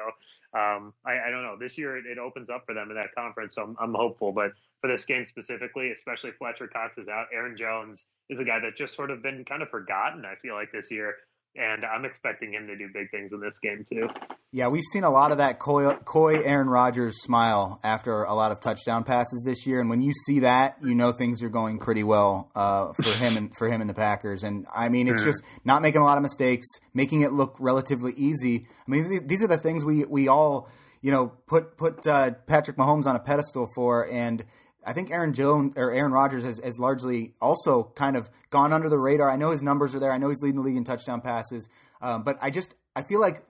um, 0.58 0.94
I, 1.06 1.28
I, 1.28 1.30
don't 1.32 1.44
know. 1.44 1.56
This 1.60 1.78
year 1.78 1.98
it, 1.98 2.06
it, 2.06 2.18
opens 2.18 2.50
up 2.50 2.64
for 2.66 2.74
them 2.74 2.90
in 2.90 2.96
that 2.96 3.14
conference, 3.16 3.56
so 3.56 3.64
I'm, 3.64 3.76
I'm, 3.80 3.94
hopeful. 3.94 4.32
But 4.32 4.52
for 4.82 4.88
this 4.88 5.06
game 5.06 5.26
specifically, 5.26 5.92
especially 5.92 6.32
Fletcher 6.32 6.68
Cox 6.68 6.98
is 6.98 7.08
out, 7.08 7.28
Aaron 7.34 7.58
Jones 7.58 8.06
is 8.30 8.40
a 8.40 8.46
guy 8.46 8.60
that 8.60 8.78
just 8.78 8.96
sort 8.96 9.12
of 9.12 9.24
been 9.24 9.44
kind 9.46 9.62
of 9.62 9.70
forgotten. 9.70 10.26
I 10.26 10.36
feel 10.36 10.56
like 10.56 10.72
this 10.72 10.92
year 10.92 11.16
and 11.56 11.86
I'm 11.86 12.06
expecting 12.06 12.54
him 12.54 12.68
to 12.68 12.76
do 12.76 12.88
big 12.92 13.12
things 13.12 13.32
in 13.32 13.40
this 13.40 13.60
game 13.60 13.86
too. 13.88 14.08
Yeah, 14.52 14.68
we've 14.68 14.84
seen 14.92 15.04
a 15.04 15.10
lot 15.10 15.32
of 15.32 15.40
that 15.40 15.60
coy, 15.60 15.94
coy 15.96 16.42
Aaron 16.42 16.68
Rodgers 16.68 17.22
smile 17.22 17.80
after 17.84 18.24
a 18.24 18.34
lot 18.34 18.52
of 18.52 18.60
touchdown 18.60 19.04
passes 19.04 19.44
this 19.46 19.66
year, 19.66 19.80
and 19.80 19.90
when 19.90 20.02
you 20.02 20.14
see 20.14 20.40
that, 20.40 20.78
you 20.84 20.96
know 20.96 21.12
things 21.12 21.42
are 21.44 21.50
going 21.50 21.80
pretty 21.80 22.04
well 22.04 22.52
uh, 22.56 22.94
for 22.94 23.12
him 23.18 23.38
and 23.38 23.56
for 23.56 23.68
him 23.68 23.82
and 23.82 23.90
the 23.90 23.94
Packers. 23.94 24.44
And 24.44 24.66
I 24.74 24.90
mean, 24.90 25.08
it's 25.08 25.24
just 25.24 25.42
not 25.66 25.82
making 25.82 26.02
a 26.02 26.06
lot 26.06 26.18
of 26.18 26.24
mistakes, 26.24 26.68
making 26.94 27.22
it 27.22 27.32
look 27.32 27.56
relatively 27.60 28.14
easy. 28.16 28.68
I 28.88 28.92
mean, 28.92 29.28
these 29.28 29.44
are 29.44 29.48
the 29.48 29.58
things 29.58 29.86
we 29.86 30.06
we 30.06 30.28
all 30.28 30.70
you 31.02 31.12
know 31.12 31.34
put 31.48 31.78
put 31.78 32.06
uh, 32.08 32.32
Patrick 32.48 32.78
Mahomes 32.78 33.06
on 33.06 33.16
a 33.16 33.20
pedestal 33.20 33.68
for, 33.76 34.08
and 34.10 34.44
I 34.86 34.94
think 34.94 35.12
Aaron 35.12 35.34
Jones 35.34 35.74
or 35.78 35.92
Aaron 35.92 36.12
Rodgers 36.12 36.44
has, 36.44 36.60
has, 36.60 36.80
largely 36.80 37.34
also 37.42 37.92
kind 37.96 38.16
of 38.16 38.30
gone 38.50 38.74
under 38.74 38.90
the 38.90 38.98
radar. 38.98 39.30
I 39.30 39.36
know 39.36 39.52
his 39.52 39.64
numbers 39.64 39.96
are 39.96 40.00
there. 40.00 40.12
I 40.12 40.18
know 40.18 40.30
he's 40.30 40.42
leading 40.42 40.58
the 40.58 40.66
league 40.66 40.78
in 40.78 40.84
touchdown 40.84 41.22
passes, 41.22 41.70
um, 42.02 42.24
but 42.24 42.38
I 42.42 42.50
just 42.50 42.76
I 42.96 43.04
feel 43.04 43.20
like 43.20 43.46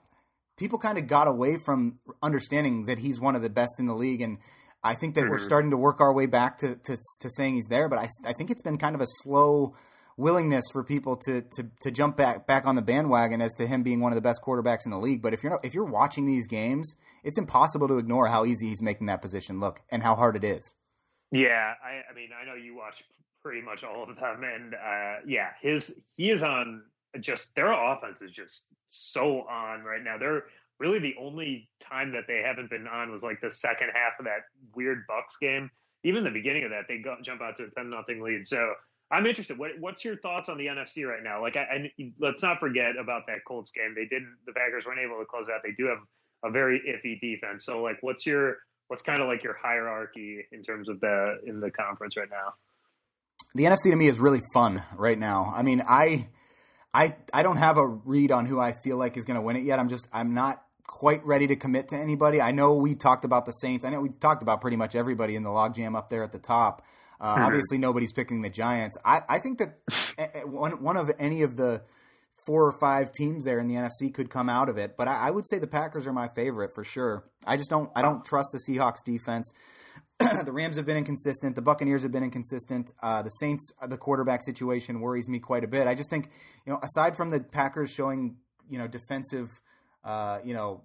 people 0.57 0.79
kind 0.79 0.97
of 0.97 1.07
got 1.07 1.27
away 1.27 1.57
from 1.57 1.95
understanding 2.21 2.85
that 2.85 2.99
he's 2.99 3.19
one 3.19 3.35
of 3.35 3.41
the 3.41 3.49
best 3.49 3.79
in 3.79 3.87
the 3.87 3.95
league, 3.95 4.21
and 4.21 4.37
I 4.83 4.95
think 4.95 5.15
that 5.15 5.21
mm-hmm. 5.21 5.31
we're 5.31 5.39
starting 5.39 5.71
to 5.71 5.77
work 5.77 6.01
our 6.01 6.13
way 6.13 6.25
back 6.25 6.57
to, 6.59 6.75
to, 6.75 6.97
to 7.21 7.29
saying 7.29 7.55
he's 7.55 7.67
there. 7.67 7.87
But 7.89 7.99
I, 7.99 8.09
I 8.25 8.33
think 8.33 8.51
it's 8.51 8.61
been 8.61 8.77
kind 8.77 8.95
of 8.95 9.01
a 9.01 9.07
slow 9.07 9.73
willingness 10.17 10.65
for 10.71 10.83
people 10.83 11.15
to, 11.17 11.41
to 11.41 11.67
to 11.81 11.91
jump 11.91 12.15
back 12.15 12.45
back 12.45 12.67
on 12.67 12.75
the 12.75 12.81
bandwagon 12.81 13.41
as 13.41 13.53
to 13.55 13.65
him 13.65 13.81
being 13.81 13.99
one 13.99 14.11
of 14.11 14.15
the 14.15 14.21
best 14.21 14.41
quarterbacks 14.45 14.85
in 14.85 14.91
the 14.91 14.99
league. 14.99 15.21
But 15.21 15.33
if 15.33 15.43
you're 15.43 15.51
not, 15.51 15.65
if 15.65 15.73
you're 15.73 15.85
watching 15.85 16.25
these 16.25 16.47
games, 16.47 16.95
it's 17.23 17.37
impossible 17.37 17.87
to 17.87 17.97
ignore 17.97 18.27
how 18.27 18.45
easy 18.45 18.67
he's 18.67 18.81
making 18.81 19.07
that 19.07 19.21
position 19.21 19.59
look 19.59 19.81
and 19.89 20.03
how 20.03 20.15
hard 20.15 20.35
it 20.35 20.43
is. 20.43 20.73
Yeah, 21.33 21.73
I, 21.83 22.11
I 22.11 22.13
mean, 22.13 22.29
I 22.39 22.45
know 22.45 22.53
you 22.53 22.75
watch 22.75 23.03
pretty 23.41 23.61
much 23.61 23.83
all 23.83 24.03
of 24.03 24.15
them, 24.15 24.43
and 24.43 24.75
uh, 24.75 25.15
yeah, 25.25 25.49
his 25.61 25.99
he 26.15 26.29
is 26.29 26.43
on 26.43 26.83
just 27.19 27.55
their 27.55 27.71
offense 27.73 28.21
is 28.21 28.31
just 28.31 28.65
so 28.91 29.41
on 29.49 29.81
right 29.81 30.03
now. 30.03 30.19
They're 30.19 30.43
really 30.79 30.99
the 30.99 31.15
only 31.19 31.69
time 31.79 32.11
that 32.11 32.25
they 32.27 32.43
haven't 32.45 32.69
been 32.69 32.87
on 32.87 33.11
was 33.11 33.23
like 33.23 33.41
the 33.41 33.49
second 33.49 33.89
half 33.95 34.13
of 34.19 34.25
that 34.25 34.41
weird 34.75 35.05
Bucs 35.09 35.39
game. 35.41 35.71
Even 36.03 36.23
the 36.23 36.29
beginning 36.29 36.65
of 36.65 36.69
that, 36.69 36.83
they 36.87 36.99
go, 36.99 37.15
jump 37.23 37.41
out 37.41 37.57
to 37.57 37.63
a 37.63 37.69
ten 37.71 37.89
nothing 37.89 38.21
lead. 38.21 38.47
So 38.47 38.73
I'm 39.09 39.25
interested. 39.25 39.57
What, 39.57 39.71
what's 39.79 40.05
your 40.05 40.17
thoughts 40.17 40.49
on 40.49 40.59
the 40.59 40.67
NFC 40.67 41.07
right 41.07 41.23
now? 41.23 41.41
Like, 41.41 41.57
let's 42.19 42.43
not 42.43 42.59
forget 42.59 42.95
about 42.99 43.23
that 43.25 43.39
Colts 43.47 43.71
game. 43.71 43.95
They 43.95 44.05
didn't. 44.05 44.35
The 44.45 44.53
Packers 44.53 44.85
weren't 44.85 44.99
able 44.99 45.17
to 45.17 45.25
close 45.25 45.47
out. 45.51 45.61
They 45.63 45.71
do 45.71 45.85
have 45.85 45.99
a 46.43 46.51
very 46.51 46.79
iffy 46.79 47.19
defense. 47.19 47.65
So, 47.65 47.81
like, 47.81 47.97
what's 48.01 48.25
your 48.27 48.57
what's 48.93 49.01
kind 49.01 49.23
of 49.23 49.27
like 49.27 49.43
your 49.43 49.57
hierarchy 49.59 50.45
in 50.51 50.61
terms 50.61 50.87
of 50.87 50.99
the 50.99 51.39
in 51.47 51.59
the 51.59 51.71
conference 51.71 52.15
right 52.15 52.29
now? 52.29 52.53
The 53.55 53.63
NFC 53.63 53.89
to 53.89 53.95
me 53.95 54.05
is 54.05 54.19
really 54.19 54.41
fun 54.53 54.83
right 54.95 55.17
now. 55.17 55.51
I 55.55 55.63
mean, 55.63 55.81
I 55.81 56.29
I 56.93 57.15
I 57.33 57.41
don't 57.41 57.57
have 57.57 57.77
a 57.79 57.87
read 57.87 58.31
on 58.31 58.45
who 58.45 58.59
I 58.59 58.73
feel 58.83 58.97
like 58.97 59.17
is 59.17 59.25
going 59.25 59.33
to 59.33 59.41
win 59.41 59.55
it 59.55 59.63
yet. 59.63 59.79
I'm 59.79 59.89
just 59.89 60.07
I'm 60.13 60.35
not 60.35 60.63
quite 60.85 61.25
ready 61.25 61.47
to 61.47 61.55
commit 61.55 61.87
to 61.87 61.95
anybody. 61.95 62.39
I 62.39 62.51
know 62.51 62.75
we 62.75 62.93
talked 62.93 63.25
about 63.25 63.45
the 63.45 63.51
Saints. 63.51 63.83
I 63.83 63.89
know 63.89 63.99
we 63.99 64.09
talked 64.09 64.43
about 64.43 64.61
pretty 64.61 64.77
much 64.77 64.93
everybody 64.93 65.35
in 65.35 65.41
the 65.41 65.49
logjam 65.49 65.97
up 65.97 66.09
there 66.09 66.23
at 66.23 66.31
the 66.31 66.37
top. 66.37 66.85
Uh, 67.19 67.33
mm-hmm. 67.33 67.45
Obviously, 67.45 67.79
nobody's 67.79 68.13
picking 68.13 68.41
the 68.41 68.51
Giants. 68.51 68.95
I, 69.03 69.21
I 69.27 69.39
think 69.39 69.57
that 69.57 70.45
one 70.45 70.83
one 70.83 70.97
of 70.97 71.09
any 71.17 71.41
of 71.41 71.55
the 71.55 71.81
four 72.45 72.65
or 72.65 72.71
five 72.71 73.11
teams 73.11 73.45
there 73.45 73.59
in 73.59 73.67
the 73.67 73.75
NFC 73.75 74.13
could 74.13 74.29
come 74.29 74.49
out 74.49 74.69
of 74.69 74.77
it. 74.77 74.95
But 74.97 75.07
I, 75.07 75.27
I, 75.27 75.31
would 75.31 75.47
say 75.47 75.59
the 75.59 75.67
Packers 75.67 76.07
are 76.07 76.13
my 76.13 76.27
favorite 76.27 76.71
for 76.73 76.83
sure. 76.83 77.23
I 77.45 77.57
just 77.57 77.69
don't 77.69 77.89
I 77.95 78.01
don't 78.01 78.23
trust 78.25 78.49
the 78.51 78.59
Seahawks 78.59 79.03
defense. 79.05 79.51
the 80.19 80.51
Rams 80.51 80.75
have 80.75 80.85
been 80.85 80.97
inconsistent. 80.97 81.55
The 81.55 81.61
Buccaneers 81.61 82.03
have 82.03 82.11
been 82.11 82.23
inconsistent. 82.23 82.91
Uh, 83.01 83.21
the 83.21 83.29
Saints, 83.29 83.71
the 83.87 83.97
quarterback 83.97 84.43
situation 84.43 84.99
worries 84.99 85.27
me 85.27 85.39
quite 85.39 85.63
a 85.63 85.67
bit. 85.67 85.87
I 85.87 85.95
just 85.95 86.09
think 86.09 86.29
you 86.65 86.73
know 86.73 86.79
aside 86.83 87.15
from 87.15 87.29
the 87.29 87.39
Packers 87.39 87.91
showing 87.91 88.37
you 88.69 88.77
know 88.77 88.87
defensive, 88.87 89.49
uh, 90.03 90.39
you 90.43 90.53
know 90.53 90.83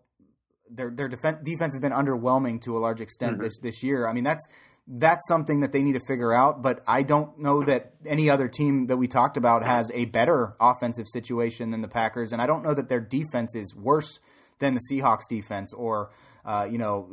their 0.71 0.91
their 0.91 1.09
defense 1.09 1.39
defense 1.43 1.75
has 1.75 1.81
been 1.81 1.93
underwhelming 1.93 2.61
to 2.63 2.77
a 2.77 2.81
large 2.81 3.01
extent 3.01 3.35
mm-hmm. 3.35 3.43
this 3.43 3.59
this 3.59 3.83
year. 3.83 4.07
I 4.07 4.13
mean 4.13 4.25
that's 4.25 4.47
that's 4.89 5.29
something 5.29 5.61
that 5.61 5.73
they 5.73 5.83
need 5.83 5.93
to 5.93 6.05
figure 6.07 6.33
out. 6.33 6.63
But 6.63 6.83
I 6.89 7.03
don't 7.03 7.39
know 7.39 7.63
that 7.63 7.93
any 8.07 8.31
other 8.31 8.49
team 8.49 8.87
that 8.87 8.97
we 8.97 9.07
talked 9.07 9.37
about 9.37 9.63
has 9.63 9.91
a 9.93 10.07
better 10.07 10.57
offensive 10.59 11.07
situation 11.09 11.71
than 11.71 11.83
the 11.83 11.89
Packers, 11.89 12.33
and 12.33 12.41
I 12.41 12.47
don't 12.47 12.65
know 12.65 12.75
that 12.75 12.89
their 12.89 13.01
defense 13.01 13.55
is 13.55 13.75
worse 13.77 14.21
than 14.59 14.75
the 14.75 14.81
Seahawks 14.91 15.29
defense 15.29 15.73
or 15.73 16.11
uh, 16.45 16.67
you 16.71 16.79
know 16.79 17.09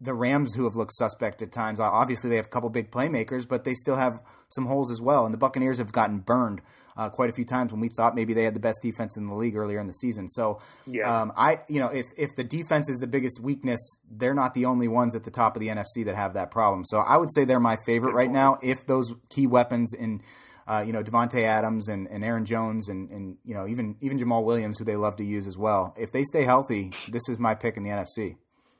the 0.00 0.14
Rams 0.14 0.54
who 0.54 0.64
have 0.64 0.76
looked 0.76 0.92
suspect 0.92 1.42
at 1.42 1.52
times. 1.52 1.80
Obviously, 1.80 2.30
they 2.30 2.36
have 2.36 2.46
a 2.46 2.48
couple 2.50 2.70
big 2.70 2.90
playmakers, 2.90 3.46
but 3.46 3.64
they 3.64 3.74
still 3.74 3.96
have 3.96 4.22
some 4.48 4.66
holes 4.66 4.90
as 4.90 5.00
well. 5.00 5.26
And 5.26 5.34
the 5.34 5.38
Buccaneers 5.38 5.78
have 5.78 5.92
gotten 5.92 6.20
burned 6.20 6.62
uh, 6.96 7.10
quite 7.10 7.28
a 7.28 7.32
few 7.32 7.44
times 7.44 7.70
when 7.70 7.80
we 7.80 7.88
thought 7.88 8.14
maybe 8.14 8.32
they 8.32 8.44
had 8.44 8.54
the 8.54 8.60
best 8.60 8.80
defense 8.82 9.16
in 9.16 9.26
the 9.26 9.34
league 9.34 9.56
earlier 9.56 9.78
in 9.78 9.86
the 9.86 9.92
season. 9.92 10.28
So, 10.28 10.60
yeah. 10.86 11.20
um, 11.20 11.32
I 11.36 11.60
you 11.68 11.80
know 11.80 11.88
if 11.88 12.06
if 12.16 12.30
the 12.36 12.44
defense 12.44 12.88
is 12.88 12.98
the 12.98 13.06
biggest 13.06 13.40
weakness, 13.40 13.80
they're 14.10 14.34
not 14.34 14.54
the 14.54 14.64
only 14.64 14.88
ones 14.88 15.14
at 15.14 15.24
the 15.24 15.30
top 15.30 15.54
of 15.54 15.60
the 15.60 15.68
NFC 15.68 16.04
that 16.06 16.16
have 16.16 16.34
that 16.34 16.50
problem. 16.50 16.84
So 16.84 16.98
I 16.98 17.16
would 17.16 17.32
say 17.32 17.44
they're 17.44 17.60
my 17.60 17.76
favorite 17.84 18.14
right 18.14 18.30
now. 18.30 18.58
If 18.62 18.86
those 18.86 19.12
key 19.28 19.46
weapons 19.46 19.92
in 19.92 20.22
uh, 20.68 20.84
you 20.86 20.92
know 20.92 21.02
Davante 21.02 21.42
Adams 21.42 21.88
and, 21.88 22.06
and 22.08 22.22
Aaron 22.22 22.44
Jones 22.44 22.88
and, 22.88 23.10
and 23.10 23.38
you 23.44 23.54
know 23.54 23.66
even 23.66 23.96
even 24.00 24.18
Jamaal 24.18 24.44
Williams, 24.44 24.78
who 24.78 24.84
they 24.84 24.96
love 24.96 25.16
to 25.16 25.24
use 25.24 25.46
as 25.46 25.56
well. 25.56 25.94
If 25.98 26.12
they 26.12 26.22
stay 26.24 26.44
healthy, 26.44 26.92
this 27.08 27.28
is 27.28 27.38
my 27.38 27.54
pick 27.54 27.76
in 27.76 27.82
the 27.82 27.90
NFC. 27.90 28.36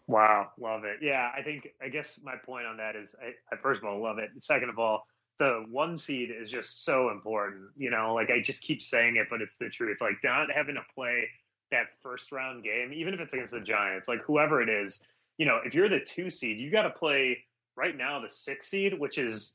Wow, 0.07 0.51
love 0.59 0.84
it. 0.84 0.99
Yeah, 1.03 1.30
I 1.36 1.43
think 1.43 1.68
I 1.82 1.89
guess 1.89 2.09
my 2.22 2.34
point 2.45 2.66
on 2.66 2.76
that 2.76 2.95
is 2.95 3.14
I, 3.20 3.55
I 3.55 3.59
first 3.61 3.82
of 3.82 3.89
all 3.89 4.03
love 4.03 4.18
it. 4.18 4.30
Second 4.39 4.68
of 4.68 4.78
all, 4.78 5.07
the 5.39 5.64
one 5.70 5.99
seed 5.99 6.30
is 6.30 6.51
just 6.51 6.84
so 6.84 7.11
important. 7.11 7.70
You 7.76 7.91
know, 7.91 8.14
like 8.14 8.28
I 8.30 8.41
just 8.43 8.62
keep 8.62 8.82
saying 8.82 9.16
it, 9.16 9.28
but 9.30 9.41
it's 9.41 9.57
the 9.57 9.70
truth. 9.70 9.97
Like 10.01 10.16
not 10.22 10.49
having 10.55 10.74
to 10.74 10.82
play 10.95 11.24
that 11.70 11.86
first 12.03 12.30
round 12.32 12.64
game, 12.64 12.93
even 12.93 13.14
if 13.14 13.20
it's 13.20 13.32
against 13.32 13.53
the 13.53 13.61
Giants, 13.61 14.09
like 14.09 14.22
whoever 14.22 14.62
it 14.62 14.68
is, 14.68 15.03
you 15.39 15.47
know, 15.47 15.59
if 15.64 15.74
you're 15.74 15.89
the 15.89 16.01
two 16.01 16.30
seed, 16.30 16.59
you 16.59 16.70
got 16.70 16.82
to 16.82 16.91
play 16.91 17.39
right 17.76 17.97
now 17.97 18.20
the 18.20 18.30
six 18.30 18.68
seed, 18.68 18.99
which 18.99 19.18
is 19.18 19.55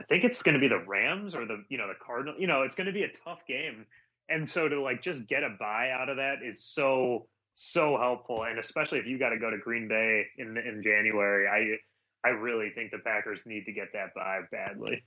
I 0.00 0.04
think 0.04 0.24
it's 0.24 0.42
going 0.42 0.54
to 0.54 0.60
be 0.60 0.68
the 0.68 0.82
Rams 0.86 1.34
or 1.34 1.46
the 1.46 1.64
you 1.68 1.78
know 1.78 1.88
the 1.88 1.94
Cardinal. 2.04 2.34
You 2.38 2.46
know, 2.46 2.62
it's 2.62 2.74
going 2.74 2.86
to 2.86 2.92
be 2.92 3.02
a 3.02 3.10
tough 3.24 3.40
game, 3.46 3.86
and 4.28 4.48
so 4.48 4.68
to 4.68 4.80
like 4.80 5.02
just 5.02 5.26
get 5.26 5.42
a 5.42 5.50
bye 5.58 5.90
out 5.90 6.08
of 6.08 6.16
that 6.16 6.36
is 6.44 6.64
so 6.64 7.26
so 7.54 7.96
helpful, 8.00 8.44
and 8.44 8.58
especially 8.58 8.98
if 8.98 9.06
you 9.06 9.18
got 9.18 9.30
to 9.30 9.38
go 9.38 9.50
to 9.50 9.58
Green 9.58 9.88
Bay 9.88 10.24
in 10.38 10.56
in 10.56 10.82
January, 10.82 11.46
I 11.48 12.28
I 12.28 12.32
really 12.32 12.70
think 12.74 12.90
the 12.90 12.98
Packers 12.98 13.40
need 13.46 13.64
to 13.66 13.72
get 13.72 13.92
that 13.92 14.14
bye 14.14 14.40
badly. 14.50 15.02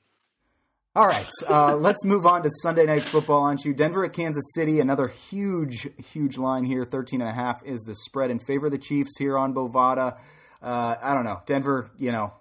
All 0.96 1.08
right, 1.08 1.28
uh, 1.50 1.76
let's 1.76 2.06
move 2.06 2.26
on 2.26 2.42
to 2.44 2.50
Sunday 2.62 2.86
Night 2.86 3.02
Football 3.04 3.44
Anshu. 3.44 3.76
Denver 3.76 4.06
at 4.06 4.14
Kansas 4.14 4.54
City, 4.54 4.80
another 4.80 5.10
huge, 5.10 5.90
huge 6.14 6.38
line 6.38 6.64
here. 6.64 6.86
13 6.86 7.20
and 7.20 7.30
a 7.30 7.34
half 7.34 7.62
is 7.66 7.82
the 7.82 7.94
spread 7.94 8.32
in 8.32 8.40
favor 8.40 8.68
of 8.68 8.72
the 8.72 8.78
Chiefs 8.78 9.18
here 9.20 9.38
on 9.38 9.54
Bovada. 9.54 10.18
Uh, 10.62 10.96
I 11.02 11.14
don't 11.14 11.26
know. 11.26 11.42
Denver, 11.46 11.92
you 11.98 12.14
know, 12.14 12.34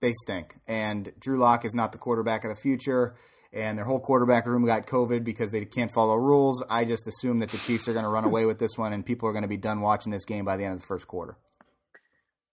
they 0.00 0.12
stink. 0.12 0.56
And 0.66 1.12
Drew 1.18 1.38
Lock 1.38 1.64
is 1.64 1.74
not 1.74 1.92
the 1.92 1.98
quarterback 1.98 2.44
of 2.44 2.50
the 2.50 2.56
future. 2.56 3.14
And 3.52 3.78
their 3.78 3.86
whole 3.86 4.00
quarterback 4.00 4.46
room 4.46 4.66
got 4.66 4.86
COVID 4.86 5.24
because 5.24 5.50
they 5.50 5.64
can't 5.64 5.90
follow 5.90 6.16
rules. 6.16 6.62
I 6.68 6.84
just 6.84 7.06
assume 7.06 7.38
that 7.38 7.50
the 7.50 7.58
Chiefs 7.58 7.88
are 7.88 7.92
going 7.92 8.04
to 8.04 8.10
run 8.10 8.24
away 8.30 8.44
with 8.44 8.58
this 8.58 8.76
one, 8.76 8.92
and 8.92 9.04
people 9.04 9.28
are 9.28 9.32
going 9.32 9.42
to 9.42 9.48
be 9.48 9.56
done 9.56 9.80
watching 9.80 10.12
this 10.12 10.24
game 10.24 10.44
by 10.44 10.56
the 10.56 10.64
end 10.64 10.74
of 10.74 10.80
the 10.80 10.86
first 10.86 11.06
quarter. 11.06 11.36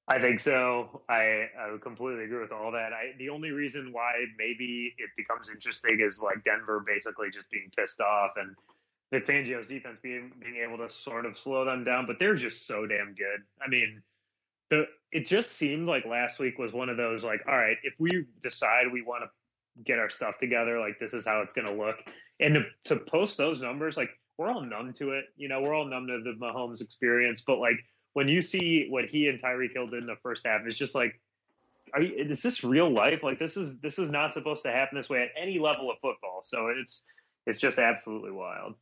I 0.07 0.19
think 0.21 0.39
so. 0.39 1.01
I, 1.09 1.49
I 1.59 1.71
would 1.71 1.81
completely 1.81 2.25
agree 2.25 2.39
with 2.39 2.51
all 2.51 2.71
that. 2.71 2.93
I, 2.93 3.17
the 3.17 3.29
only 3.29 3.49
reason 3.49 3.91
why 3.91 4.13
maybe 4.37 4.93
it 4.97 5.09
becomes 5.17 5.49
interesting 5.49 5.99
is 5.99 6.21
like 6.21 6.43
Denver 6.43 6.83
basically 6.85 7.29
just 7.33 7.49
being 7.49 7.71
pissed 7.75 7.99
off 7.99 8.33
and 8.37 8.55
Vic 9.11 9.27
Fangio's 9.27 9.67
defense 9.67 9.97
being 10.01 10.31
being 10.39 10.57
able 10.63 10.77
to 10.77 10.93
sort 10.93 11.25
of 11.25 11.37
slow 11.37 11.65
them 11.65 11.83
down, 11.83 12.05
but 12.05 12.17
they're 12.19 12.35
just 12.35 12.67
so 12.67 12.85
damn 12.85 13.15
good. 13.15 13.41
I 13.63 13.67
mean, 13.67 14.01
the 14.69 14.85
it 15.15 15.25
just 15.25 15.53
seemed 15.53 15.87
like 15.87 16.05
last 16.05 16.39
week 16.39 16.59
was 16.59 16.73
one 16.73 16.89
of 16.89 16.97
those 16.97 17.23
like, 17.23 17.39
all 17.47 17.55
right, 17.55 17.77
if 17.83 17.93
we 17.97 18.25
decide 18.43 18.91
we 18.91 19.01
want 19.01 19.23
to 19.23 19.29
get 19.85 19.97
our 19.97 20.09
stuff 20.09 20.35
together, 20.41 20.77
like 20.77 20.99
this 20.99 21.13
is 21.13 21.25
how 21.25 21.39
it's 21.39 21.53
going 21.53 21.65
to 21.65 21.73
look, 21.73 21.95
and 22.41 22.55
to, 22.55 22.95
to 22.95 23.01
post 23.09 23.37
those 23.37 23.61
numbers, 23.61 23.95
like 23.95 24.09
we're 24.37 24.49
all 24.49 24.61
numb 24.61 24.91
to 24.91 25.11
it. 25.11 25.23
You 25.37 25.47
know, 25.47 25.61
we're 25.61 25.73
all 25.73 25.85
numb 25.85 26.07
to 26.07 26.21
the 26.21 26.35
Mahomes 26.37 26.81
experience, 26.81 27.45
but 27.47 27.59
like 27.59 27.77
when 28.11 28.27
you 28.27 28.41
see 28.41 28.87
what 28.89 29.05
he 29.05 29.29
and 29.29 29.41
Tyreek 29.41 29.71
Hill 29.73 29.87
did 29.87 30.01
in 30.01 30.05
the 30.05 30.17
first 30.21 30.45
half, 30.45 30.63
it's 30.67 30.77
just 30.77 30.95
like, 30.95 31.17
are 31.93 32.01
you, 32.01 32.29
is 32.29 32.41
this 32.41 32.65
real 32.65 32.93
life? 32.93 33.23
Like 33.23 33.39
this 33.39 33.55
is 33.55 33.79
this 33.79 33.97
is 33.97 34.11
not 34.11 34.33
supposed 34.33 34.63
to 34.63 34.69
happen 34.69 34.97
this 34.97 35.07
way 35.07 35.21
at 35.21 35.29
any 35.41 35.59
level 35.59 35.89
of 35.89 35.95
football. 36.01 36.41
So 36.43 36.73
it's 36.77 37.03
it's 37.47 37.59
just 37.59 37.79
absolutely 37.79 38.31
wild. 38.31 38.73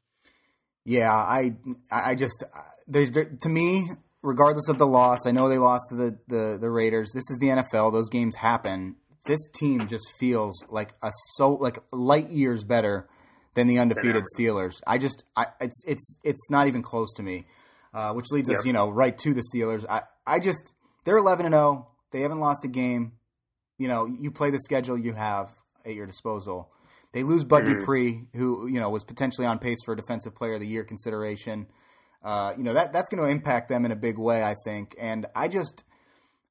Yeah, 0.84 1.14
I 1.14 1.54
I 1.92 2.16
just 2.16 2.44
uh, 2.44 2.60
there's 2.88 3.12
to 3.12 3.50
me, 3.50 3.84
regardless 4.24 4.68
of 4.70 4.80
the 4.80 4.88
loss, 4.88 5.28
I 5.28 5.32
know 5.32 5.48
they 5.48 5.60
lost 5.60 5.84
to 5.90 5.96
the, 5.96 6.18
the 6.28 6.58
the 6.60 6.70
Raiders. 6.70 7.12
This 7.14 7.30
is 7.30 7.38
the 7.40 7.48
NFL; 7.48 7.92
those 7.92 8.10
games 8.10 8.36
happen. 8.38 8.96
This 9.26 9.48
team 9.54 9.88
just 9.88 10.06
feels 10.18 10.64
like 10.70 10.94
a 11.04 11.12
so 11.36 11.52
like 11.52 11.78
light 11.92 12.30
years 12.30 12.64
better 12.64 13.08
than 13.54 13.68
the 13.68 13.78
undefeated 13.78 14.24
Steelers. 14.36 14.82
I 14.88 14.98
just 14.98 15.24
I 15.36 15.46
it's 15.62 15.84
it's 15.86 16.18
it's 16.24 16.50
not 16.50 16.68
even 16.68 16.82
close 16.82 17.14
to 17.14 17.24
me 17.24 17.46
uh, 17.94 18.14
which 18.14 18.32
leads 18.32 18.50
yep. 18.50 18.60
us, 18.60 18.66
you 18.66 18.74
know, 18.74 18.90
right 18.90 19.18
to 19.20 19.34
the 19.34 19.44
Steelers. 19.54 19.86
I, 19.88 20.02
I 20.26 20.40
just 20.40 20.74
they're 21.04 21.18
eleven 21.18 21.46
and 21.46 21.54
zero. 21.54 21.88
Oh. 21.88 21.92
They 22.12 22.22
haven't 22.22 22.40
lost 22.40 22.66
a 22.66 22.68
game. 22.68 23.14
You 23.78 23.88
know, 23.88 24.06
you 24.06 24.32
play 24.32 24.50
the 24.50 24.60
schedule 24.60 24.98
you 24.98 25.14
have 25.14 25.50
at 25.86 25.94
your 25.94 26.06
disposal. 26.06 26.72
They 27.12 27.24
lose 27.24 27.44
Bud 27.44 27.64
mm. 27.64 27.80
Dupree, 27.80 28.26
who 28.36 28.68
you 28.68 28.80
know 28.80 28.90
was 28.90 29.04
potentially 29.04 29.46
on 29.46 29.60
pace 29.60 29.80
for 29.86 29.94
a 29.94 29.98
Defensive 29.98 30.36
Player 30.36 30.54
of 30.54 30.60
the 30.60 30.68
Year 30.68 30.84
consideration. 30.84 31.68
Uh, 32.24 32.54
you 32.58 32.64
know 32.64 32.74
that 32.74 32.94
that's 32.94 33.10
going 33.10 33.22
to 33.22 33.30
impact 33.30 33.68
them 33.70 33.86
in 33.86 33.92
a 33.92 33.96
big 33.96 34.18
way, 34.18 34.44
I 34.44 34.56
think. 34.66 34.96
And 34.98 35.26
I 35.36 35.48
just 35.48 35.84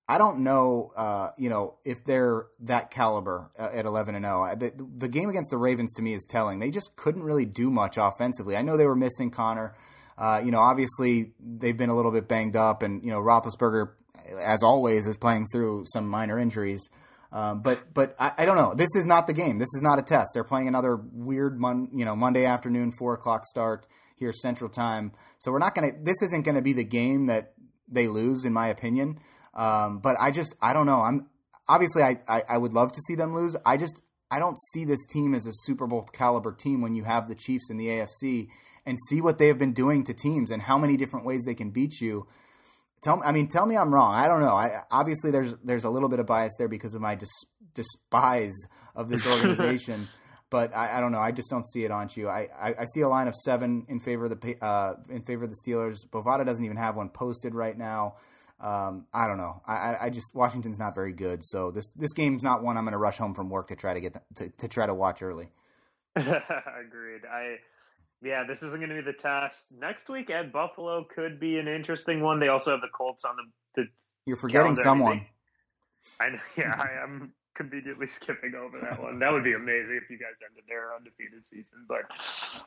I 0.09 0.19
don't 0.19 0.41
know, 0.41 0.91
uh, 0.97 1.31
you 1.39 1.49
know, 1.49 1.77
if 1.85 2.05
they're 2.05 2.47
that 2.61 2.91
caliber 2.91 3.51
uh, 3.59 3.71
at 3.73 3.87
11 3.87 4.15
and 4.15 4.25
0. 4.25 4.57
The, 4.59 4.73
the, 4.97 5.09
game 5.09 5.31
against 5.31 5.51
the 5.51 5.57
Ravens 5.57 5.95
to 5.95 6.03
me 6.03 6.13
is 6.13 6.27
telling. 6.29 6.59
They 6.59 6.71
just 6.71 6.97
couldn't 6.97 7.23
really 7.23 7.47
do 7.47 7.71
much 7.71 7.97
offensively. 7.99 8.57
I 8.57 8.63
know 8.63 8.77
they 8.77 8.87
were 8.87 8.97
missing 8.97 9.31
Conner. 9.31 9.75
Uh, 10.19 10.43
you 10.45 10.51
know, 10.51 10.59
obviously 10.59 11.33
they've 11.41 11.77
been 11.77 11.89
a 11.89 11.97
little 11.97 12.11
bit 12.11 12.29
banged 12.29 12.57
up, 12.57 12.83
and 12.83 13.03
you 13.03 13.11
know 13.11 13.21
Roethlisberger, 13.21 13.93
as 14.39 14.63
always, 14.63 15.07
is 15.07 15.17
playing 15.17 15.47
through 15.51 15.85
some 15.87 16.07
minor 16.07 16.39
injuries. 16.39 16.91
Um, 17.33 17.63
but 17.63 17.95
but 17.95 18.15
I, 18.19 18.33
I, 18.39 18.45
don't 18.45 18.57
know. 18.57 18.75
This 18.75 18.95
is 18.95 19.07
not 19.07 19.27
the 19.27 19.33
game. 19.33 19.59
This 19.59 19.73
is 19.75 19.81
not 19.83 19.99
a 19.99 20.03
test. 20.03 20.33
They're 20.35 20.45
playing 20.45 20.69
another 20.69 20.97
weird 20.97 21.59
mon- 21.59 21.89
you 21.95 22.05
know 22.05 22.15
Monday 22.15 22.45
afternoon 22.45 22.93
four 22.93 23.15
o'clock 23.15 23.47
start 23.47 23.87
here 24.23 24.33
Central 24.33 24.71
Time. 24.71 25.13
So 25.39 25.53
we're 25.53 25.59
not 25.59 25.75
gonna. 25.75 25.93
This 26.01 26.23
isn't 26.23 26.45
going 26.45 26.55
to 26.55 26.63
be 26.63 26.73
the 26.73 26.85
game 26.85 27.27
that 27.27 27.53
they 27.89 28.09
lose, 28.09 28.45
in 28.45 28.53
my 28.53 28.69
opinion. 28.69 29.19
Um, 29.55 29.99
but 29.99 30.17
I 30.19 30.31
just 30.31 30.55
I 30.63 30.73
don't 30.73 30.87
know. 30.87 31.03
I'm 31.03 31.29
obviously 31.69 32.03
I, 32.03 32.21
I 32.29 32.43
I 32.49 32.59
would 32.59 32.73
love 32.73 32.93
to 32.93 33.01
see 33.07 33.15
them 33.15 33.35
lose. 33.35 33.57
I 33.67 33.77
just 33.77 34.01
I 34.31 34.39
don't 34.39 34.59
see 34.73 34.85
this 34.85 35.05
team 35.05 35.35
as 35.35 35.47
a 35.47 35.53
Super 35.53 35.87
Bowl 35.87 36.03
caliber 36.13 36.53
team 36.53 36.81
when 36.81 36.95
you 36.95 37.05
have 37.05 37.29
the 37.29 37.35
Chiefs 37.35 37.69
in 37.71 37.77
the 37.77 37.89
AFC 37.89 38.49
and 38.87 38.99
see 39.09 39.21
what 39.21 39.39
they 39.39 39.49
have 39.49 39.59
been 39.59 39.75
doing 39.75 40.05
to 40.05 40.15
teams 40.15 40.51
and 40.51 40.63
how 40.63 40.79
many 40.79 40.97
different 40.97 41.27
ways 41.27 41.45
they 41.45 41.55
can 41.55 41.71
beat 41.71 42.01
you. 42.01 42.27
Tell 43.03 43.17
me, 43.17 43.23
I 43.25 43.33
mean, 43.33 43.49
tell 43.49 43.67
me 43.67 43.77
I'm 43.77 43.93
wrong. 43.93 44.15
I 44.15 44.29
don't 44.29 44.41
know. 44.41 44.55
I 44.55 44.83
obviously 44.91 45.31
there's 45.31 45.55
there's 45.65 45.85
a 45.85 45.91
little 45.91 46.09
bit 46.09 46.21
of 46.21 46.27
bias 46.27 46.55
there 46.59 46.69
because 46.69 46.95
of 46.95 47.03
my 47.03 47.15
dis, 47.15 47.31
despise 47.75 48.55
of 48.95 49.09
this 49.09 49.27
organization. 49.33 50.09
But 50.53 50.77
I, 50.77 50.99
I, 50.99 51.01
don't 51.01 51.13
know. 51.13 51.19
I 51.19 51.33
just 51.33 51.49
don't 51.49 51.67
see 51.67 51.87
it 51.87 51.91
Anshu. 51.91 52.29
I, 52.29 52.47
I, 52.55 52.75
I, 52.81 52.85
see 52.85 53.01
a 53.01 53.09
line 53.09 53.27
of 53.27 53.35
seven 53.35 53.87
in 53.89 54.01
favor 54.01 54.27
of 54.27 54.39
the 54.39 54.57
uh, 54.63 54.97
in 55.09 55.23
favor 55.23 55.45
of 55.45 55.51
the 55.51 55.57
Steelers. 55.57 56.07
Bovada 56.07 56.45
doesn't 56.45 56.63
even 56.63 56.77
have 56.77 56.95
one 56.95 57.09
posted 57.09 57.55
right 57.55 57.77
now. 57.77 58.17
Um, 58.61 59.07
I 59.15 59.27
don't 59.27 59.39
know. 59.39 59.63
I, 59.67 59.97
I 60.03 60.11
just 60.11 60.35
Washington's 60.35 60.79
not 60.79 60.95
very 60.95 61.15
good, 61.15 61.43
so 61.43 61.71
this 61.71 61.91
this 61.93 62.13
game's 62.13 62.43
not 62.43 62.63
one 62.63 62.77
I'm 62.77 62.85
going 62.85 62.93
to 62.93 62.99
rush 62.99 63.17
home 63.17 63.33
from 63.33 63.49
work 63.49 63.69
to 63.69 63.77
try 63.77 63.95
to 63.95 64.01
get 64.03 64.13
the, 64.13 64.21
to 64.35 64.51
to 64.59 64.69
try 64.69 64.87
to 64.87 64.93
watch 64.93 65.23
early. 65.23 65.49
Agreed. 66.17 67.23
I 67.33 67.57
yeah, 68.23 68.45
this 68.47 68.63
isn't 68.63 68.79
going 68.79 68.91
to 68.91 68.97
be 68.97 69.11
the 69.11 69.17
test. 69.17 69.73
Next 69.73 70.11
week 70.11 70.29
at 70.29 70.53
Buffalo 70.53 71.07
could 71.15 71.41
be 71.41 71.57
an 71.57 71.67
interesting 71.67 72.21
one. 72.21 72.41
They 72.41 72.49
also 72.49 72.73
have 72.73 72.83
the 72.83 72.91
Colts 72.95 73.25
on 73.25 73.37
the. 73.37 73.83
the 73.83 73.89
You're 74.27 74.37
forgetting 74.37 74.77
someone. 74.77 75.25
I 76.21 76.29
know. 76.29 76.39
Yeah, 76.59 76.75
I 76.77 77.03
am 77.05 77.33
conveniently 77.63 78.07
skipping 78.19 78.55
over 78.55 78.79
that 78.81 79.01
one. 79.01 79.19
That 79.19 79.33
would 79.33 79.45
be 79.45 79.55
amazing 79.55 80.01
if 80.03 80.11
you 80.11 80.19
guys 80.19 80.35
ended 80.49 80.65
their 80.69 80.95
undefeated 80.95 81.47
season. 81.47 81.87
But 81.89 82.05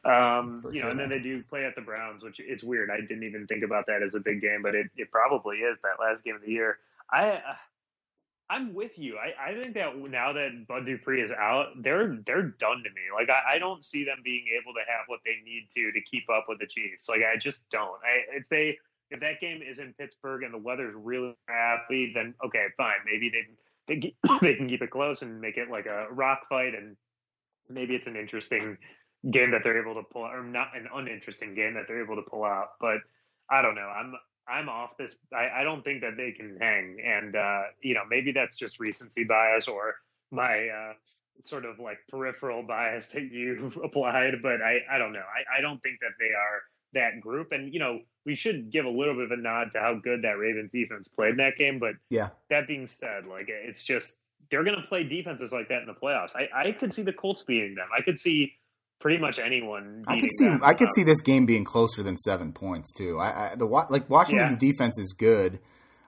um, 0.09 0.65
you 0.71 0.81
know, 0.81 0.89
and 0.89 0.99
then 0.99 1.09
they 1.09 1.19
do 1.19 1.43
play 1.43 1.65
at 1.65 1.75
the 1.75 1.81
Browns, 1.81 2.23
which 2.23 2.39
it's 2.39 2.63
weird. 2.63 2.89
I 2.89 3.01
didn't 3.01 3.23
even 3.23 3.47
think 3.47 3.63
about 3.63 3.85
that 3.87 4.01
as 4.03 4.15
a 4.15 4.19
big 4.19 4.41
game, 4.41 4.61
but 4.61 4.75
it, 4.75 4.87
it 4.95 5.11
probably 5.11 5.57
is 5.57 5.77
that 5.83 6.03
last 6.03 6.23
game 6.23 6.35
of 6.35 6.41
the 6.41 6.51
year. 6.51 6.79
I 7.11 7.29
uh, 7.29 7.39
I'm 8.49 8.75
with 8.75 8.91
you. 8.97 9.17
I, 9.17 9.51
I 9.51 9.53
think 9.55 9.73
that 9.73 9.97
now 9.97 10.31
that 10.33 10.67
Bud 10.67 10.85
Dupree 10.85 11.21
is 11.21 11.31
out, 11.31 11.69
they're 11.81 12.17
they're 12.25 12.43
done 12.43 12.83
to 12.83 12.89
me. 12.89 13.09
Like 13.13 13.29
I, 13.29 13.55
I 13.55 13.59
don't 13.59 13.83
see 13.83 14.05
them 14.05 14.19
being 14.23 14.45
able 14.61 14.73
to 14.73 14.81
have 14.81 15.05
what 15.07 15.19
they 15.25 15.37
need 15.43 15.67
to 15.75 15.91
to 15.91 16.01
keep 16.01 16.29
up 16.29 16.45
with 16.47 16.59
the 16.59 16.67
Chiefs. 16.67 17.09
Like 17.09 17.21
I 17.21 17.37
just 17.37 17.69
don't. 17.69 17.99
I, 18.03 18.37
if 18.37 18.49
they 18.49 18.77
if 19.11 19.19
that 19.19 19.39
game 19.39 19.61
is 19.61 19.79
in 19.79 19.93
Pittsburgh 19.93 20.43
and 20.43 20.53
the 20.53 20.57
weather's 20.57 20.95
really 20.95 21.35
crappy, 21.47 22.11
then 22.13 22.33
okay, 22.45 22.65
fine. 22.77 22.97
Maybe 23.05 23.29
they 23.29 23.45
they 24.41 24.55
can 24.55 24.69
keep 24.69 24.81
it 24.81 24.91
close 24.91 25.21
and 25.21 25.41
make 25.41 25.57
it 25.57 25.69
like 25.69 25.85
a 25.85 26.07
rock 26.11 26.47
fight, 26.49 26.73
and 26.75 26.95
maybe 27.69 27.95
it's 27.95 28.07
an 28.07 28.15
interesting 28.15 28.77
game 29.31 29.51
that 29.51 29.61
they're 29.63 29.81
able 29.81 29.95
to 29.95 30.03
pull, 30.11 30.23
or 30.23 30.43
not 30.43 30.75
an 30.75 30.87
uninteresting 30.93 31.55
game 31.55 31.73
that 31.73 31.83
they're 31.87 32.03
able 32.03 32.15
to 32.15 32.29
pull 32.29 32.43
out. 32.43 32.69
But 32.79 32.97
I 33.49 33.61
don't 33.61 33.75
know. 33.75 33.87
I'm 33.87 34.13
I'm 34.47 34.69
off 34.69 34.97
this. 34.97 35.15
I, 35.33 35.61
I 35.61 35.63
don't 35.63 35.83
think 35.83 36.01
that 36.01 36.17
they 36.17 36.31
can 36.31 36.57
hang. 36.59 36.97
And, 37.03 37.35
uh, 37.35 37.61
you 37.81 37.93
know, 37.93 38.03
maybe 38.07 38.31
that's 38.31 38.55
just 38.55 38.79
recency 38.79 39.23
bias 39.23 39.67
or 39.67 39.95
my 40.31 40.67
uh, 40.67 40.93
sort 41.45 41.65
of 41.65 41.79
like 41.79 41.97
peripheral 42.09 42.63
bias 42.63 43.07
that 43.13 43.31
you've 43.31 43.77
applied. 43.83 44.35
But 44.41 44.61
I, 44.61 44.79
I 44.91 44.97
don't 44.97 45.13
know. 45.13 45.19
I, 45.19 45.59
I 45.59 45.61
don't 45.61 45.81
think 45.81 45.99
that 46.01 46.13
they 46.19 46.25
are 46.25 46.61
that 46.93 47.21
group. 47.21 47.51
And, 47.51 47.73
you 47.73 47.79
know, 47.79 47.99
we 48.25 48.35
should 48.35 48.71
give 48.71 48.85
a 48.85 48.89
little 48.89 49.13
bit 49.13 49.25
of 49.25 49.31
a 49.31 49.37
nod 49.37 49.71
to 49.71 49.79
how 49.79 49.99
good 50.03 50.23
that 50.23 50.37
Ravens 50.37 50.71
defense 50.71 51.07
played 51.15 51.31
in 51.31 51.37
that 51.37 51.57
game. 51.57 51.79
But 51.79 51.93
yeah, 52.09 52.29
that 52.49 52.67
being 52.67 52.87
said, 52.87 53.25
like, 53.27 53.47
it's 53.47 53.83
just 53.83 54.19
they're 54.49 54.63
going 54.63 54.75
to 54.75 54.87
play 54.87 55.03
defenses 55.03 55.51
like 55.51 55.69
that 55.69 55.81
in 55.81 55.87
the 55.87 55.93
playoffs. 55.93 56.31
I, 56.35 56.67
I 56.67 56.71
could 56.71 56.93
see 56.93 57.03
the 57.03 57.13
Colts 57.13 57.43
beating 57.43 57.75
them. 57.75 57.87
I 57.97 58.01
could 58.01 58.19
see 58.19 58.53
pretty 58.99 59.19
much 59.19 59.39
anyone. 59.39 60.03
I 60.07 60.19
could 60.19 60.31
see 60.37 60.49
I 60.61 60.73
could 60.73 60.89
see 60.95 61.03
this 61.03 61.21
game 61.21 61.45
being 61.45 61.63
closer 61.63 62.03
than 62.03 62.17
seven 62.17 62.51
points 62.51 62.91
too. 62.93 63.19
I, 63.19 63.51
I 63.51 63.55
the 63.55 63.65
like 63.65 64.09
Washington's 64.09 64.57
yeah. 64.61 64.71
defense 64.71 64.97
is 64.97 65.13
good. 65.13 65.59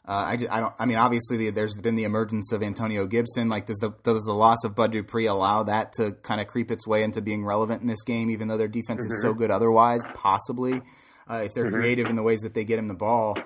Uh, 0.10 0.24
I, 0.26 0.38
just, 0.38 0.50
I 0.50 0.62
don't. 0.62 0.74
I 0.80 0.86
mean, 0.86 0.96
obviously, 0.96 1.36
the, 1.36 1.50
there's 1.50 1.76
been 1.76 1.96
the 1.96 2.06
emergence 2.06 2.54
of 2.54 2.64
Antonio 2.64 3.06
Gibson. 3.06 3.50
Like, 3.50 3.66
does 3.66 3.80
the 3.80 3.92
does 4.04 4.24
the 4.24 4.34
loss 4.34 4.64
of 4.64 4.74
Bud 4.74 4.94
Dupree 4.94 5.26
allow 5.26 5.64
that 5.64 5.92
to 5.98 6.14
kind 6.24 6.40
of 6.40 6.48
creep 6.48 6.72
its 6.72 6.88
way 6.88 7.04
into 7.04 7.22
being 7.22 7.44
relevant 7.44 7.82
in 7.82 7.88
this 7.88 8.04
game? 8.04 8.30
Even 8.30 8.48
though 8.48 8.56
their 8.56 8.70
defense 8.70 9.04
mm-hmm. 9.04 9.12
is 9.12 9.22
so 9.22 9.32
mm-hmm. 9.32 9.40
good 9.40 9.52
otherwise, 9.52 10.04
possibly 10.14 10.82
uh, 11.30 11.44
if 11.46 11.54
they're 11.54 11.66
mm-hmm. 11.66 11.76
creative 11.76 12.08
in 12.08 12.16
the 12.16 12.24
ways 12.24 12.42
that 12.42 12.54
they 12.54 12.64
get 12.64 12.80
him 12.80 12.88
the 12.88 12.94
ball. 12.94 13.38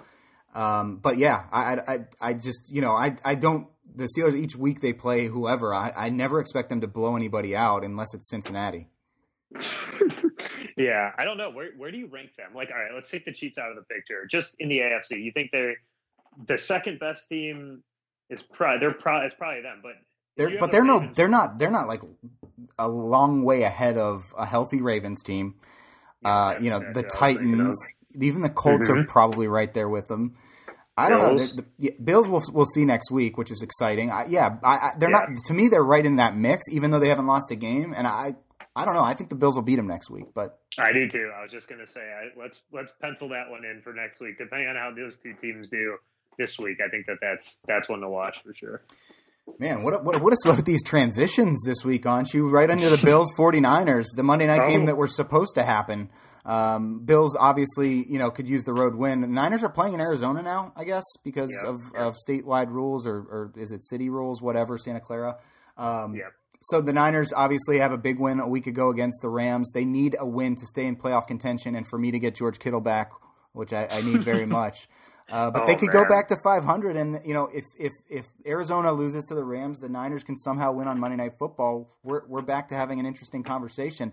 Um, 0.53 0.97
but 0.97 1.17
yeah, 1.17 1.45
I, 1.51 1.77
I, 1.87 1.99
I 2.19 2.33
just, 2.33 2.71
you 2.71 2.81
know, 2.81 2.91
I, 2.91 3.15
I 3.23 3.35
don't, 3.35 3.67
the 3.93 4.07
Steelers 4.17 4.35
each 4.35 4.55
week 4.55 4.81
they 4.81 4.93
play 4.93 5.27
whoever. 5.27 5.73
I, 5.73 5.91
I 5.95 6.09
never 6.09 6.39
expect 6.39 6.69
them 6.69 6.81
to 6.81 6.87
blow 6.87 7.15
anybody 7.15 7.55
out 7.55 7.83
unless 7.83 8.13
it's 8.13 8.29
Cincinnati. 8.29 8.87
yeah, 10.77 11.11
I 11.17 11.25
don't 11.25 11.37
know. 11.37 11.51
Where, 11.51 11.69
where 11.77 11.91
do 11.91 11.97
you 11.97 12.07
rank 12.07 12.31
them? 12.37 12.51
Like, 12.55 12.69
all 12.71 12.81
right, 12.81 12.91
let's 12.93 13.09
take 13.09 13.25
the 13.25 13.33
Chiefs 13.33 13.57
out 13.57 13.69
of 13.69 13.75
the 13.75 13.83
picture. 13.83 14.27
Just 14.29 14.55
in 14.59 14.69
the 14.69 14.79
AFC, 14.79 15.23
you 15.23 15.31
think 15.33 15.51
they're 15.51 15.75
the 16.47 16.57
second 16.57 16.99
best 16.99 17.27
team 17.27 17.83
is 18.29 18.41
probably, 18.41 18.79
they're 18.79 18.93
probably, 18.93 19.27
it's 19.27 19.35
probably 19.35 19.61
them, 19.61 19.81
but 19.83 19.93
they're, 20.37 20.57
but 20.57 20.71
they're 20.71 20.81
Ravens, 20.83 21.09
no, 21.09 21.13
they're 21.13 21.27
not, 21.27 21.59
they're 21.59 21.71
not 21.71 21.87
like 21.87 22.01
a 22.79 22.87
long 22.87 23.43
way 23.43 23.63
ahead 23.63 23.97
of 23.97 24.33
a 24.37 24.45
healthy 24.45 24.81
Ravens 24.81 25.21
team. 25.23 25.55
Yeah, 26.23 26.29
uh, 26.29 26.59
you 26.59 26.69
know, 26.69 26.79
the 26.93 27.03
Titans, 27.03 27.81
even 28.19 28.41
the 28.41 28.49
Colts 28.49 28.87
mm-hmm. 28.87 28.99
are 28.99 29.05
probably 29.05 29.47
right 29.47 29.73
there 29.73 29.89
with 29.89 30.07
them. 30.07 30.35
I 30.97 31.09
don't 31.09 31.37
Bills. 31.37 31.55
know. 31.55 31.63
The, 31.79 31.89
the, 31.89 31.95
Bills 32.03 32.27
we'll 32.27 32.43
we'll 32.51 32.65
see 32.65 32.85
next 32.85 33.11
week, 33.11 33.37
which 33.37 33.49
is 33.49 33.61
exciting. 33.61 34.11
I, 34.11 34.25
yeah, 34.27 34.57
I, 34.63 34.75
I, 34.75 34.91
they're 34.97 35.09
yeah. 35.09 35.25
not 35.29 35.37
to 35.45 35.53
me. 35.53 35.67
They're 35.67 35.83
right 35.83 36.05
in 36.05 36.17
that 36.17 36.35
mix, 36.35 36.65
even 36.69 36.91
though 36.91 36.99
they 36.99 37.09
haven't 37.09 37.27
lost 37.27 37.49
a 37.51 37.55
game. 37.55 37.93
And 37.95 38.05
I 38.05 38.35
I 38.75 38.85
don't 38.85 38.93
know. 38.93 39.03
I 39.03 39.13
think 39.13 39.29
the 39.29 39.35
Bills 39.35 39.55
will 39.55 39.63
beat 39.63 39.77
them 39.77 39.87
next 39.87 40.09
week. 40.09 40.25
But 40.33 40.59
I 40.77 40.91
do 40.91 41.07
too. 41.07 41.31
I 41.37 41.41
was 41.43 41.51
just 41.51 41.67
gonna 41.67 41.87
say 41.87 42.01
let's 42.37 42.61
let's 42.71 42.91
pencil 43.01 43.29
that 43.29 43.49
one 43.49 43.65
in 43.65 43.81
for 43.81 43.93
next 43.93 44.19
week. 44.19 44.37
Depending 44.37 44.67
on 44.67 44.75
how 44.75 44.91
those 44.95 45.17
two 45.17 45.33
teams 45.33 45.69
do 45.69 45.97
this 46.37 46.59
week, 46.59 46.77
I 46.85 46.89
think 46.89 47.05
that 47.07 47.17
that's 47.21 47.61
that's 47.67 47.89
one 47.89 48.01
to 48.01 48.09
watch 48.09 48.37
for 48.43 48.53
sure. 48.53 48.81
Man, 49.59 49.83
what 49.83 50.03
what 50.03 50.21
what 50.21 50.33
is 50.33 50.43
with 50.45 50.65
these 50.65 50.83
transitions 50.83 51.63
this 51.65 51.83
week, 51.83 52.05
aren't 52.05 52.33
you? 52.33 52.47
Right 52.47 52.69
under 52.69 52.89
the 52.89 53.03
Bills 53.03 53.33
49ers, 53.37 54.07
the 54.15 54.23
Monday 54.23 54.47
night 54.47 54.61
oh. 54.63 54.69
game 54.69 54.85
that 54.85 54.97
was 54.97 55.15
supposed 55.15 55.55
to 55.55 55.63
happen. 55.63 56.09
Um, 56.45 57.05
Bills 57.05 57.35
obviously, 57.39 58.05
you 58.09 58.17
know, 58.17 58.31
could 58.31 58.49
use 58.49 58.63
the 58.63 58.73
road 58.73 58.95
win. 58.95 59.21
The 59.21 59.27
Niners 59.27 59.63
are 59.63 59.69
playing 59.69 59.93
in 59.93 60.01
Arizona 60.01 60.41
now, 60.41 60.73
I 60.75 60.83
guess, 60.83 61.03
because 61.23 61.51
yep, 61.51 61.73
of, 61.73 61.81
yep. 61.93 62.01
of 62.01 62.15
statewide 62.27 62.69
rules 62.69 63.05
or, 63.05 63.17
or 63.17 63.53
is 63.55 63.71
it 63.71 63.83
city 63.83 64.09
rules, 64.09 64.41
whatever, 64.41 64.77
Santa 64.77 64.99
Clara. 64.99 65.37
Um, 65.77 66.15
yep. 66.15 66.33
So 66.63 66.79
the 66.81 66.93
Niners 66.93 67.33
obviously 67.33 67.79
have 67.79 67.91
a 67.91 67.97
big 67.97 68.19
win 68.19 68.39
a 68.39 68.47
week 68.47 68.67
ago 68.67 68.89
against 68.89 69.21
the 69.21 69.29
Rams. 69.29 69.71
They 69.73 69.85
need 69.85 70.15
a 70.19 70.25
win 70.25 70.55
to 70.55 70.65
stay 70.65 70.85
in 70.85 70.95
playoff 70.95 71.27
contention 71.27 71.75
and 71.75 71.87
for 71.87 71.97
me 71.97 72.11
to 72.11 72.19
get 72.19 72.35
George 72.35 72.59
Kittle 72.59 72.81
back, 72.81 73.11
which 73.53 73.73
I, 73.73 73.87
I 73.89 74.01
need 74.01 74.21
very 74.21 74.45
much. 74.47 74.87
Uh, 75.31 75.49
but 75.49 75.63
oh, 75.63 75.65
they 75.65 75.75
could 75.75 75.93
man. 75.93 76.03
go 76.03 76.09
back 76.09 76.27
to 76.27 76.35
500, 76.43 76.97
and 76.97 77.21
you 77.25 77.33
know, 77.33 77.49
if 77.53 77.63
if 77.79 77.93
if 78.09 78.27
Arizona 78.45 78.91
loses 78.91 79.25
to 79.25 79.35
the 79.35 79.43
Rams, 79.43 79.79
the 79.79 79.87
Niners 79.87 80.23
can 80.23 80.35
somehow 80.35 80.73
win 80.73 80.87
on 80.87 80.99
Monday 80.99 81.15
Night 81.15 81.33
Football. 81.39 81.89
We're 82.03 82.27
we're 82.27 82.41
back 82.41 82.67
to 82.69 82.75
having 82.75 82.99
an 82.99 83.05
interesting 83.05 83.41
conversation. 83.41 84.11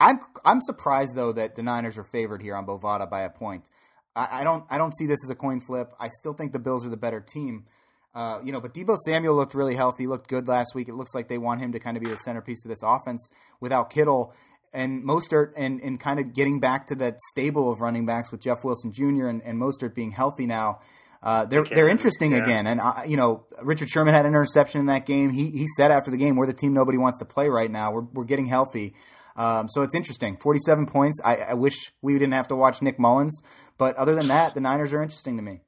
I'm 0.00 0.18
I'm 0.44 0.60
surprised 0.60 1.14
though 1.14 1.32
that 1.32 1.54
the 1.54 1.62
Niners 1.62 1.96
are 1.98 2.04
favored 2.04 2.42
here 2.42 2.56
on 2.56 2.66
Bovada 2.66 3.08
by 3.08 3.22
a 3.22 3.30
point. 3.30 3.68
I, 4.16 4.40
I 4.40 4.44
don't 4.44 4.64
I 4.68 4.78
don't 4.78 4.94
see 4.96 5.06
this 5.06 5.24
as 5.24 5.30
a 5.30 5.36
coin 5.36 5.60
flip. 5.60 5.92
I 6.00 6.08
still 6.08 6.32
think 6.34 6.52
the 6.52 6.58
Bills 6.58 6.84
are 6.84 6.90
the 6.90 6.96
better 6.96 7.20
team. 7.20 7.66
Uh, 8.14 8.40
you 8.42 8.50
know, 8.50 8.60
but 8.60 8.72
Deebo 8.72 8.96
Samuel 8.96 9.36
looked 9.36 9.54
really 9.54 9.74
healthy, 9.74 10.06
looked 10.06 10.28
good 10.28 10.48
last 10.48 10.74
week. 10.74 10.88
It 10.88 10.94
looks 10.94 11.14
like 11.14 11.28
they 11.28 11.36
want 11.36 11.60
him 11.60 11.72
to 11.72 11.78
kind 11.78 11.98
of 11.98 12.02
be 12.02 12.08
the 12.08 12.16
centerpiece 12.16 12.64
of 12.64 12.70
this 12.70 12.82
offense 12.82 13.30
without 13.60 13.90
Kittle 13.90 14.34
and 14.76 15.02
Mostert 15.02 15.52
and, 15.56 15.80
and 15.80 15.98
kind 15.98 16.20
of 16.20 16.34
getting 16.34 16.60
back 16.60 16.86
to 16.88 16.94
that 16.96 17.18
stable 17.30 17.70
of 17.70 17.80
running 17.80 18.06
backs 18.06 18.30
with 18.30 18.40
Jeff 18.40 18.62
Wilson 18.62 18.92
Jr. 18.92 19.26
and, 19.26 19.42
and 19.42 19.60
Mostert 19.60 19.94
being 19.94 20.12
healthy 20.12 20.46
now. 20.46 20.80
Uh, 21.22 21.46
they're 21.46 21.64
they're 21.64 21.88
interesting 21.88 22.32
yeah. 22.32 22.38
again, 22.38 22.66
and 22.66 22.80
uh, 22.80 23.02
you 23.06 23.16
know 23.16 23.46
Richard 23.62 23.88
Sherman 23.88 24.14
had 24.14 24.26
an 24.26 24.32
interception 24.32 24.80
in 24.80 24.86
that 24.86 25.06
game. 25.06 25.30
He 25.30 25.50
he 25.50 25.66
said 25.66 25.90
after 25.90 26.10
the 26.10 26.16
game, 26.16 26.36
"We're 26.36 26.46
the 26.46 26.52
team 26.52 26.72
nobody 26.72 26.98
wants 26.98 27.18
to 27.18 27.24
play 27.24 27.48
right 27.48 27.70
now. 27.70 27.90
We're 27.90 28.04
we're 28.12 28.24
getting 28.24 28.46
healthy." 28.46 28.94
Um, 29.34 29.68
so 29.68 29.82
it's 29.82 29.94
interesting. 29.94 30.38
47 30.38 30.86
points. 30.86 31.20
I, 31.22 31.36
I, 31.36 31.54
wish 31.54 31.92
we 32.00 32.14
didn't 32.14 32.32
have 32.32 32.48
to 32.48 32.56
watch 32.56 32.80
Nick 32.80 32.98
Mullens, 32.98 33.42
but 33.76 33.94
other 33.96 34.14
than 34.14 34.28
that, 34.28 34.54
the 34.54 34.62
Niners 34.62 34.94
are 34.94 35.02
interesting 35.02 35.36
to 35.36 35.42
me. 35.42 35.60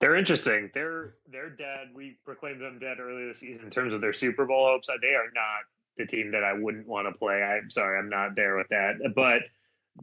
They're 0.00 0.16
interesting. 0.16 0.70
They're 0.74 1.14
they're 1.30 1.50
dead. 1.50 1.88
We 1.94 2.18
proclaimed 2.24 2.60
them 2.60 2.78
dead 2.78 2.98
earlier 3.00 3.28
this 3.28 3.40
season 3.40 3.64
in 3.64 3.70
terms 3.70 3.94
of 3.94 4.00
their 4.00 4.12
Super 4.12 4.44
Bowl 4.44 4.66
hopes. 4.68 4.88
They 4.88 5.14
are 5.14 5.30
not 5.34 5.64
the 5.96 6.06
team 6.06 6.32
that 6.32 6.44
I 6.44 6.52
wouldn't 6.52 6.86
want 6.86 7.06
to 7.06 7.18
play. 7.18 7.42
I'm 7.42 7.70
sorry, 7.70 7.98
I'm 7.98 8.08
not 8.08 8.36
there 8.36 8.56
with 8.56 8.68
that. 8.70 9.12
But 9.14 9.42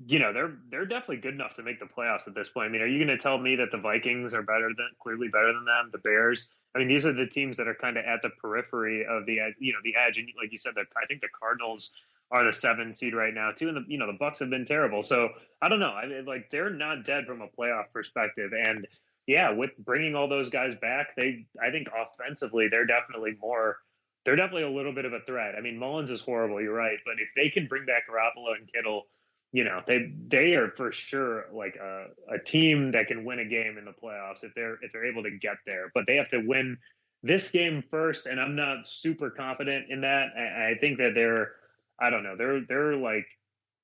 you 0.08 0.20
know, 0.20 0.32
they're 0.32 0.54
they're 0.70 0.86
definitely 0.86 1.18
good 1.18 1.34
enough 1.34 1.56
to 1.56 1.64
make 1.64 1.80
the 1.80 1.86
playoffs 1.86 2.28
at 2.28 2.34
this 2.34 2.50
point. 2.50 2.68
I 2.68 2.70
mean, 2.70 2.82
are 2.82 2.88
you 2.88 3.04
going 3.04 3.16
to 3.16 3.22
tell 3.22 3.38
me 3.38 3.58
that 3.58 3.72
the 3.72 3.78
Vikings 3.78 4.34
are 4.34 4.42
better 4.42 4.70
than 4.70 4.88
clearly 5.02 5.28
better 5.28 5.54
than 5.54 5.66
them? 5.66 5.90
The 5.92 5.98
Bears. 5.98 6.50
I 6.74 6.80
mean, 6.80 6.88
these 6.88 7.06
are 7.06 7.12
the 7.12 7.28
teams 7.28 7.58
that 7.58 7.68
are 7.68 7.76
kind 7.76 7.98
of 7.98 8.06
at 8.06 8.22
the 8.22 8.30
periphery 8.42 9.06
of 9.06 9.26
the 9.26 9.40
you 9.60 9.74
know 9.74 9.80
the 9.84 9.96
edge. 9.96 10.18
And 10.18 10.30
like 10.42 10.52
you 10.52 10.58
said, 10.58 10.76
that 10.76 10.86
I 11.02 11.06
think 11.08 11.22
the 11.22 11.28
Cardinals 11.38 11.92
are 12.32 12.46
the 12.46 12.54
seven 12.54 12.94
seed 12.94 13.14
right 13.14 13.34
now 13.34 13.52
too. 13.52 13.68
And 13.68 13.78
the 13.78 13.84
you 13.88 13.98
know 13.98 14.08
the 14.08 14.18
Bucs 14.18 14.40
have 14.40 14.50
been 14.50 14.66
terrible. 14.66 15.04
So 15.04 15.30
I 15.62 15.68
don't 15.68 15.80
know. 15.80 15.92
I 15.92 16.08
mean, 16.08 16.26
like 16.26 16.50
they're 16.50 16.70
not 16.70 17.04
dead 17.04 17.26
from 17.26 17.42
a 17.42 17.48
playoff 17.48 17.92
perspective. 17.92 18.52
And 18.58 18.88
yeah, 19.28 19.52
with 19.52 19.72
bringing 19.78 20.16
all 20.16 20.30
those 20.30 20.50
guys 20.50 20.76
back, 20.82 21.16
they 21.18 21.46
I 21.62 21.70
think 21.72 21.90
offensively 21.90 22.70
they're 22.70 22.86
definitely 22.86 23.36
more. 23.42 23.78
They're 24.26 24.36
definitely 24.36 24.64
a 24.64 24.70
little 24.70 24.94
bit 24.94 25.06
of 25.06 25.14
a 25.14 25.20
threat. 25.26 25.56
I 25.58 25.62
mean, 25.62 25.78
Mullens 25.78 26.12
is 26.12 26.22
horrible. 26.22 26.62
You're 26.62 26.76
right, 26.76 26.98
but 27.06 27.16
if 27.20 27.30
they 27.36 27.50
can 27.50 27.68
bring 27.68 27.86
back 27.86 28.04
Garoppolo 28.08 28.56
and 28.58 28.72
Kittle, 28.72 29.08
you 29.54 29.66
know 29.66 29.82
they 29.86 30.14
they 30.28 30.54
are 30.56 30.72
for 30.78 30.92
sure 30.92 31.46
like 31.52 31.76
a, 31.76 32.06
a 32.34 32.40
team 32.40 32.92
that 32.92 33.08
can 33.08 33.26
win 33.26 33.40
a 33.40 33.46
game 33.46 33.78
in 33.78 33.86
the 33.86 33.92
playoffs 33.92 34.44
if 34.44 34.54
they're 34.56 34.78
if 34.82 34.94
they're 34.94 35.06
able 35.06 35.24
to 35.24 35.32
get 35.32 35.58
there. 35.66 35.92
But 35.94 36.06
they 36.08 36.16
have 36.16 36.30
to 36.30 36.40
win 36.46 36.78
this 37.24 37.52
game 37.52 37.84
first, 37.92 38.26
and 38.26 38.40
I'm 38.40 38.56
not 38.56 38.88
super 38.88 39.30
confident 39.30 39.88
in 39.90 40.02
that. 40.02 40.30
I, 40.38 40.72
I 40.72 40.78
think 40.80 40.98
that 41.00 41.12
they're 41.16 41.54
I 42.00 42.10
don't 42.10 42.24
know. 42.24 42.36
They're 42.38 42.62
they're 42.62 42.96
like 42.96 43.26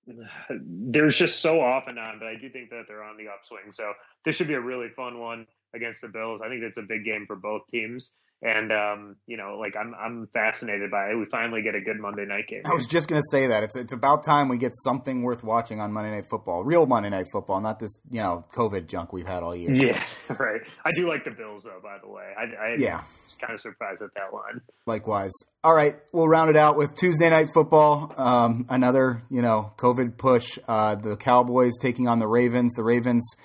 there's 0.50 1.18
just 1.18 1.42
so 1.42 1.60
off 1.62 1.86
and 1.88 2.00
on, 2.00 2.20
but 2.20 2.28
I 2.28 2.36
do 2.36 2.50
think 2.50 2.70
that 2.70 2.84
they're 2.88 3.04
on 3.04 3.18
the 3.18 3.28
upswing. 3.28 3.72
So 3.72 3.94
this 4.26 4.36
should 4.36 4.48
be 4.48 4.54
a 4.54 4.62
really 4.62 4.90
fun 4.96 5.20
one 5.20 5.48
against 5.76 6.02
the 6.02 6.08
Bills. 6.08 6.42
I 6.42 6.50
think 6.50 6.64
it's 6.64 6.78
a 6.78 6.84
big 6.84 7.04
game 7.04 7.26
for 7.28 7.36
both 7.36 7.68
teams. 7.68 8.14
And 8.42 8.72
um, 8.72 9.16
you 9.26 9.36
know, 9.36 9.58
like 9.60 9.76
I'm 9.76 9.96
I'm 9.96 10.28
fascinated 10.32 10.92
by 10.92 11.10
it. 11.10 11.16
We 11.16 11.26
finally 11.32 11.64
get 11.64 11.74
a 11.74 11.82
good 11.82 12.00
Monday 12.00 12.26
night 12.26 12.48
game. 12.48 12.62
I 12.66 12.74
was 12.74 12.86
just 12.86 13.08
gonna 13.08 13.22
say 13.32 13.48
that. 13.48 13.64
It's 13.64 13.76
it's 13.76 13.94
about 13.94 14.24
time 14.24 14.48
we 14.48 14.58
get 14.58 14.74
something 14.76 15.24
worth 15.24 15.44
watching 15.44 15.80
on 15.80 15.92
Monday 15.92 16.12
Night 16.12 16.26
Football. 16.30 16.64
Real 16.64 16.86
Monday 16.86 17.10
Night 17.10 17.26
Football, 17.32 17.62
not 17.62 17.80
this, 17.80 17.98
you 18.12 18.22
know, 18.22 18.46
COVID 18.54 18.88
junk 18.88 19.12
we've 19.12 19.28
had 19.28 19.42
all 19.42 19.56
year. 19.56 19.74
Yeah, 19.74 20.04
right. 20.38 20.62
I 20.86 20.92
do 20.92 21.08
like 21.08 21.24
the 21.26 21.32
Bills 21.32 21.64
though, 21.64 21.80
by 21.82 21.98
the 22.00 22.10
way. 22.10 22.32
I, 22.38 22.44
I 22.44 22.76
yeah 22.78 23.02
kind 23.40 23.54
of 23.54 23.62
surprised 23.62 24.02
at 24.02 24.14
that 24.16 24.34
one. 24.34 24.62
Likewise. 24.86 25.32
All 25.64 25.74
right, 25.74 25.96
we'll 26.12 26.28
round 26.28 26.50
it 26.50 26.56
out 26.56 26.78
with 26.78 26.96
Tuesday 26.96 27.30
night 27.30 27.48
football. 27.54 28.14
Um, 28.18 28.66
another, 28.70 29.24
you 29.30 29.42
know, 29.42 29.74
COVID 29.78 30.18
push. 30.18 30.58
Uh, 30.68 30.96
the 30.96 31.18
Cowboys 31.18 31.74
taking 31.82 32.08
on 32.08 32.20
the 32.20 32.28
Ravens. 32.28 32.74
The 32.74 32.84
Ravens, 32.84 33.36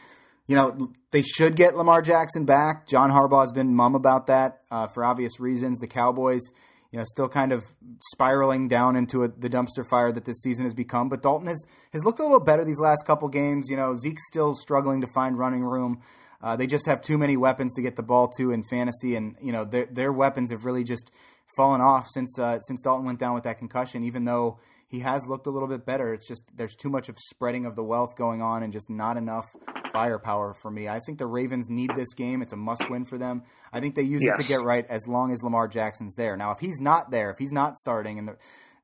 you 0.47 0.57
know, 0.57 0.93
they 1.13 1.23
should 1.23 1.57
get 1.57 1.77
Lamar 1.77 2.03
Jackson 2.03 2.45
back. 2.45 2.87
John 2.87 3.11
Harbaugh's 3.11 3.53
been 3.53 3.75
mum 3.75 3.95
about 3.95 4.27
that 4.27 4.61
uh, 4.71 4.89
for 4.89 5.05
obvious 5.05 5.39
reasons. 5.39 5.79
The 5.79 5.87
Cowboys, 5.87 6.43
you 6.91 6.99
know, 6.99 7.05
still 7.05 7.29
kind 7.29 7.53
of 7.53 7.65
spiraling 8.13 8.69
down 8.69 8.97
into 8.97 9.23
a, 9.23 9.29
the 9.29 9.49
dumpster 9.49 9.89
fire 9.89 10.11
that 10.13 10.25
this 10.25 10.43
season 10.43 10.65
has 10.65 10.75
become. 10.75 11.09
But 11.09 11.23
Dalton 11.23 11.47
has 11.47 11.65
has 11.93 12.05
looked 12.05 12.19
a 12.19 12.23
little 12.23 12.41
better 12.41 12.65
these 12.65 12.81
last 12.81 13.07
couple 13.07 13.29
games. 13.29 13.69
You 13.71 13.77
know, 13.77 13.95
Zeke's 13.95 14.27
still 14.27 14.55
struggling 14.55 15.01
to 15.01 15.07
find 15.15 15.39
running 15.39 15.63
room. 15.63 16.01
Uh, 16.43 16.57
they 16.57 16.67
just 16.67 16.87
have 16.87 17.01
too 17.01 17.17
many 17.17 17.37
weapons 17.37 17.75
to 17.75 17.83
get 17.83 17.95
the 17.95 18.03
ball 18.03 18.29
to 18.37 18.51
in 18.51 18.65
fantasy, 18.65 19.15
and 19.15 19.37
you 19.41 19.53
know 19.53 19.65
their 19.65 19.87
their 19.87 20.13
weapons 20.13 20.51
have 20.51 20.65
really 20.65 20.83
just 20.83 21.13
fallen 21.57 21.81
off 21.81 22.09
since 22.09 22.37
uh, 22.39 22.59
since 22.61 22.83
Dalton 22.83 23.07
went 23.07 23.21
down 23.21 23.35
with 23.35 23.45
that 23.45 23.59
concussion. 23.59 24.03
Even 24.03 24.25
though 24.25 24.59
he 24.93 25.01
has 25.01 25.27
looked 25.27 25.47
a 25.47 25.51
little 25.51 25.69
bit 25.69 25.87
better, 25.87 26.13
it's 26.13 26.29
just 26.29 26.45
there's 26.55 26.77
too 26.77 26.91
much 26.91 27.09
of 27.09 27.17
spreading 27.19 27.65
of 27.65 27.75
the 27.75 27.83
wealth 27.83 28.15
going 28.15 28.43
on, 28.43 28.63
and 28.63 28.73
just 28.73 28.91
not 28.91 29.17
enough 29.17 29.47
firepower 29.91 30.53
for 30.53 30.71
me. 30.71 30.87
I 30.87 31.01
think 31.01 31.19
the 31.19 31.27
Ravens 31.27 31.71
need 31.71 31.91
this 31.97 32.13
game; 32.13 32.43
it's 32.43 32.53
a 32.53 32.57
must 32.57 32.89
win 32.91 33.07
for 33.07 33.17
them. 33.17 33.43
I 33.73 33.81
think 33.81 33.95
they 33.95 34.03
use 34.03 34.23
yes. 34.23 34.39
it 34.39 34.43
to 34.43 34.49
get 34.49 34.63
right 34.63 34.85
as 34.91 35.09
long 35.09 35.33
as 35.33 35.43
Lamar 35.43 35.67
Jackson's 35.67 36.15
there. 36.15 36.37
Now, 36.37 36.53
if 36.53 36.59
he's 36.59 36.79
not 36.79 37.11
there, 37.11 37.31
if 37.31 37.39
he's 37.39 37.53
not 37.53 37.79
starting, 37.79 38.19
and 38.19 38.29
the 38.29 38.37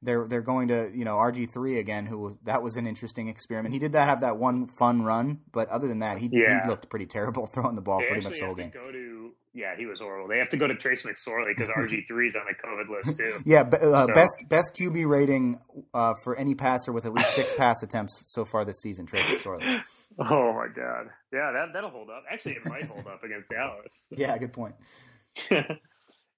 they're 0.02 0.26
they're 0.28 0.42
going 0.42 0.68
to 0.68 0.90
you 0.94 1.04
know 1.04 1.16
RG 1.16 1.50
three 1.50 1.78
again. 1.78 2.06
Who 2.06 2.38
that 2.44 2.62
was 2.62 2.76
an 2.76 2.86
interesting 2.86 3.28
experiment. 3.28 3.72
He 3.72 3.78
did 3.78 3.92
that 3.92 4.08
have 4.08 4.20
that 4.20 4.36
one 4.36 4.66
fun 4.66 5.02
run, 5.02 5.40
but 5.52 5.68
other 5.68 5.88
than 5.88 6.00
that, 6.00 6.18
he, 6.18 6.28
yeah. 6.32 6.62
he 6.62 6.68
looked 6.68 6.88
pretty 6.88 7.06
terrible 7.06 7.46
throwing 7.52 7.74
the 7.74 7.82
ball 7.82 8.00
they 8.00 8.06
pretty 8.06 8.28
much 8.28 8.38
the 8.38 8.46
whole 8.46 8.54
game. 8.54 8.70
Go 8.70 8.92
to 8.92 9.32
yeah, 9.54 9.74
he 9.76 9.86
was 9.86 9.98
horrible. 10.00 10.28
They 10.28 10.38
have 10.38 10.50
to 10.50 10.56
go 10.56 10.68
to 10.68 10.74
Trace 10.76 11.02
McSorley 11.02 11.56
because 11.56 11.68
RG 11.76 12.06
three 12.06 12.28
is 12.28 12.36
on 12.36 12.42
the 12.46 12.54
COVID 12.54 12.88
list 12.88 13.18
too. 13.18 13.38
yeah, 13.44 13.62
uh, 13.62 14.06
so. 14.06 14.14
best 14.14 14.44
best 14.48 14.76
QB 14.78 15.08
rating 15.08 15.60
uh, 15.92 16.14
for 16.22 16.36
any 16.36 16.54
passer 16.54 16.92
with 16.92 17.06
at 17.06 17.12
least 17.12 17.34
six 17.34 17.54
pass 17.56 17.82
attempts 17.82 18.22
so 18.26 18.44
far 18.44 18.64
this 18.64 18.80
season. 18.80 19.06
Trace 19.06 19.24
McSorley. 19.24 19.82
Oh 20.20 20.52
my 20.52 20.66
god, 20.74 21.10
yeah, 21.32 21.52
that 21.52 21.68
that'll 21.72 21.90
hold 21.90 22.08
up. 22.10 22.24
Actually, 22.30 22.52
it 22.52 22.68
might 22.68 22.84
hold 22.84 23.06
up 23.06 23.22
against 23.24 23.50
Dallas. 23.50 24.08
yeah, 24.10 24.36
good 24.38 24.52
point. 24.52 24.74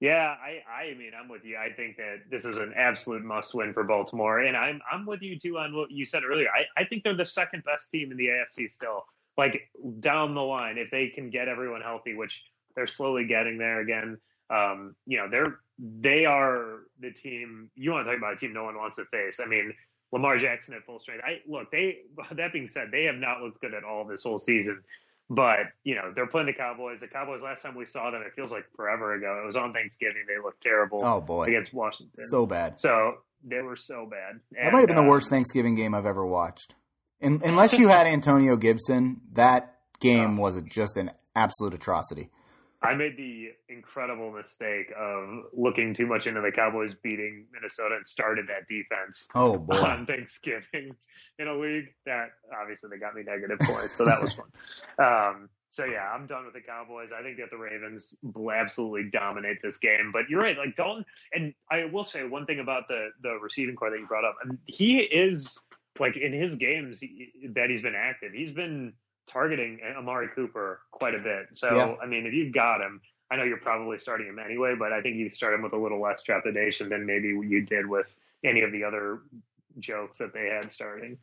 Yeah, 0.01 0.35
I, 0.43 0.63
I 0.73 0.95
mean, 0.95 1.13
I'm 1.19 1.29
with 1.29 1.45
you. 1.45 1.59
I 1.59 1.71
think 1.75 1.99
that 1.99 2.21
this 2.31 2.47
is 2.47 2.57
an 2.57 2.73
absolute 2.75 3.23
must 3.23 3.55
win 3.55 3.75
for 3.75 3.85
Baltimore. 3.85 4.41
And 4.41 4.57
I'm, 4.57 4.81
I'm 4.91 5.05
with 5.05 5.21
you 5.21 5.39
too 5.39 5.59
on 5.59 5.77
what 5.77 5.91
you 5.91 6.07
said 6.07 6.23
earlier. 6.25 6.49
I, 6.49 6.81
I 6.81 6.85
think 6.87 7.05
they're 7.05 7.15
the 7.15 7.27
second 7.27 7.65
best 7.65 7.91
team 7.91 8.11
in 8.11 8.17
the 8.17 8.29
AFC 8.29 8.73
still. 8.73 9.05
Like 9.37 9.69
down 10.01 10.35
the 10.35 10.41
line, 10.41 10.79
if 10.79 10.91
they 10.91 11.09
can 11.09 11.29
get 11.29 11.49
everyone 11.49 11.83
healthy, 11.83 12.15
which 12.15 12.43
they're 12.75 12.87
slowly 12.87 13.27
getting 13.27 13.59
there 13.59 13.81
again. 13.81 14.17
Um, 14.49 14.97
you 15.07 15.19
know, 15.19 15.29
they're, 15.31 15.59
they 15.79 16.25
are 16.25 16.81
the 16.99 17.13
team 17.13 17.71
you 17.75 17.91
want 17.93 18.07
to 18.07 18.11
talk 18.11 18.19
about 18.19 18.33
a 18.33 18.37
team 18.37 18.55
no 18.55 18.65
one 18.65 18.77
wants 18.77 18.97
to 18.97 19.05
face. 19.05 19.39
I 19.39 19.47
mean, 19.47 19.73
Lamar 20.13 20.39
Jackson 20.39 20.75
at 20.75 20.85
full 20.85 20.99
strength. 20.99 21.23
I 21.27 21.41
look, 21.47 21.71
they, 21.71 21.99
that 22.33 22.55
being 22.55 22.69
said, 22.69 22.89
they 22.91 23.05
have 23.05 23.17
not 23.17 23.43
looked 23.43 23.61
good 23.61 23.75
at 23.75 23.85
all 23.85 24.07
this 24.07 24.23
whole 24.23 24.41
season 24.41 24.83
But 25.33 25.59
you 25.85 25.95
know 25.95 26.13
they're 26.15 26.27
playing 26.27 26.49
the 26.49 26.53
Cowboys. 26.53 26.99
The 27.01 27.07
Cowboys 27.07 27.41
last 27.41 27.63
time 27.63 27.77
we 27.77 27.87
saw 27.87 28.11
them, 28.11 28.21
it 28.27 28.33
feels 28.35 28.51
like 28.51 28.65
forever 28.75 29.15
ago. 29.15 29.41
It 29.43 29.47
was 29.47 29.55
on 29.55 29.73
Thanksgiving. 29.73 30.25
They 30.27 30.43
looked 30.43 30.61
terrible. 30.61 31.01
Oh 31.05 31.21
boy, 31.21 31.45
against 31.45 31.73
Washington, 31.73 32.27
so 32.27 32.47
bad. 32.47 32.81
So 32.81 33.19
they 33.45 33.61
were 33.61 33.77
so 33.77 34.07
bad. 34.11 34.41
And, 34.57 34.67
that 34.67 34.73
might 34.73 34.81
have 34.81 34.89
been 34.89 34.99
uh, 34.99 35.03
the 35.03 35.09
worst 35.09 35.31
Thanksgiving 35.31 35.77
game 35.77 35.95
I've 35.95 36.05
ever 36.05 36.27
watched. 36.27 36.75
In, 37.21 37.41
unless 37.45 37.79
you 37.79 37.89
had 37.89 38.07
Antonio 38.07 38.57
Gibson, 38.57 39.21
that 39.35 39.77
game 40.01 40.39
oh. 40.39 40.43
was 40.43 40.61
just 40.63 40.97
an 40.97 41.13
absolute 41.37 41.75
atrocity. 41.75 42.31
I 42.83 42.95
made 42.95 43.17
the 43.17 43.51
incredible 43.69 44.33
mistake 44.33 44.91
of 44.99 45.45
looking 45.53 45.95
too 45.95 46.07
much 46.07 46.27
into 46.27 46.41
the 46.41 46.51
Cowboys 46.51 46.95
beating 47.03 47.47
Minnesota 47.53 47.97
and 47.97 48.07
started 48.07 48.47
that 48.49 48.69
defense. 48.69 49.29
Oh 49.35 49.59
boy! 49.59 49.75
On 49.81 50.07
Thanksgiving 50.07 50.97
in 51.39 51.49
a 51.49 51.55
league 51.55 51.89
that 52.07 52.31
obviously 52.59 52.89
they 52.91 52.99
got 52.99 53.15
me 53.15 53.23
negative 53.23 53.59
points, 53.61 53.97
so 53.97 54.05
that 54.05 54.21
was 54.23 54.33
fun. 54.33 54.47
Um, 54.99 55.49
so 55.71 55.85
yeah, 55.85 56.11
I'm 56.13 56.27
done 56.27 56.45
with 56.45 56.55
the 56.55 56.61
Cowboys. 56.61 57.11
I 57.17 57.23
think 57.23 57.39
that 57.39 57.51
the 57.51 57.57
Ravens 57.57 58.15
will 58.23 58.51
absolutely 58.51 59.09
dominate 59.11 59.59
this 59.63 59.79
game. 59.79 60.11
But 60.13 60.29
you're 60.29 60.43
right, 60.43 60.59
like 60.59 60.75
Dalton, 60.77 61.05
and 61.33 61.55
I 61.71 61.85
will 61.85 62.05
say 62.05 62.25
one 62.25 62.45
thing 62.45 62.59
about 62.61 62.89
the 62.89 63.11
the 63.23 63.39
receiving 63.41 63.77
core 63.77 63.91
that 63.91 63.99
you 63.99 64.07
brought 64.07 64.25
up. 64.25 64.37
I 64.43 64.49
mean, 64.49 64.59
he 64.67 64.99
is 64.99 65.59
like 65.99 66.17
in 66.17 66.33
his 66.33 66.57
games 66.57 67.01
that 67.01 67.71
he's 67.71 67.83
been 67.83 67.95
active, 67.95 68.33
he's 68.33 68.53
been 68.53 68.95
targeting 69.31 69.81
Amari 69.97 70.29
Cooper 70.35 70.81
quite 70.91 71.15
a 71.15 71.19
bit. 71.19 71.49
So, 71.55 71.75
yeah. 71.75 71.95
I 72.03 72.07
mean, 72.07 72.27
if 72.27 72.33
you've 72.33 72.55
got 72.55 72.81
him, 72.81 73.01
I 73.31 73.37
know 73.37 73.45
you're 73.45 73.59
probably 73.59 73.99
starting 73.99 74.27
him 74.27 74.39
anyway, 74.39 74.75
but 74.79 74.93
I 74.93 75.01
think 75.01 75.17
you 75.17 75.31
start 75.31 75.55
him 75.55 75.63
with 75.63 75.73
a 75.73 75.79
little 75.79 76.01
less 76.01 76.23
trepidation 76.23 76.89
than 76.89 77.07
maybe 77.07 77.29
you 77.29 77.65
did 77.65 77.87
with 77.87 78.07
any 78.45 78.63
of 78.63 78.73
the 78.73 78.85
other 78.85 79.21
jokes 79.79 80.19
that 80.19 80.33
they 80.33 80.49
had 80.49 80.71
starting. 80.73 81.19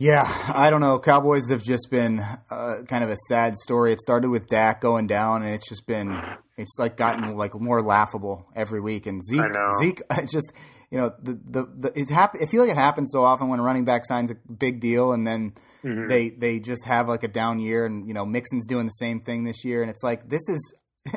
Yeah, 0.00 0.30
I 0.54 0.70
don't 0.70 0.80
know. 0.80 1.00
Cowboys 1.00 1.50
have 1.50 1.62
just 1.62 1.88
been 1.90 2.20
uh, 2.50 2.82
kind 2.86 3.02
of 3.02 3.10
a 3.10 3.16
sad 3.28 3.56
story. 3.56 3.92
It 3.92 4.00
started 4.00 4.30
with 4.30 4.46
Dak 4.46 4.80
going 4.80 5.08
down, 5.08 5.42
and 5.42 5.52
it's 5.52 5.68
just 5.68 5.88
been 5.88 6.16
it's 6.56 6.76
like 6.78 6.96
gotten 6.96 7.36
like 7.36 7.58
more 7.58 7.82
laughable 7.82 8.46
every 8.54 8.80
week. 8.80 9.06
And 9.06 9.20
Zeke, 9.24 9.42
Zeke, 9.80 10.02
just 10.30 10.52
you 10.90 10.98
know 10.98 11.14
the 11.22 11.32
the, 11.32 11.68
the 11.76 12.00
it 12.00 12.08
happen. 12.10 12.40
I 12.42 12.46
feel 12.46 12.62
like 12.62 12.70
it 12.70 12.76
happens 12.76 13.10
so 13.12 13.24
often 13.24 13.48
when 13.48 13.60
a 13.60 13.62
running 13.62 13.84
back 13.84 14.04
signs 14.04 14.30
a 14.30 14.34
big 14.34 14.80
deal, 14.80 15.12
and 15.12 15.26
then 15.26 15.52
mm-hmm. 15.84 16.06
they 16.06 16.30
they 16.30 16.60
just 16.60 16.84
have 16.86 17.08
like 17.08 17.24
a 17.24 17.28
down 17.28 17.58
year, 17.58 17.84
and 17.84 18.06
you 18.06 18.14
know 18.14 18.24
Mixon's 18.24 18.66
doing 18.66 18.86
the 18.86 18.92
same 18.92 19.20
thing 19.20 19.44
this 19.44 19.64
year, 19.64 19.82
and 19.82 19.90
it's 19.90 20.02
like 20.02 20.28
this 20.28 20.48
is. 20.48 20.74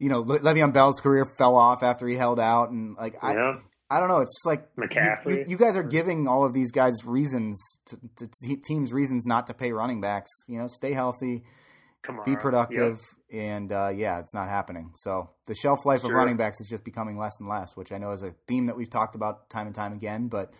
you 0.00 0.08
know, 0.08 0.22
Le'Veon 0.22 0.72
Bell's 0.72 1.00
career 1.00 1.24
fell 1.24 1.56
off 1.56 1.82
after 1.82 2.06
he 2.06 2.14
held 2.14 2.38
out, 2.38 2.70
and 2.70 2.96
like 2.96 3.14
yeah. 3.14 3.56
I, 3.90 3.96
I 3.96 4.00
don't 4.00 4.08
know. 4.08 4.20
It's 4.20 4.42
like 4.44 4.74
McCaffrey. 4.76 5.38
You, 5.38 5.44
you, 5.48 5.56
guys 5.56 5.76
are 5.76 5.82
giving 5.82 6.28
all 6.28 6.44
of 6.44 6.52
these 6.52 6.70
guys 6.70 7.04
reasons 7.04 7.58
to, 7.86 7.98
to, 8.16 8.56
teams 8.56 8.92
reasons 8.92 9.24
not 9.26 9.46
to 9.46 9.54
pay 9.54 9.72
running 9.72 10.00
backs. 10.00 10.30
You 10.46 10.58
know, 10.58 10.66
stay 10.66 10.92
healthy, 10.92 11.42
be 12.24 12.36
productive, 12.36 13.00
yep. 13.30 13.42
and 13.42 13.72
uh, 13.72 13.90
yeah, 13.94 14.18
it's 14.20 14.34
not 14.34 14.48
happening. 14.48 14.92
So 14.94 15.30
the 15.46 15.54
shelf 15.54 15.84
life 15.84 16.02
sure. 16.02 16.10
of 16.10 16.16
running 16.16 16.36
backs 16.36 16.60
is 16.60 16.68
just 16.68 16.84
becoming 16.84 17.18
less 17.18 17.40
and 17.40 17.48
less, 17.48 17.76
which 17.76 17.92
I 17.92 17.98
know 17.98 18.12
is 18.12 18.22
a 18.22 18.34
theme 18.46 18.66
that 18.66 18.76
we've 18.76 18.90
talked 18.90 19.14
about 19.14 19.50
time 19.50 19.66
and 19.66 19.74
time 19.74 19.92
again. 19.92 20.28
But 20.28 20.52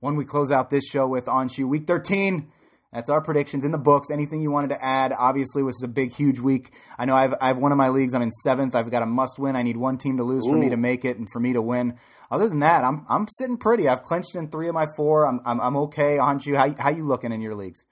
when 0.00 0.16
we 0.16 0.24
close 0.24 0.50
out 0.50 0.70
this 0.70 0.86
show 0.86 1.06
with 1.06 1.26
Anshu 1.26 1.68
Week 1.68 1.86
13, 1.86 2.50
that's 2.92 3.10
our 3.10 3.20
predictions 3.20 3.64
in 3.64 3.72
the 3.72 3.78
books. 3.78 4.10
Anything 4.10 4.40
you 4.40 4.50
wanted 4.50 4.68
to 4.68 4.82
add? 4.82 5.12
Obviously, 5.12 5.62
this 5.62 5.76
is 5.76 5.82
a 5.82 5.88
big, 5.88 6.12
huge 6.12 6.38
week. 6.38 6.72
I 6.98 7.04
know 7.04 7.14
I've, 7.14 7.34
I 7.40 7.48
have 7.48 7.58
one 7.58 7.72
of 7.72 7.78
my 7.78 7.88
leagues. 7.90 8.14
I'm 8.14 8.22
in 8.22 8.30
seventh. 8.30 8.74
I've 8.74 8.90
got 8.90 9.02
a 9.02 9.06
must 9.06 9.38
win. 9.38 9.56
I 9.56 9.62
need 9.62 9.76
one 9.76 9.98
team 9.98 10.16
to 10.16 10.22
lose 10.22 10.46
Ooh. 10.46 10.50
for 10.50 10.56
me 10.56 10.70
to 10.70 10.76
make 10.76 11.04
it 11.04 11.18
and 11.18 11.28
for 11.30 11.40
me 11.40 11.52
to 11.52 11.62
win. 11.62 11.98
Other 12.30 12.48
than 12.48 12.60
that, 12.60 12.84
I'm 12.84 13.04
I'm 13.08 13.26
sitting 13.28 13.56
pretty. 13.56 13.88
I've 13.88 14.02
clinched 14.02 14.34
in 14.34 14.48
three 14.48 14.68
of 14.68 14.74
my 14.74 14.86
four. 14.96 15.26
I'm 15.26 15.40
I'm, 15.44 15.60
I'm 15.60 15.76
okay. 15.76 16.16
Anshu, 16.16 16.56
how 16.56 16.74
how 16.82 16.90
you 16.90 17.04
looking 17.04 17.32
in 17.32 17.40
your 17.40 17.54
leagues? 17.54 17.84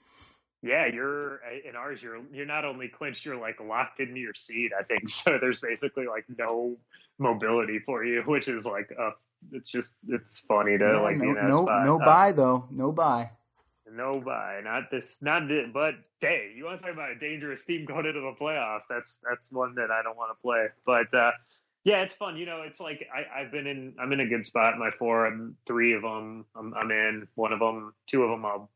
Yeah, 0.65 0.87
you're 0.87 1.41
in 1.69 1.77
ours. 1.77 2.03
You're 2.03 2.21
you're 2.33 2.47
not 2.47 2.65
only 2.65 2.89
clinched, 2.89 3.27
you're 3.27 3.37
like 3.37 3.61
locked 3.61 4.01
into 4.01 4.19
your 4.19 4.33
seat. 4.35 4.73
I 4.79 4.83
think 4.83 5.09
so. 5.11 5.39
There's 5.39 5.61
basically 5.61 6.07
like 6.07 6.25
no 6.39 6.79
mobility 7.19 7.81
for 7.81 8.03
you, 8.05 8.23
which 8.23 8.49
is 8.49 8.65
like 8.65 8.91
a. 8.99 9.11
It's 9.53 9.71
just 9.71 9.95
it's 10.09 10.39
funny 10.49 10.79
to 10.79 10.85
yeah, 10.85 10.99
like 11.01 11.19
no 11.19 11.33
no, 11.33 11.65
no 11.65 12.01
uh, 12.01 12.05
bye 12.05 12.33
though 12.33 12.65
no 12.71 12.93
bye. 12.93 13.31
No 13.93 14.19
bye, 14.19 14.63
not 14.65 14.91
this, 14.91 15.21
not 15.21 15.47
this, 15.47 15.69
but 15.73 15.95
hey, 16.21 16.53
you 16.57 16.65
want 16.65 16.79
to 16.79 16.85
talk 16.85 16.95
about 16.95 17.11
a 17.11 17.19
dangerous 17.19 17.63
team 17.67 17.85
going 17.85 18.07
into 18.07 18.21
the 18.21 18.33
playoffs? 18.41 18.85
That's 18.89 19.21
that's 19.29 19.53
one 19.53 19.75
that 19.75 19.91
I 19.91 20.03
don't 20.03 20.17
want 20.17 20.31
to 20.31 20.41
play. 20.43 20.69
But 20.87 21.15
uh, 21.15 21.33
yeah, 21.85 22.03
it's 22.03 22.15
fun. 22.15 22.39
You 22.39 22.47
know, 22.47 22.63
it's 22.63 22.81
like 22.81 23.07
I, 23.15 23.43
have 23.43 23.53
been 23.53 23.67
in, 23.67 23.95
I'm 24.01 24.11
in 24.13 24.21
a 24.21 24.27
good 24.27 24.47
spot. 24.47 24.79
My 24.79 24.91
four, 24.99 25.27
I'm 25.27 25.57
three 25.67 25.93
of 25.93 26.01
them, 26.01 26.47
I'm, 26.57 26.73
I'm 26.73 26.91
in. 26.91 27.29
One 27.35 27.53
of 27.53 27.59
them, 27.59 27.93
two 28.07 28.23
of 28.23 28.31
them, 28.31 28.47
I'll 28.47 28.71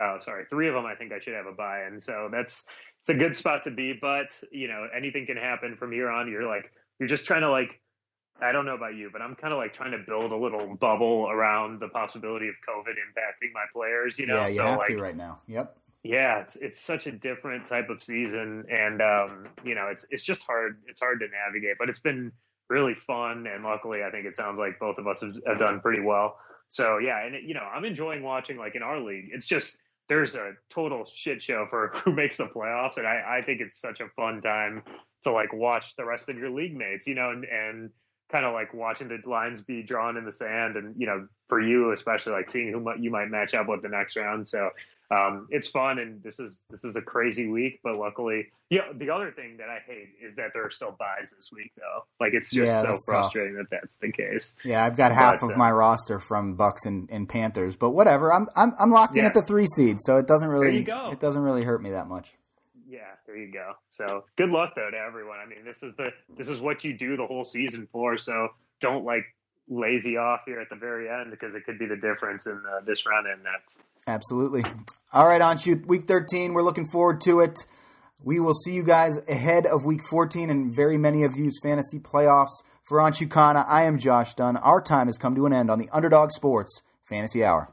oh 0.00 0.18
sorry. 0.24 0.44
Three 0.50 0.68
of 0.68 0.74
them 0.74 0.86
i 0.86 0.94
think 0.94 1.12
i 1.12 1.18
should 1.18 1.34
have 1.34 1.46
a 1.46 1.52
bye 1.52 1.82
and 1.86 2.02
so 2.02 2.28
that's 2.30 2.64
it's 3.00 3.08
a 3.08 3.14
good 3.14 3.36
spot 3.36 3.64
to 3.64 3.70
be 3.70 3.94
but 4.00 4.28
you 4.50 4.68
know 4.68 4.88
anything 4.96 5.26
can 5.26 5.36
happen 5.36 5.76
from 5.76 5.92
here 5.92 6.10
on. 6.10 6.30
You're 6.30 6.46
like 6.46 6.70
you're 6.98 7.08
just 7.08 7.24
trying 7.24 7.42
to 7.42 7.50
like 7.50 7.80
i 8.40 8.52
don't 8.52 8.66
know 8.66 8.74
about 8.74 8.94
you 8.94 9.08
but 9.12 9.22
i'm 9.22 9.34
kind 9.34 9.52
of 9.52 9.58
like 9.58 9.72
trying 9.72 9.92
to 9.92 9.98
build 10.06 10.32
a 10.32 10.36
little 10.36 10.76
bubble 10.76 11.28
around 11.30 11.80
the 11.80 11.88
possibility 11.88 12.48
of 12.48 12.54
covid 12.68 12.92
impacting 12.92 13.52
my 13.54 13.64
players 13.72 14.18
you 14.18 14.26
know? 14.26 14.36
Yeah 14.36 14.48
you 14.48 14.56
so 14.56 14.62
have 14.64 14.78
like, 14.78 14.88
to 14.88 14.98
right 14.98 15.16
now. 15.16 15.40
Yep. 15.46 15.76
yeah 16.02 16.40
it's 16.40 16.56
it's 16.56 16.80
such 16.80 17.06
a 17.06 17.12
different 17.12 17.66
type 17.66 17.88
of 17.88 18.02
season 18.02 18.64
and 18.70 19.00
um 19.00 19.44
you 19.64 19.74
know 19.74 19.88
it's 19.90 20.06
it's 20.10 20.24
just 20.24 20.42
hard 20.44 20.78
it's 20.86 21.00
hard 21.00 21.20
to 21.20 21.26
navigate 21.28 21.76
but 21.78 21.88
it's 21.88 22.00
been 22.00 22.32
really 22.68 22.94
fun 23.06 23.46
and 23.46 23.64
luckily 23.64 24.02
i 24.02 24.10
think 24.10 24.26
it 24.26 24.34
sounds 24.36 24.58
like 24.58 24.78
both 24.78 24.98
of 24.98 25.06
us 25.06 25.20
have, 25.20 25.34
have 25.46 25.58
done 25.58 25.80
pretty 25.80 26.02
well. 26.02 26.38
So 26.68 26.98
yeah 26.98 27.24
and 27.24 27.36
it, 27.36 27.44
you 27.44 27.54
know 27.54 27.60
i'm 27.60 27.84
enjoying 27.84 28.22
watching 28.22 28.58
like 28.58 28.74
in 28.74 28.82
our 28.82 29.00
league 29.00 29.30
it's 29.32 29.46
just 29.46 29.80
there's 30.08 30.34
a 30.34 30.52
total 30.70 31.06
shit 31.12 31.42
show 31.42 31.66
for 31.68 31.88
who 32.04 32.12
makes 32.12 32.36
the 32.36 32.46
playoffs, 32.46 32.96
and 32.96 33.06
I, 33.06 33.38
I 33.38 33.42
think 33.42 33.60
it's 33.60 33.80
such 33.80 34.00
a 34.00 34.08
fun 34.16 34.40
time 34.42 34.82
to 35.24 35.32
like 35.32 35.52
watch 35.52 35.96
the 35.96 36.04
rest 36.04 36.28
of 36.28 36.38
your 36.38 36.50
league 36.50 36.76
mates, 36.76 37.06
you 37.06 37.14
know, 37.14 37.30
and, 37.30 37.44
and 37.44 37.90
kind 38.30 38.44
of 38.44 38.52
like 38.52 38.74
watching 38.74 39.08
the 39.08 39.18
lines 39.28 39.60
be 39.60 39.82
drawn 39.82 40.16
in 40.16 40.24
the 40.24 40.32
sand, 40.32 40.76
and 40.76 40.94
you 40.98 41.06
know, 41.06 41.26
for 41.48 41.60
you 41.60 41.92
especially, 41.92 42.32
like 42.32 42.50
seeing 42.50 42.72
who 42.72 42.84
you 43.00 43.10
might 43.10 43.28
match 43.28 43.54
up 43.54 43.68
with 43.68 43.82
the 43.82 43.88
next 43.88 44.16
round. 44.16 44.48
So 44.48 44.70
um, 45.10 45.46
it's 45.50 45.68
fun, 45.68 45.98
and 45.98 46.22
this 46.22 46.40
is 46.40 46.64
this 46.68 46.84
is 46.84 46.96
a 46.96 47.02
crazy 47.02 47.46
week, 47.46 47.78
but 47.84 47.96
luckily, 47.96 48.48
yeah. 48.70 48.92
The 48.92 49.10
other 49.10 49.30
thing 49.30 49.58
that 49.58 49.68
I 49.68 49.78
hate 49.86 50.08
is 50.20 50.34
that 50.36 50.50
there 50.52 50.64
are 50.64 50.70
still 50.70 50.96
byes 50.98 51.32
this 51.36 51.50
week, 51.52 51.70
though. 51.76 52.04
Like 52.18 52.34
it's 52.34 52.50
just 52.50 52.66
yeah, 52.66 52.82
so 52.82 52.96
frustrating 53.06 53.56
tough. 53.56 53.68
that 53.70 53.80
that's 53.82 53.98
the 53.98 54.10
case. 54.10 54.56
Yeah, 54.64 54.84
I've 54.84 54.96
got 54.96 55.12
half 55.12 55.40
but, 55.40 55.50
of 55.50 55.52
uh, 55.52 55.58
my 55.58 55.70
roster 55.70 56.18
from 56.18 56.56
Bucs 56.56 56.86
and, 56.86 57.08
and, 57.10 57.28
Panthers, 57.28 57.76
but 57.76 57.90
whatever. 57.90 58.32
I'm 58.32 58.48
I'm, 58.56 58.72
I'm 58.80 58.90
locked 58.90 59.14
yeah. 59.14 59.22
in 59.22 59.26
at 59.26 59.34
the 59.34 59.42
three 59.42 59.66
seed, 59.66 59.98
so 60.00 60.16
it 60.16 60.26
doesn't 60.26 60.48
really 60.48 60.78
it 60.80 61.20
doesn't 61.20 61.42
really 61.42 61.62
hurt 61.62 61.80
me 61.82 61.90
that 61.90 62.08
much. 62.08 62.34
Yeah, 62.88 63.02
there 63.26 63.36
you 63.36 63.52
go. 63.52 63.74
So 63.92 64.24
good 64.36 64.50
luck 64.50 64.72
though 64.74 64.90
to 64.90 64.96
everyone. 64.96 65.38
I 65.38 65.46
mean, 65.46 65.64
this 65.64 65.84
is 65.84 65.94
the 65.94 66.10
this 66.36 66.48
is 66.48 66.60
what 66.60 66.82
you 66.82 66.98
do 66.98 67.16
the 67.16 67.26
whole 67.26 67.44
season 67.44 67.86
for. 67.92 68.18
So 68.18 68.48
don't 68.80 69.04
like 69.04 69.24
lazy 69.68 70.16
off 70.16 70.40
here 70.46 70.60
at 70.60 70.68
the 70.68 70.76
very 70.76 71.08
end 71.08 71.30
because 71.30 71.54
it 71.54 71.64
could 71.64 71.78
be 71.78 71.86
the 71.86 71.96
difference 71.96 72.46
in 72.46 72.60
uh, 72.68 72.80
this 72.84 73.04
run 73.06 73.24
and 73.26 73.40
that's 73.44 73.80
absolutely 74.06 74.62
all 75.12 75.26
right 75.26 75.40
Anshu 75.40 75.86
week 75.86 76.06
13 76.06 76.52
we're 76.52 76.62
looking 76.62 76.86
forward 76.86 77.20
to 77.22 77.40
it 77.40 77.66
we 78.24 78.40
will 78.40 78.54
see 78.54 78.72
you 78.72 78.82
guys 78.82 79.18
ahead 79.28 79.66
of 79.66 79.84
week 79.84 80.02
14 80.02 80.50
and 80.50 80.74
very 80.74 80.98
many 80.98 81.22
of 81.22 81.36
you's 81.36 81.60
fantasy 81.62 81.98
playoffs 81.98 82.62
for 82.82 82.98
Anshu 82.98 83.28
Khanna. 83.28 83.64
I 83.68 83.84
am 83.84 83.98
Josh 83.98 84.34
Dunn. 84.34 84.56
Our 84.56 84.80
time 84.80 85.06
has 85.06 85.18
come 85.18 85.34
to 85.36 85.46
an 85.46 85.52
end 85.52 85.70
on 85.70 85.78
the 85.78 85.88
Underdog 85.92 86.30
Sports 86.30 86.82
Fantasy 87.04 87.44
Hour. 87.44 87.70